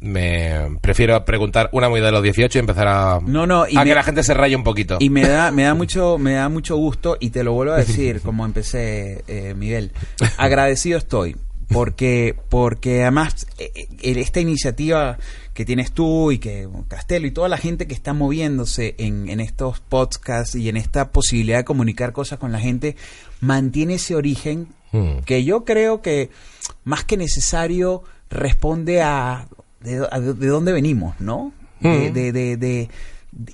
me 0.00 0.78
prefiero 0.80 1.24
preguntar 1.24 1.68
una 1.72 1.88
muy 1.88 2.00
de 2.00 2.10
los 2.12 2.22
18 2.22 2.58
y 2.58 2.60
empezar 2.60 2.88
a, 2.88 3.20
No, 3.24 3.46
no, 3.46 3.66
y 3.68 3.76
a 3.76 3.80
me- 3.80 3.90
que 3.90 3.94
la 3.94 4.02
gente 4.02 4.22
se 4.22 4.34
raye 4.34 4.54
un 4.56 4.64
poquito. 4.64 4.96
Y 5.00 5.10
me 5.10 5.26
da, 5.26 5.50
me 5.50 5.64
da 5.64 5.74
mucho, 5.74 6.18
me 6.18 6.34
da 6.34 6.48
mucho 6.48 6.76
gusto, 6.76 7.16
y 7.20 7.30
te 7.30 7.42
lo 7.44 7.52
vuelvo 7.52 7.72
a 7.74 7.78
decir, 7.78 8.20
como 8.24 8.44
empecé, 8.44 9.24
eh, 9.28 9.54
Miguel. 9.56 9.92
Agradecido 10.36 10.98
estoy. 10.98 11.36
Porque, 11.68 12.36
porque 12.48 13.02
además, 13.02 13.44
eh, 13.58 13.72
eh, 13.74 13.88
esta 14.20 14.38
iniciativa 14.38 15.18
que 15.52 15.64
tienes 15.64 15.90
tú 15.90 16.30
y 16.30 16.38
que 16.38 16.68
Castelo 16.86 17.26
y 17.26 17.32
toda 17.32 17.48
la 17.48 17.56
gente 17.58 17.88
que 17.88 17.94
está 17.94 18.12
moviéndose 18.12 18.94
en, 18.98 19.28
en 19.28 19.40
estos 19.40 19.80
podcasts 19.80 20.54
y 20.54 20.68
en 20.68 20.76
esta 20.76 21.10
posibilidad 21.10 21.58
de 21.58 21.64
comunicar 21.64 22.12
cosas 22.12 22.38
con 22.38 22.52
la 22.52 22.60
gente, 22.60 22.94
mantiene 23.40 23.94
ese 23.94 24.14
origen 24.14 24.68
Mm. 24.92 25.18
que 25.26 25.42
yo 25.44 25.64
creo 25.64 26.00
que 26.00 26.30
más 26.84 27.02
que 27.02 27.16
necesario 27.16 28.04
responde 28.30 29.02
a 29.02 29.48
de, 29.94 30.34
de 30.34 30.46
dónde 30.48 30.72
venimos, 30.72 31.14
¿no? 31.20 31.52
De, 31.80 32.10
de- 32.10 32.32
de- 32.32 32.56
de- 32.56 32.88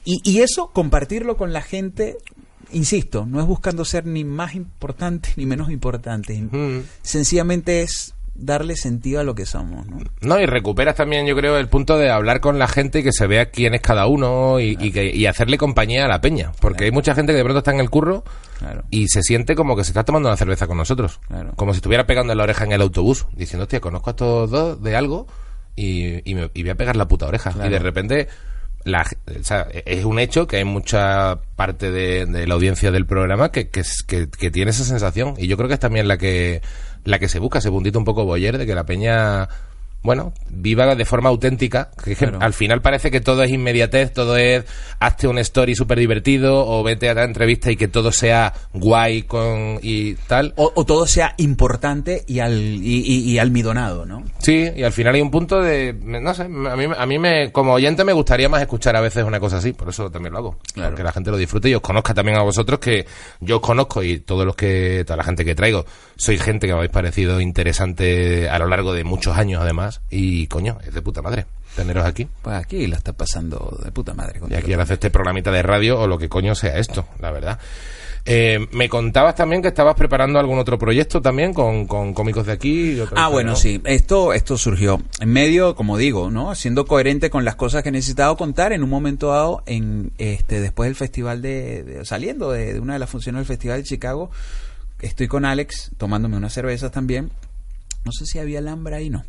y, 0.05 0.21
y 0.25 0.41
eso, 0.41 0.71
compartirlo 0.73 1.37
con 1.37 1.53
la 1.53 1.61
gente, 1.63 2.17
insisto, 2.73 3.27
no 3.27 3.41
es 3.41 3.47
buscando 3.47 3.85
ser 3.85 4.07
ni 4.07 4.25
más 4.25 4.55
importante 4.55 5.31
ni 5.37 5.47
menos 5.47 5.71
importante. 5.71 6.41
Mm. 6.41 6.83
Sencillamente 7.03 7.83
es 7.83 8.15
darle 8.35 8.77
sentido 8.77 9.21
a 9.21 9.25
lo 9.25 9.35
que 9.35 9.45
somos, 9.45 9.87
¿no? 9.87 9.99
No, 10.23 10.41
y 10.41 10.47
recuperas 10.47 10.95
también, 10.97 11.27
yo 11.27 11.37
creo, 11.37 11.59
el 11.59 11.69
punto 11.69 11.99
de 11.99 12.11
hablar 12.11 12.41
con 12.41 12.59
la 12.59 12.67
gente 12.67 13.01
y 13.01 13.03
que 13.03 13.13
se 13.13 13.27
vea 13.27 13.51
quién 13.51 13.75
es 13.75 13.83
cada 13.83 14.07
uno 14.07 14.59
y, 14.59 14.77
y 14.81 14.91
que, 14.91 15.15
y 15.15 15.27
hacerle 15.27 15.59
compañía 15.59 16.07
a 16.07 16.09
la 16.09 16.23
peña. 16.23 16.51
Porque 16.61 16.85
hay 16.85 16.93
mucha 16.93 17.15
gente 17.15 17.33
que 17.33 17.37
de 17.39 17.45
pronto 17.45 17.59
está 17.59 17.73
en 17.73 17.81
el 17.81 17.91
curro 17.91 18.25
Claro. 18.59 18.85
y 18.91 19.09
se 19.09 19.23
siente 19.23 19.55
como 19.55 19.77
que 19.77 19.85
se 19.85 19.91
está 19.91 20.05
tomando 20.05 20.29
una 20.31 20.37
cerveza 20.39 20.67
con 20.67 20.79
nosotros. 20.79 21.21
Claro. 21.29 21.53
Como 21.57 21.73
si 21.75 21.79
estuviera 21.79 22.07
pegando 22.07 22.33
en 22.33 22.39
la 22.39 22.45
oreja 22.45 22.65
en 22.65 22.73
el 22.73 22.81
autobús, 22.81 23.27
diciendo, 23.37 23.65
hostia, 23.65 23.81
conozco 23.81 24.09
a 24.11 24.13
estos 24.13 24.51
dos 24.51 24.83
de 24.83 24.97
algo 24.97 25.27
y, 25.77 26.29
y 26.31 26.35
me, 26.35 26.51
y 26.55 26.63
voy 26.63 26.71
a 26.71 26.75
pegar 26.77 26.97
la 26.97 27.09
puta 27.09 27.27
oreja. 27.27 27.51
Claro. 27.53 27.69
Y 27.69 27.73
de 27.73 27.79
repente, 27.79 28.29
la, 28.85 29.05
o 29.41 29.45
sea, 29.45 29.67
es 29.87 30.05
un 30.05 30.19
hecho 30.19 30.47
que 30.47 30.57
hay 30.59 30.65
mucha 30.65 31.39
parte 31.57 31.91
de, 31.91 32.27
de 32.27 32.47
la 32.47 32.55
audiencia 32.55 32.91
del 32.91 33.07
programa 33.07 33.51
que, 33.53 33.69
que, 33.69 33.83
que- 34.07 34.29
que 34.29 34.51
tiene 34.51 34.71
esa 34.73 34.85
sensación. 34.85 35.35
Y 35.39 35.47
yo 35.47 35.57
creo 35.57 35.69
que 35.69 35.75
es 35.75 35.81
también 35.81 36.09
la 36.09 36.19
que, 36.19 36.63
la 37.05 37.19
que 37.19 37.29
se 37.29 37.39
busca, 37.39 37.59
ese 37.61 37.71
puntito 37.71 37.99
un 37.99 38.05
poco 38.05 38.25
boyer 38.25 38.59
de 38.59 38.67
que 38.67 38.75
la 38.75 38.85
peña 38.85 39.49
bueno, 40.03 40.33
viva 40.51 40.95
de 40.95 41.05
forma 41.05 41.29
auténtica. 41.29 41.91
Que 42.05 42.17
Claro. 42.17 42.39
al 42.41 42.53
final 42.53 42.83
parece 42.83 43.11
que 43.11 43.21
todo 43.21 43.43
es 43.43 43.51
inmediatez, 43.51 44.13
todo 44.13 44.37
es 44.37 44.65
hazte 45.01 45.27
un 45.29 45.39
story 45.39 45.75
súper 45.75 45.99
divertido 45.99 46.67
o 46.67 46.83
vete 46.83 47.09
a 47.09 47.15
la 47.15 47.25
entrevista 47.25 47.71
y 47.71 47.77
que 47.77 47.89
todo 47.89 48.13
sea 48.13 48.53
guay 48.73 49.23
con 49.23 49.79
y 49.83 50.15
tal. 50.15 50.53
O, 50.57 50.73
o 50.75 50.85
todo 50.85 51.07
sea 51.07 51.35
importante 51.39 52.25
y, 52.27 52.41
al, 52.41 52.53
y, 52.59 53.03
y- 53.07 53.31
y 53.33 53.39
almidonado, 53.39 54.05
¿no? 54.07 54.23
Sí, 54.39 54.69
y 54.75 54.83
al 54.83 54.93
final 54.93 55.15
hay 55.15 55.21
un 55.23 55.31
punto 55.31 55.61
de, 55.61 55.93
no 55.95 56.35
sé, 56.35 56.43
a 56.43 56.49
mí, 56.49 56.85
a 56.97 57.07
mí 57.07 57.19
me, 57.19 57.53
como 57.53 57.73
oyente 57.75 58.05
me 58.05 58.13
gustaría 58.13 58.49
más 58.49 58.61
escuchar 58.61 58.97
a 58.97 59.01
veces 59.01 59.25
una 59.25 59.39
cosa 59.41 59.59
así, 59.59 59.73
por 59.73 59.89
eso 59.89 60.11
también 60.11 60.33
lo 60.33 60.39
hago. 60.39 60.59
Claro. 60.75 60.89
Para 60.91 60.97
que 60.97 61.03
la 61.05 61.13
gente 61.13 61.31
lo 61.31 61.37
disfrute 61.37 61.69
y 61.71 61.75
os 61.75 61.81
conozca 61.81 62.13
también 62.15 62.37
a 62.39 62.43
vosotros, 62.43 62.79
que 62.81 63.07
yo 63.41 63.57
os 63.57 63.63
conozco 63.63 64.03
y 64.03 64.19
todos 64.21 64.45
los 64.45 64.57
que, 64.57 65.05
toda 65.07 65.17
la 65.17 65.25
gente 65.25 65.45
que 65.45 65.55
traigo, 65.55 65.85
sois 66.17 66.43
gente 66.43 66.67
que 66.67 66.73
me 66.73 66.79
habéis 66.79 66.93
parecido 66.93 67.41
interesante 67.41 68.49
a 68.49 68.59
lo 68.59 68.67
largo 68.69 68.93
de 68.93 69.05
muchos 69.05 69.37
años 69.37 69.61
además, 69.63 69.92
y 70.11 70.47
coño, 70.47 70.79
es 70.87 70.95
de 70.95 71.03
puta 71.03 71.23
madre 71.23 71.47
teneros 71.77 72.05
aquí. 72.05 72.29
Pues 72.43 72.57
aquí 72.57 72.87
la 72.87 72.97
está 72.97 73.13
pasando 73.15 73.79
de 73.83 73.91
puta 73.93 74.13
madre. 74.15 74.41
Y 74.51 74.55
aquí 74.55 74.73
ahora 74.73 74.85
hacer 74.85 74.95
este 74.95 75.11
programita 75.11 75.51
de 75.51 75.63
radio 75.63 75.99
o 76.01 76.07
lo 76.07 76.19
que 76.19 76.29
coño 76.29 76.55
sea 76.55 76.79
esto, 76.79 77.07
la 77.21 77.31
verdad. 77.31 77.59
Eh, 78.25 78.69
me 78.71 78.89
contabas 78.89 79.35
también 79.35 79.63
que 79.63 79.69
estabas 79.69 79.97
preparando 79.97 80.39
algún 80.39 80.59
otro 80.59 80.79
proyecto 80.79 81.21
también 81.21 81.53
con, 81.53 81.87
con 81.89 82.15
cómicos 82.15 82.47
de 82.47 82.53
aquí. 82.53 82.93
y 82.93 83.03
Ah, 83.17 83.27
bueno, 83.29 83.53
¿no? 83.53 83.57
sí. 83.57 83.81
Esto, 83.85 84.33
esto 84.33 84.57
surgió 84.59 85.03
en 85.19 85.33
medio, 85.33 85.75
como 85.75 85.97
digo, 85.97 86.31
¿no? 86.31 86.55
Siendo 86.55 86.85
coherente 86.87 87.31
con 87.31 87.45
las 87.45 87.57
cosas 87.57 87.83
que 87.83 87.89
he 87.89 87.93
necesitado 87.93 88.37
contar 88.37 88.73
en 88.73 88.85
un 88.85 88.91
momento 88.91 89.29
dado, 89.31 89.63
en 89.67 90.13
este, 90.19 90.61
después 90.61 90.87
del 90.89 90.95
festival 90.95 91.43
de, 91.43 91.83
de- 91.83 92.05
saliendo 92.05 92.53
de, 92.53 92.75
de 92.75 92.81
una 92.81 92.93
de 92.93 92.99
las 93.01 93.11
funciones 93.11 93.41
del 93.41 93.47
festival 93.47 93.79
de 93.79 93.85
Chicago, 93.89 94.31
estoy 95.01 95.27
con 95.27 95.45
Alex 95.45 95.91
tomándome 95.97 96.37
unas 96.37 96.53
cervezas 96.53 96.93
también. 96.93 97.31
No 98.05 98.13
sé 98.13 98.27
si 98.27 98.39
había 98.39 98.59
alambre 98.59 98.97
ahí, 98.97 99.11
no. 99.11 99.25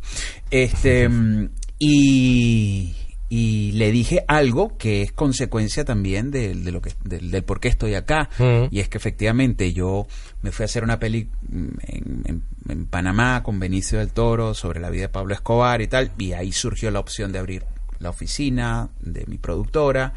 Este, 0.51 1.07
mm, 1.09 1.49
y, 1.79 2.95
y 3.29 3.71
le 3.73 3.91
dije 3.91 4.23
algo 4.27 4.77
que 4.77 5.01
es 5.03 5.11
consecuencia 5.11 5.85
también 5.85 6.31
del, 6.31 6.63
de 6.63 6.71
lo 6.71 6.81
que, 6.81 6.93
del, 7.03 7.31
del 7.31 7.43
por 7.43 7.59
qué 7.59 7.67
estoy 7.67 7.93
acá. 7.95 8.29
Mm. 8.39 8.65
Y 8.71 8.79
es 8.79 8.89
que 8.89 8.97
efectivamente 8.97 9.73
yo 9.73 10.07
me 10.41 10.51
fui 10.51 10.63
a 10.63 10.65
hacer 10.65 10.83
una 10.83 10.99
peli 10.99 11.29
mm, 11.49 11.67
en, 11.87 12.21
en- 12.25 12.43
en 12.69 12.85
Panamá 12.85 13.43
con 13.43 13.59
Benicio 13.59 13.99
del 13.99 14.11
Toro 14.11 14.53
sobre 14.53 14.79
la 14.79 14.89
vida 14.89 15.03
de 15.03 15.09
Pablo 15.09 15.33
Escobar 15.33 15.81
y 15.81 15.87
tal. 15.87 16.11
Y 16.17 16.33
ahí 16.33 16.51
surgió 16.51 16.89
la 16.91 16.99
opción 16.99 17.31
de 17.31 17.39
abrir 17.39 17.63
la 17.99 18.09
oficina 18.09 18.89
de 19.01 19.25
mi 19.27 19.37
productora 19.37 20.13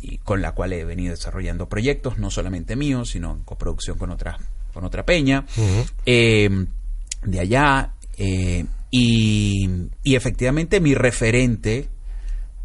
y 0.00 0.18
con 0.18 0.42
la 0.42 0.52
cual 0.52 0.72
he 0.72 0.84
venido 0.84 1.12
desarrollando 1.12 1.68
proyectos, 1.68 2.18
no 2.18 2.30
solamente 2.30 2.76
míos, 2.76 3.10
sino 3.10 3.32
en 3.32 3.42
coproducción 3.44 3.96
con 3.98 4.10
otra, 4.10 4.36
con 4.74 4.84
otra 4.84 5.04
peña. 5.06 5.44
Eh, 6.04 6.66
de 7.24 7.40
allá. 7.40 7.94
eh, 8.16 8.64
y, 8.90 9.68
y 10.02 10.14
efectivamente 10.16 10.80
mi 10.80 10.94
referente 10.94 11.88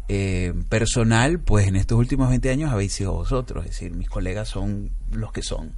eh, 0.08 0.54
personal, 0.68 1.40
pues 1.40 1.66
en 1.68 1.76
estos 1.76 1.98
últimos 1.98 2.28
20 2.30 2.50
años 2.50 2.72
habéis 2.72 2.92
sido 2.94 3.12
vosotros, 3.12 3.64
es 3.66 3.72
decir, 3.72 3.92
mis 3.92 4.08
colegas 4.08 4.48
son 4.48 4.90
los 5.12 5.32
que 5.32 5.42
son. 5.42 5.72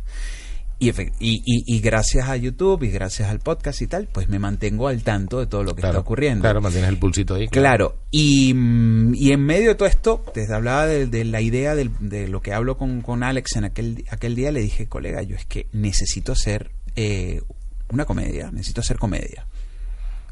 Y, 0.79 0.91
y, 0.91 1.41
y- 1.41 1.81
gracias 1.81 2.29
a 2.29 2.37
YouTube 2.37 2.83
y 2.83 2.91
gracias 2.91 3.31
al 3.31 3.39
podcast 3.39 3.81
y 3.81 3.87
tal, 3.87 4.09
pues 4.13 4.29
me 4.29 4.39
mantengo 4.39 4.89
al 4.89 5.03
tanto 5.03 5.39
de 5.41 5.47
todo 5.47 5.63
lo 5.65 5.75
que 5.75 5.81
Claro, 5.81 5.95
está 5.95 6.01
ocurriendo. 6.01 6.43
Claro, 6.43 6.61
mantienes 6.61 6.91
el 6.91 6.99
pulsito 6.99 7.35
ahí. 7.37 7.49
Claro, 7.49 7.97
y, 8.11 8.53
mm, 8.55 9.15
y 9.15 9.33
en 9.33 9.41
medio 9.41 9.71
de 9.71 9.75
todo 9.75 9.89
esto, 9.89 10.23
te 10.35 10.45
hablaba 10.53 10.87
de, 10.87 11.07
de 11.07 11.25
la 11.25 11.41
idea 11.41 11.75
de, 11.75 12.29
lo 12.29 12.43
que 12.43 12.53
hablo 12.53 12.77
con, 12.77 13.01
con 13.01 13.23
Alex 13.23 13.57
en 13.57 13.65
aquel, 13.65 14.05
aquel 14.11 14.35
día, 14.35 14.53
le 14.53 14.61
dije, 14.61 14.87
colega, 14.87 15.23
yo 15.23 15.35
es 15.35 15.47
que 15.47 15.67
necesito 15.73 16.33
hacer 16.33 16.73
eh, 16.95 17.41
una 17.91 18.05
comedia, 18.05 18.51
necesito 18.51 18.81
hacer 18.81 18.99
comedia. 18.99 19.47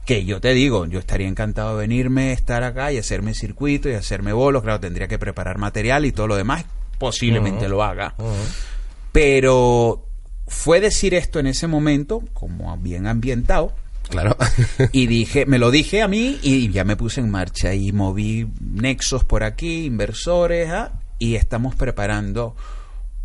Que 0.04 0.24
yo 0.24 0.40
te 0.40 0.52
digo, 0.52 0.84
yo 0.86 0.98
estaría 0.98 1.28
encantado 1.28 1.76
de 1.78 1.86
venirme, 1.86 2.32
estar 2.32 2.62
acá 2.62 2.92
y 2.92 2.98
hacerme 2.98 3.34
circuito 3.34 3.88
y 3.88 3.94
hacerme 3.94 4.32
bolos, 4.32 4.62
claro, 4.62 4.80
tendría 4.80 5.08
que 5.08 5.18
preparar 5.18 5.56
material 5.58 6.04
y 6.04 6.12
todo 6.12 6.26
lo 6.26 6.36
demás, 6.36 6.64
posiblemente 6.98 7.68
lo 7.68 7.82
haga. 7.82 8.14
Pero 9.12 10.06
fue 10.46 10.80
decir 10.80 11.14
esto 11.14 11.38
en 11.38 11.46
ese 11.46 11.66
momento, 11.66 12.22
como 12.32 12.76
bien 12.78 13.06
ambientado, 13.06 13.72
Claro. 14.08 14.36
y 14.92 15.06
dije, 15.06 15.46
me 15.46 15.58
lo 15.58 15.70
dije 15.70 16.02
a 16.02 16.08
mí 16.08 16.38
y 16.42 16.70
ya 16.70 16.84
me 16.84 16.96
puse 16.96 17.20
en 17.20 17.30
marcha 17.30 17.72
y 17.74 17.90
moví 17.92 18.46
nexos 18.60 19.24
por 19.24 19.42
aquí, 19.44 19.86
inversores, 19.86 20.68
¿ah? 20.70 21.00
y 21.18 21.36
estamos 21.36 21.74
preparando 21.74 22.54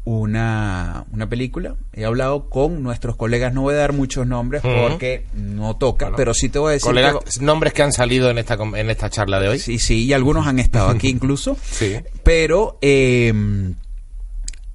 una, 0.06 1.06
una 1.12 1.30
película. 1.30 1.76
He 1.94 2.06
hablado 2.06 2.50
con 2.50 2.82
nuestros 2.84 3.16
colegas, 3.16 3.54
no 3.54 3.62
voy 3.62 3.76
a 3.76 3.78
dar 3.78 3.94
muchos 3.94 4.26
nombres 4.26 4.62
porque 4.62 5.26
no 5.34 5.76
toca, 5.76 6.06
Bueno, 6.06 6.18
pero 6.18 6.34
sí 6.34 6.50
te 6.50 6.58
voy 6.60 6.70
a 6.70 6.74
decir 6.74 6.88
Colegas, 6.90 7.16
que- 7.38 7.44
nombres 7.46 7.74
que 7.74 7.84
han 7.84 7.92
salido 7.94 8.30
en 8.30 8.38
esta, 8.38 8.56
en 8.76 8.90
esta 8.90 9.10
charla 9.10 9.40
de 9.40 9.50
hoy. 9.50 9.60
Sí, 9.60 9.78
sí, 9.80 10.06
y 10.06 10.14
algunos 10.14 10.48
han 10.48 10.60
estado 10.60 10.90
aquí 10.90 11.10
incluso. 11.10 11.58
Sí. 11.64 11.98
Pero 12.24 12.78
eh, 12.82 13.34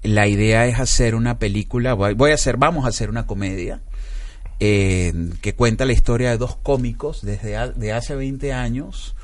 la 0.02 0.28
idea 0.28 0.66
es 0.66 0.78
hacer 0.78 1.14
una 1.14 1.38
película, 1.38 1.94
voy 1.94 2.30
a 2.30 2.34
hacer, 2.34 2.56
vamos 2.56 2.84
a 2.84 2.88
hacer 2.88 3.08
una 3.10 3.26
comedia 3.26 3.80
eh, 4.60 5.12
que 5.40 5.54
cuenta 5.54 5.84
la 5.84 5.92
historia 5.94 6.30
de 6.30 6.38
dos 6.38 6.56
cómicos 6.56 7.22
desde 7.22 7.56
ha- 7.56 7.68
de 7.68 7.92
hace 7.92 8.14
20 8.14 8.52
años. 8.52 9.16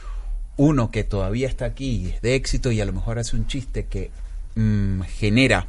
Uno 0.57 0.91
que 0.91 1.05
todavía 1.05 1.49
está 1.49 1.65
aquí 1.67 1.91
y 1.91 2.07
es 2.09 2.21
de 2.23 2.35
éxito 2.35 2.71
y 2.73 2.81
a 2.81 2.85
lo 2.85 2.93
mejor 2.93 3.19
hace 3.19 3.37
un 3.37 3.47
chiste 3.47 3.87
que 3.87 4.11
mm, 4.61 5.03
genera 5.03 5.67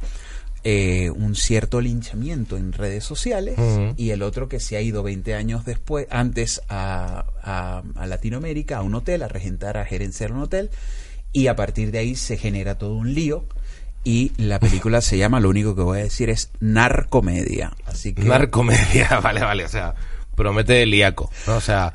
eh, 0.64 1.10
un 1.10 1.34
cierto 1.34 1.80
linchamiento 1.80 2.56
en 2.56 2.72
redes 2.72 3.02
sociales 3.04 3.56
y 3.96 4.10
el 4.10 4.22
otro 4.22 4.48
que 4.48 4.60
se 4.60 4.76
ha 4.76 4.80
ido 4.80 5.02
20 5.02 5.34
años 5.34 5.64
después, 5.64 6.06
antes 6.10 6.62
a, 6.68 7.24
a- 7.42 7.82
a 7.96 8.06
Latinoamérica, 8.06 8.76
a 8.78 8.82
un 8.82 8.94
hotel, 8.94 9.22
a 9.24 9.28
regentar, 9.28 9.76
a 9.76 9.84
gerenciar 9.84 10.30
un 10.32 10.42
hotel 10.42 10.70
y 11.32 11.48
a 11.48 11.56
partir 11.56 11.90
de 11.90 11.98
ahí 11.98 12.14
se 12.14 12.36
genera 12.36 12.76
todo 12.78 12.94
un 12.94 13.12
lío 13.14 13.44
y 14.04 14.32
la 14.36 14.58
película 14.60 15.00
se 15.00 15.16
llama, 15.18 15.40
lo 15.40 15.48
único 15.48 15.74
que 15.74 15.82
voy 15.82 15.98
a 16.00 16.02
decir 16.04 16.28
es 16.30 16.50
Narcomedia. 16.60 17.72
Así 17.86 18.12
que 18.14 18.22
Narcomedia, 18.22 19.18
vale, 19.22 19.40
vale, 19.40 19.64
o 19.64 19.68
sea, 19.68 19.94
promete 20.36 20.84
liaco, 20.86 21.30
¿no? 21.46 21.56
O 21.56 21.60
sea, 21.60 21.92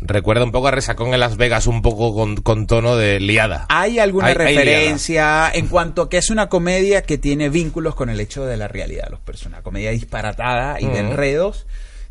recuerda 0.00 0.44
un 0.44 0.52
poco 0.52 0.68
a 0.68 0.70
Resacón 0.70 1.12
en 1.14 1.20
Las 1.20 1.36
Vegas, 1.36 1.66
un 1.66 1.82
poco 1.82 2.14
con, 2.14 2.36
con 2.36 2.66
tono 2.66 2.96
de 2.96 3.20
liada. 3.20 3.66
hay 3.68 3.98
alguna 3.98 4.28
Hay- 4.28 4.34
hay 4.38 4.56
referencia 4.56 5.50
en 5.52 5.66
cuanto 5.68 6.02
a 6.02 6.08
que 6.08 6.18
es 6.18 6.30
una 6.30 6.48
comedia 6.48 7.02
que 7.02 7.18
tiene 7.18 7.48
vínculos 7.48 7.94
con 7.94 8.08
el 8.10 8.20
hecho 8.20 8.44
de 8.46 8.56
la 8.56 8.68
realidad 8.68 9.04
de 9.04 9.10
los 9.10 9.20
personajes. 9.20 9.62
Comedia 9.64 9.90
disparatada 9.90 10.80
y 10.80 10.86
de 10.86 10.98
enredos, 11.00 11.66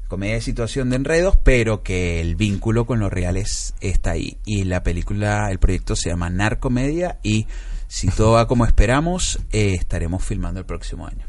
comedia 0.08 0.36
de 0.36 0.42
situación 0.42 0.90
de 0.90 0.96
enredos, 0.98 1.38
pero 1.44 1.84
que 1.84 2.20
el 2.22 2.36
vínculo 2.36 2.86
con 2.86 3.00
lo 3.00 3.10
real 3.10 3.38
es, 3.38 3.74
está 3.82 4.12
ahí. 4.12 4.38
Y 4.46 4.64
la 4.64 4.84
película, 4.84 5.50
el 5.52 5.60
proyecto 5.60 5.96
se 5.96 6.10
llama 6.10 6.30
Narcomedia 6.30 7.20
y 7.24 7.48
si 7.88 8.08
todo 8.10 8.34
va 8.34 8.48
como 8.48 8.66
esperamos, 8.68 9.40
eh, 9.52 9.74
estaremos 9.74 10.24
filmando 10.24 10.60
el 10.60 10.66
próximo 10.66 11.08
año. 11.08 11.26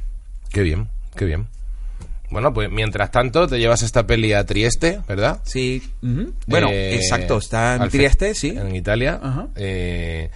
Qué 0.51 0.63
bien, 0.63 0.89
qué 1.17 1.25
bien. 1.25 1.47
Bueno, 2.31 2.55
pues 2.55 2.71
mientras 2.71 3.11
tanto 3.11 3.49
te 3.49 3.59
llevas 3.59 3.83
esta 3.83 4.07
peli 4.07 4.33
a 4.33 4.47
Trieste, 4.47 5.01
¿verdad? 5.09 5.41
Sí, 5.45 5.83
ujú. 6.03 6.33
bueno, 6.47 6.69
Eh, 6.71 6.95
exacto, 6.95 7.39
está 7.39 7.77
en 7.77 7.89
Trieste, 7.89 8.35
sí. 8.35 8.51
En 8.57 8.75
Italia. 8.75 9.19
Ajá. 9.23 9.49
Eh, 9.57 10.31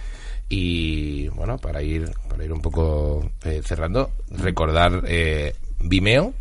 y 0.49 1.27
bueno, 1.29 1.57
para 1.57 1.81
ir, 1.81 2.11
para 2.29 2.43
ir 2.43 2.51
un 2.51 2.61
poco 2.61 3.31
eh, 3.43 3.61
cerrando, 3.65 4.11
recordar 4.29 5.03
eh, 5.07 5.55
Vimeo. 5.79 6.33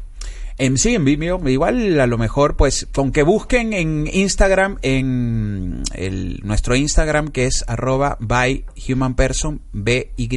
En, 0.56 0.76
sí, 0.78 0.94
en 0.94 1.04
Vimeo. 1.04 1.40
Igual 1.48 1.98
a 1.98 2.06
lo 2.06 2.16
mejor, 2.18 2.56
pues, 2.56 2.86
con 2.92 3.10
que 3.10 3.22
busquen 3.22 3.72
en 3.72 4.08
Instagram, 4.12 4.78
en 4.82 5.82
el, 5.94 6.40
nuestro 6.44 6.76
Instagram, 6.76 7.28
que 7.28 7.46
es 7.46 7.64
arroba 7.66 8.16
by 8.20 8.64
human 8.88 9.14
person, 9.16 9.62
B-Y 9.72 10.28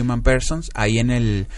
human 0.00 0.22
persons, 0.22 0.70
ahí 0.74 0.98
en 0.98 1.10
el, 1.10 1.48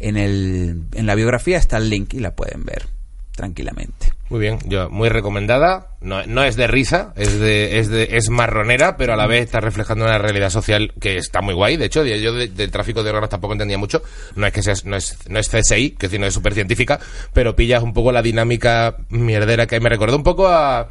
en 0.00 0.16
el, 0.16 0.82
en 0.94 1.06
la 1.06 1.14
biografía 1.14 1.58
está 1.58 1.76
el 1.78 1.90
link 1.90 2.14
y 2.14 2.20
la 2.20 2.34
pueden 2.34 2.64
ver 2.64 2.86
tranquilamente. 3.34 4.12
Muy 4.30 4.40
bien, 4.40 4.58
yo 4.66 4.90
muy 4.90 5.08
recomendada. 5.08 5.92
No, 6.00 6.26
no 6.26 6.42
es 6.42 6.56
de 6.56 6.66
risa, 6.66 7.12
es 7.16 7.38
de, 7.38 7.78
es 7.78 7.88
de, 7.88 8.08
es 8.16 8.28
marronera, 8.30 8.96
pero 8.96 9.12
a 9.12 9.16
la 9.16 9.26
vez 9.28 9.44
está 9.44 9.60
reflejando 9.60 10.04
una 10.04 10.18
realidad 10.18 10.50
social 10.50 10.92
que 11.00 11.16
está 11.16 11.40
muy 11.40 11.54
guay. 11.54 11.76
De 11.76 11.86
hecho, 11.86 12.04
yo 12.04 12.32
de- 12.34 12.48
del 12.48 12.70
tráfico 12.70 13.02
de 13.02 13.10
órganos 13.10 13.30
tampoco 13.30 13.52
entendía 13.54 13.78
mucho. 13.78 14.02
No 14.34 14.44
es 14.46 14.52
que 14.52 14.62
seas, 14.62 14.84
no 14.84 14.96
es, 14.96 15.16
no 15.28 15.38
es 15.38 15.48
CSI, 15.48 15.92
que 15.92 16.08
decir, 16.08 16.18
no 16.20 16.26
es 16.26 16.34
súper 16.34 16.52
científica, 16.54 16.98
pero 17.32 17.54
pillas 17.56 17.82
un 17.82 17.92
poco 17.94 18.10
la 18.12 18.22
dinámica 18.22 18.96
mierdera 19.08 19.66
que 19.68 19.78
me 19.80 19.88
recordó 19.88 20.16
un 20.16 20.24
poco 20.24 20.48
a, 20.48 20.90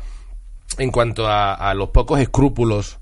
en 0.77 0.89
cuanto 0.91 1.27
a, 1.27 1.53
a 1.53 1.73
los 1.73 1.89
pocos 1.89 2.19
escrúpulos 2.21 2.97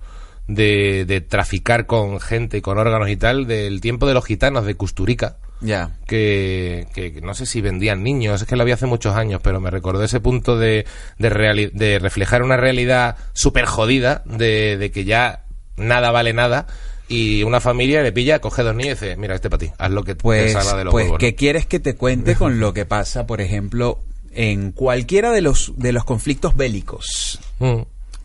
de, 0.48 1.06
de 1.06 1.22
traficar 1.22 1.86
con 1.86 2.20
gente, 2.20 2.62
con 2.64 2.78
órganos 2.80 3.10
y 3.10 3.16
tal, 3.16 3.46
del 3.48 3.80
tiempo 3.80 4.06
de 4.08 4.16
los 4.16 4.26
gitanos 4.26 4.66
de 4.66 4.76
Custurica 4.76 5.38
Ya. 5.62 5.92
que, 6.06 6.88
que- 6.94 7.22
no 7.22 7.34
sé 7.34 7.46
si 7.46 7.62
vendían 7.62 8.04
niños, 8.04 8.42
es 8.42 8.48
que 8.48 8.56
lo 8.56 8.62
había 8.64 8.76
hace 8.76 8.86
muchos 8.86 9.16
años, 9.16 9.42
pero 9.44 9.60
me 9.60 9.72
recordó 9.72 10.04
ese 10.04 10.20
punto 10.20 10.58
de, 10.60 10.86
de, 11.18 11.30
reali- 11.32 11.72
de 11.72 11.98
reflejar 12.00 12.44
una 12.44 12.58
realidad 12.58 13.18
súper 13.34 13.66
jodida, 13.66 14.22
de, 14.26 14.78
de 14.78 14.92
que 14.92 15.06
ya 15.06 15.46
nada 15.78 16.12
vale 16.12 16.34
nada, 16.34 16.68
y 17.08 17.44
una 17.44 17.60
familia 17.62 18.02
le 18.04 18.12
pilla, 18.12 18.40
coge 18.40 18.64
dos 18.64 18.76
niños 18.76 19.02
y 19.02 19.06
dice, 19.06 19.18
mira, 19.18 19.36
este 19.36 19.50
para 19.50 19.60
ti, 19.60 19.72
haz 19.78 19.92
lo 19.92 20.04
que 20.04 20.16
te 20.16 20.22
Pues, 20.24 20.54
salga 20.54 20.76
de 20.78 20.84
los 20.86 20.92
pues 20.92 21.04
huevos", 21.06 21.16
¿no? 21.16 21.20
¿qué 21.20 21.36
quieres 21.36 21.66
que 21.66 21.80
te 21.80 21.96
cuente 21.96 22.36
con 22.36 22.60
lo 22.60 22.74
que 22.74 22.86
pasa, 22.86 23.26
por 23.28 23.42
ejemplo, 23.42 24.00
en 24.32 24.72
cualquiera 24.72 25.32
de 25.32 25.42
los, 25.42 25.74
de 25.78 25.94
los 25.94 26.04
conflictos 26.04 26.56
bélicos? 26.58 27.40
Mm. 27.60 27.82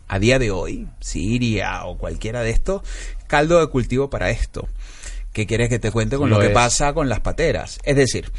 a 0.07 0.19
día 0.19 0.39
de 0.39 0.51
hoy, 0.51 0.87
Siria 0.99 1.85
o 1.85 1.97
cualquiera 1.97 2.41
de 2.41 2.49
estos, 2.49 2.81
caldo 3.27 3.59
de 3.61 3.67
cultivo 3.67 4.09
para 4.09 4.29
esto. 4.29 4.67
¿Qué 5.33 5.47
quieres 5.47 5.69
que 5.69 5.79
te 5.79 5.91
cuente 5.91 6.17
con 6.17 6.29
lo, 6.29 6.35
Lo 6.35 6.41
que 6.41 6.47
es. 6.47 6.53
pasa 6.53 6.93
con 6.93 7.07
las 7.07 7.21
pateras? 7.21 7.79
Es 7.83 7.95
decir, 7.95 8.29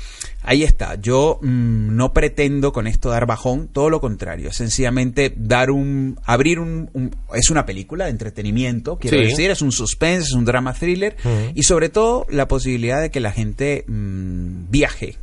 ahí 0.42 0.62
está. 0.62 0.96
Yo 0.96 1.38
mm, 1.40 1.96
no 1.96 2.12
pretendo 2.12 2.72
con 2.72 2.86
esto 2.86 3.08
dar 3.08 3.24
bajón, 3.24 3.68
todo 3.68 3.88
lo 3.88 4.00
contrario. 4.00 4.52
Sencillamente 4.52 5.32
dar 5.34 5.70
un, 5.70 6.18
abrir 6.24 6.58
un, 6.58 6.90
un- 6.92 7.16
es 7.34 7.48
una 7.48 7.64
película 7.64 8.04
de 8.04 8.10
entretenimiento, 8.10 8.98
quiero 8.98 9.16
Sí. 9.18 9.24
decir, 9.28 9.50
es 9.50 9.62
un 9.62 9.72
suspense, 9.72 10.26
es 10.28 10.32
un 10.32 10.44
drama 10.44 10.74
thriller 10.74 11.16
y 11.54 11.62
sobre 11.62 11.88
todo 11.88 12.26
la 12.28 12.46
posibilidad 12.46 13.00
de 13.00 13.10
que 13.10 13.20
la 13.20 13.32
gente 13.32 13.84
mm, 13.88 14.70
viaje, 14.70 15.16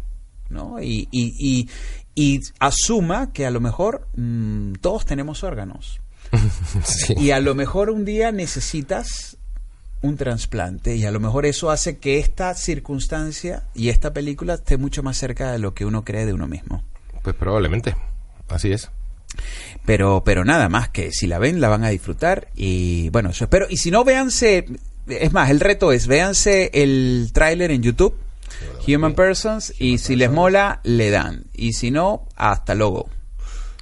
¿no? 0.49 0.81
Y, 0.81 1.07
y, 1.11 1.33
y, 1.39 1.69
y 2.15 2.39
asuma 2.59 3.31
que 3.31 3.45
a 3.45 3.51
lo 3.51 3.59
mejor 3.61 4.07
mm, 4.15 4.73
todos 4.81 5.05
tenemos 5.05 5.43
órganos. 5.43 5.99
Sí. 6.83 7.13
Y 7.17 7.31
a 7.31 7.39
lo 7.39 7.53
mejor 7.55 7.89
un 7.89 8.05
día 8.05 8.31
necesitas 8.31 9.37
un 10.01 10.15
trasplante 10.15 10.95
y 10.95 11.05
a 11.05 11.11
lo 11.11 11.19
mejor 11.19 11.45
eso 11.45 11.71
hace 11.71 11.97
que 11.97 12.19
esta 12.19 12.53
circunstancia 12.53 13.63
y 13.75 13.89
esta 13.89 14.13
película 14.13 14.55
esté 14.55 14.77
mucho 14.77 15.03
más 15.03 15.17
cerca 15.17 15.51
de 15.51 15.59
lo 15.59 15.73
que 15.73 15.85
uno 15.85 16.03
cree 16.03 16.25
de 16.25 16.33
uno 16.33 16.47
mismo. 16.47 16.83
Pues 17.21 17.35
probablemente, 17.35 17.95
así 18.47 18.71
es. 18.71 18.89
Pero, 19.85 20.23
pero 20.23 20.45
nada 20.45 20.69
más 20.69 20.89
que 20.89 21.11
si 21.11 21.27
la 21.27 21.39
ven 21.39 21.61
la 21.61 21.69
van 21.69 21.83
a 21.83 21.89
disfrutar 21.89 22.47
y 22.55 23.09
bueno, 23.09 23.29
eso 23.29 23.43
espero. 23.43 23.67
Y 23.69 23.77
si 23.77 23.91
no, 23.91 24.03
véanse, 24.03 24.65
es 25.07 25.33
más, 25.33 25.49
el 25.49 25.59
reto 25.59 25.91
es, 25.91 26.07
véanse 26.07 26.71
el 26.73 27.31
tráiler 27.33 27.71
en 27.71 27.83
YouTube, 27.83 28.15
Human 28.87 29.13
Persons, 29.13 29.73
y 29.79 29.97
si 29.97 30.15
les 30.15 30.31
mola, 30.31 30.79
le 30.83 31.11
dan. 31.11 31.45
Y 31.53 31.73
si 31.73 31.91
no, 31.91 32.27
hasta 32.35 32.73
luego. 32.73 33.09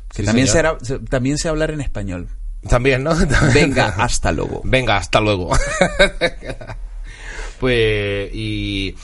Que 0.09 0.23
Sí, 0.23 0.25
también, 0.25 0.47
será, 0.47 0.77
también 1.09 1.37
sé 1.37 1.47
hablar 1.47 1.71
en 1.71 1.81
español. 1.81 2.27
También, 2.67 3.03
¿no? 3.03 3.13
Venga, 3.53 3.87
hasta 3.97 4.31
luego. 4.31 4.61
Venga, 4.63 4.97
hasta 4.97 5.19
luego. 5.21 5.51
pues, 7.59 8.29
y. 8.33 8.95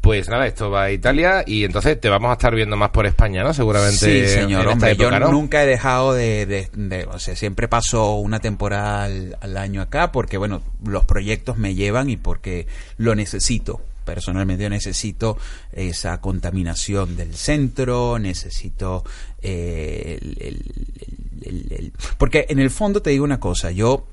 Pues 0.00 0.28
nada, 0.28 0.46
esto 0.46 0.70
va 0.70 0.82
a 0.82 0.90
Italia 0.92 1.44
y 1.46 1.64
entonces 1.64 1.98
te 1.98 2.10
vamos 2.10 2.28
a 2.28 2.34
estar 2.34 2.54
viendo 2.54 2.76
más 2.76 2.90
por 2.90 3.06
España, 3.06 3.42
¿no? 3.42 3.54
Seguramente. 3.54 3.96
Sí, 3.96 4.28
señor, 4.28 4.68
hombre, 4.68 4.90
época, 4.90 5.04
yo 5.04 5.08
nunca 5.32 5.62
he 5.62 5.66
dejado 5.66 6.12
de, 6.12 6.44
de- 6.44 6.68
de- 6.74 7.06
o 7.06 7.18
sea, 7.18 7.34
siempre 7.36 7.68
paso 7.68 8.16
una 8.16 8.38
temporada 8.38 9.04
al, 9.04 9.38
al 9.40 9.56
año 9.56 9.80
acá 9.80 10.12
porque, 10.12 10.36
bueno, 10.36 10.60
los 10.84 11.06
proyectos 11.06 11.56
me 11.56 11.74
llevan 11.74 12.10
y 12.10 12.18
porque 12.18 12.66
lo 12.98 13.14
necesito. 13.14 13.80
Personalmente 14.04 14.62
yo 14.64 14.70
necesito 14.70 15.36
esa 15.72 16.20
contaminación 16.20 17.16
del 17.16 17.34
centro, 17.34 18.18
necesito 18.18 19.04
eh, 19.42 20.18
el- 20.20 21.92
porque 22.18 22.46
en 22.48 22.58
el 22.58 22.70
fondo 22.70 23.02
te 23.02 23.10
digo 23.10 23.24
una 23.24 23.40
cosa, 23.40 23.70
yo 23.70 24.06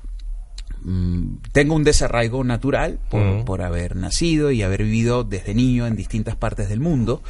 mm, 0.82 1.36
tengo 1.52 1.74
un 1.74 1.84
desarraigo 1.84 2.42
natural 2.44 2.98
por, 3.10 3.44
por 3.44 3.62
haber 3.62 3.96
nacido 3.96 4.50
y 4.50 4.62
haber 4.62 4.82
vivido 4.84 5.24
desde 5.24 5.54
niño 5.54 5.86
en 5.86 5.96
distintas 5.96 6.36
partes 6.36 6.68
del 6.68 6.80
mundo. 6.80 7.22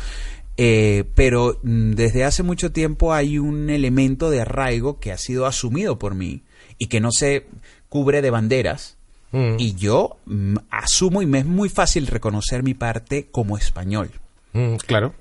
Eh, 0.59 1.05
pero 1.15 1.59
mm, 1.63 1.93
desde 1.93 2.25
hace 2.25 2.43
mucho 2.43 2.73
tiempo 2.73 3.15
hay 3.15 3.39
un 3.39 3.71
elemento 3.71 4.31
de 4.31 4.41
arraigo 4.43 4.99
que 5.01 5.13
ha 5.13 5.19
sido 5.19 5.47
asumido 5.47 5.99
por 5.99 6.15
mí 6.15 6.43
y 6.79 6.87
que 6.87 7.01
no 7.01 7.11
se 7.13 7.47
cubre 7.89 8.23
de 8.23 8.31
banderas. 8.31 8.97
Mm. 9.33 9.57
Y 9.59 9.75
yo 9.75 10.17
mm, 10.27 10.57
asumo 10.71 11.23
y 11.23 11.27
me 11.27 11.41
es 11.41 11.47
muy 11.47 11.69
fácil 11.69 12.07
reconocer 12.07 12.63
mi 12.63 12.75
parte 12.75 13.29
como 13.31 13.57
español, 13.59 14.11
Mm, 14.53 14.75
claro, 14.77 15.15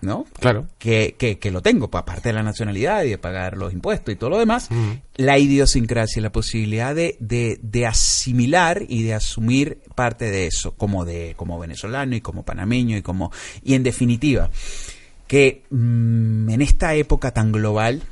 ¿no? 0.00 0.26
claro. 0.40 0.66
que, 0.78 1.14
que, 1.18 1.38
que 1.38 1.50
lo 1.52 1.62
tengo, 1.62 1.88
pa- 1.88 2.00
aparte 2.00 2.28
de 2.30 2.32
la 2.34 2.42
nacionalidad 2.42 3.04
y 3.04 3.10
de 3.10 3.18
pagar 3.18 3.56
los 3.56 3.72
impuestos 3.72 4.12
y 4.12 4.16
todo 4.16 4.30
lo 4.30 4.38
demás, 4.38 4.68
Mm. 4.70 4.90
la 5.16 5.38
idiosincrasia, 5.38 6.20
la 6.20 6.32
posibilidad 6.32 6.94
de, 6.94 7.16
de, 7.20 7.58
de 7.62 7.86
asimilar 7.86 8.82
y 8.88 9.04
de 9.04 9.14
asumir 9.14 9.78
parte 9.94 10.30
de 10.30 10.46
eso, 10.48 10.72
como 10.74 11.04
de, 11.04 11.34
como 11.36 11.58
venezolano 11.58 12.16
y 12.16 12.20
como 12.20 12.44
panameño 12.44 12.96
y 12.96 13.02
como, 13.02 13.30
y 13.62 13.74
en 13.74 13.82
definitiva, 13.84 14.50
que 15.28 15.62
en 15.70 16.58
esta 16.60 16.94
época 16.96 17.32
tan 17.32 17.50
global, 17.52 18.02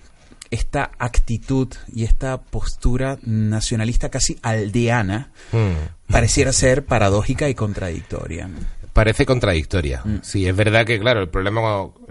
esta 0.52 0.92
actitud 0.98 1.68
y 1.92 2.04
esta 2.04 2.40
postura 2.40 3.18
nacionalista 3.22 4.08
casi 4.10 4.38
aldeana 4.42 5.32
Mm. 5.50 6.12
pareciera 6.12 6.52
ser 6.52 6.84
paradójica 6.84 7.48
y 7.48 7.54
contradictoria. 7.54 8.48
Parece 8.92 9.24
contradictoria. 9.24 10.02
Mm. 10.04 10.18
Sí, 10.22 10.46
es 10.46 10.54
verdad 10.54 10.84
que, 10.84 11.00
claro, 11.00 11.22
el 11.22 11.30
problema 11.30 11.60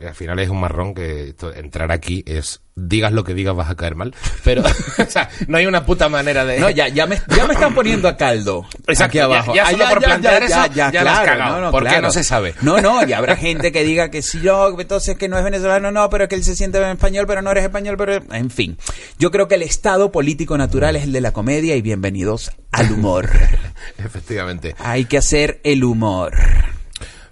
al 0.02 0.16
final 0.16 0.40
es 0.40 0.50
un 0.50 0.60
marrón 0.60 0.96
que 0.96 1.30
esto- 1.30 1.54
entrar 1.54 1.92
aquí 1.92 2.24
es 2.26 2.62
digas 2.76 3.12
lo 3.12 3.24
que 3.24 3.34
digas 3.34 3.56
vas 3.56 3.70
a 3.70 3.76
caer 3.76 3.96
mal. 3.96 4.14
Pero, 4.44 4.64
o 4.98 5.06
sea, 5.10 5.30
no 5.48 5.58
hay 5.58 5.66
una 5.66 5.86
puta 5.86 6.10
manera 6.10 6.46
de. 6.46 6.60
No, 6.60 6.70
ya, 6.70 6.88
ya, 6.88 7.06
me, 7.06 7.18
ya 7.36 7.46
me 7.46 7.54
están 7.54 7.74
poniendo 7.74 8.08
a 8.08 8.18
caldo. 8.18 8.66
Exacto, 8.88 9.04
aquí 9.06 9.18
ya- 9.18 9.24
abajo. 9.26 9.54
ya 9.56 9.70
solo 9.70 9.86
Ah, 9.86 9.90
por 9.90 10.04
plantear 10.04 10.44
eso, 10.44 10.66
ya 10.74 10.92
la 11.04 11.14
has 11.20 11.26
cagado. 11.26 11.62
No, 11.62 11.72
¿Por 11.72 11.88
qué? 11.88 12.02
No 12.02 12.12
se 12.12 12.24
sabe. 12.24 12.54
No, 12.62 12.80
no, 12.82 13.06
y 13.08 13.14
habrá 13.14 13.36
gente 13.36 13.72
que 13.72 13.84
diga 13.84 14.10
que 14.10 14.22
si 14.22 14.42
yo, 14.42 14.76
entonces 14.80 15.18
que 15.18 15.28
no 15.28 15.38
es 15.38 15.44
venezolano, 15.44 15.92
no, 15.92 16.10
pero 16.10 16.28
que 16.28 16.36
él 16.36 16.44
se 16.44 16.56
siente 16.56 16.80
español, 16.92 17.26
pero 17.28 17.42
no 17.42 17.52
eres 17.52 17.64
español, 17.64 17.96
pero. 17.98 18.20
En 18.32 18.50
fin. 18.50 18.78
Yo 19.20 19.32
creo 19.32 19.48
que 19.48 19.56
el 19.56 19.64
estado 19.64 20.12
político 20.12 20.58
natural 20.58 20.96
es 20.96 21.04
el 21.04 21.12
de 21.12 21.22
la 21.22 21.32
comedia 21.34 21.76
y 21.76 21.82
bienvenidos 21.82 22.52
al 22.72 22.92
humor. 22.92 23.30
Efectivamente. 23.98 24.76
Hay 24.80 25.06
que 25.06 25.18
hacer 25.18 25.60
el 25.64 25.84
humor. 25.84 26.32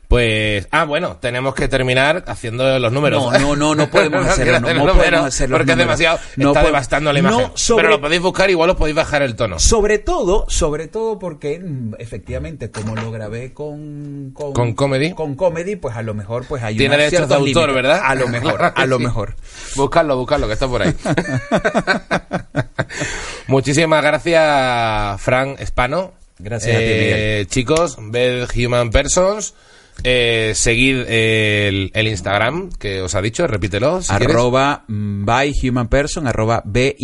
Pues, 0.09 0.67
ah, 0.71 0.85
bueno, 0.85 1.17
tenemos 1.17 1.53
que 1.53 1.67
terminar 1.67 2.23
haciendo 2.25 2.79
los 2.79 2.91
números. 2.91 3.31
No, 3.31 3.39
no, 3.39 3.55
no, 3.55 3.75
no 3.75 3.87
podemos 3.91 4.25
hacerlo, 4.25 4.59
no, 4.59 4.95
podemos 4.95 5.25
hacer 5.27 5.51
los 5.51 5.59
Porque 5.59 5.73
es 5.73 5.77
demasiado, 5.77 6.17
No 6.35 6.47
está 6.49 6.63
devastando 6.63 7.13
la 7.13 7.21
no, 7.21 7.29
imagen. 7.29 7.51
sobre- 7.53 7.83
Pero 7.83 7.95
lo 7.95 8.01
podéis 8.01 8.21
buscar, 8.23 8.49
igual 8.49 8.71
os 8.71 8.75
podéis 8.75 8.95
bajar 8.95 9.21
el 9.21 9.35
tono. 9.35 9.59
Sobre 9.59 9.99
todo, 9.99 10.45
sobre 10.49 10.87
todo 10.87 11.19
porque 11.19 11.59
mm, 11.59 11.93
efectivamente 11.99 12.71
como 12.71 12.95
lo 12.95 13.11
grabé 13.11 13.53
con 13.53 14.31
con, 14.33 14.53
¿Con 14.53 14.73
comedy? 14.73 15.13
con 15.13 15.35
comedy, 15.35 15.75
pues 15.75 15.95
a 15.95 16.01
lo 16.01 16.15
mejor 16.15 16.43
pues 16.47 16.63
hay 16.63 16.75
Tiene 16.75 16.97
derechos 16.97 17.29
de 17.29 17.35
autor. 17.35 17.71
¿verdad? 17.73 18.01
A 18.03 18.15
lo 18.15 18.27
mejor, 18.29 18.57
Claro 18.57 18.73
a 18.75 18.85
lo 18.87 18.97
sí. 18.97 19.03
mejor. 19.03 19.35
Buscarlo, 19.75 20.17
buscarlo, 20.17 20.47
que 20.47 20.53
está 20.53 20.67
por 20.67 20.81
ahí. 20.81 20.95
Muchísimas 23.47 24.03
gracias, 24.03 25.21
Fran 25.21 25.55
Espano. 25.59 26.13
Gracias 26.39 26.75
a 26.75 26.79
ti, 26.79 26.85
Eh, 26.87 27.45
Chicos, 27.47 27.97
ved 27.99 28.47
Human 28.55 28.89
Persons. 28.91 29.53
Eh, 30.03 30.53
seguid 30.55 31.05
el, 31.07 31.91
el 31.93 32.07
Instagram 32.07 32.69
que 32.71 33.01
os 33.01 33.15
ha 33.15 33.21
dicho, 33.21 33.47
repítelo. 33.47 34.01
Si 34.01 34.09
quieres. 34.09 34.29
arroba 34.29 34.83
mm, 34.87 35.25
by 35.25 35.53
human 35.61 35.87
person, 35.87 36.27
arroba 36.27 36.61
by 36.65 36.95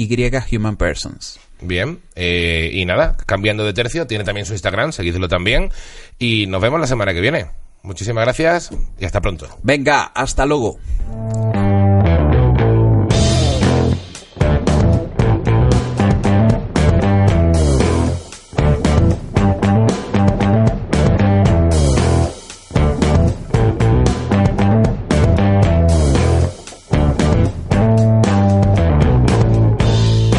human 0.51 0.77
persons. 0.77 1.39
Bien, 1.61 1.99
eh, 2.15 2.69
y 2.73 2.85
nada, 2.85 3.15
cambiando 3.25 3.65
de 3.65 3.73
tercio, 3.73 4.07
tiene 4.07 4.23
también 4.23 4.45
su 4.45 4.53
Instagram, 4.53 4.91
seguidlo 4.91 5.27
también. 5.27 5.71
Y 6.19 6.47
nos 6.47 6.61
vemos 6.61 6.79
la 6.79 6.87
semana 6.87 7.13
que 7.13 7.21
viene. 7.21 7.47
Muchísimas 7.81 8.23
gracias 8.23 8.71
y 8.99 9.05
hasta 9.05 9.21
pronto. 9.21 9.47
Venga, 9.61 10.03
hasta 10.03 10.45
luego. 10.45 10.79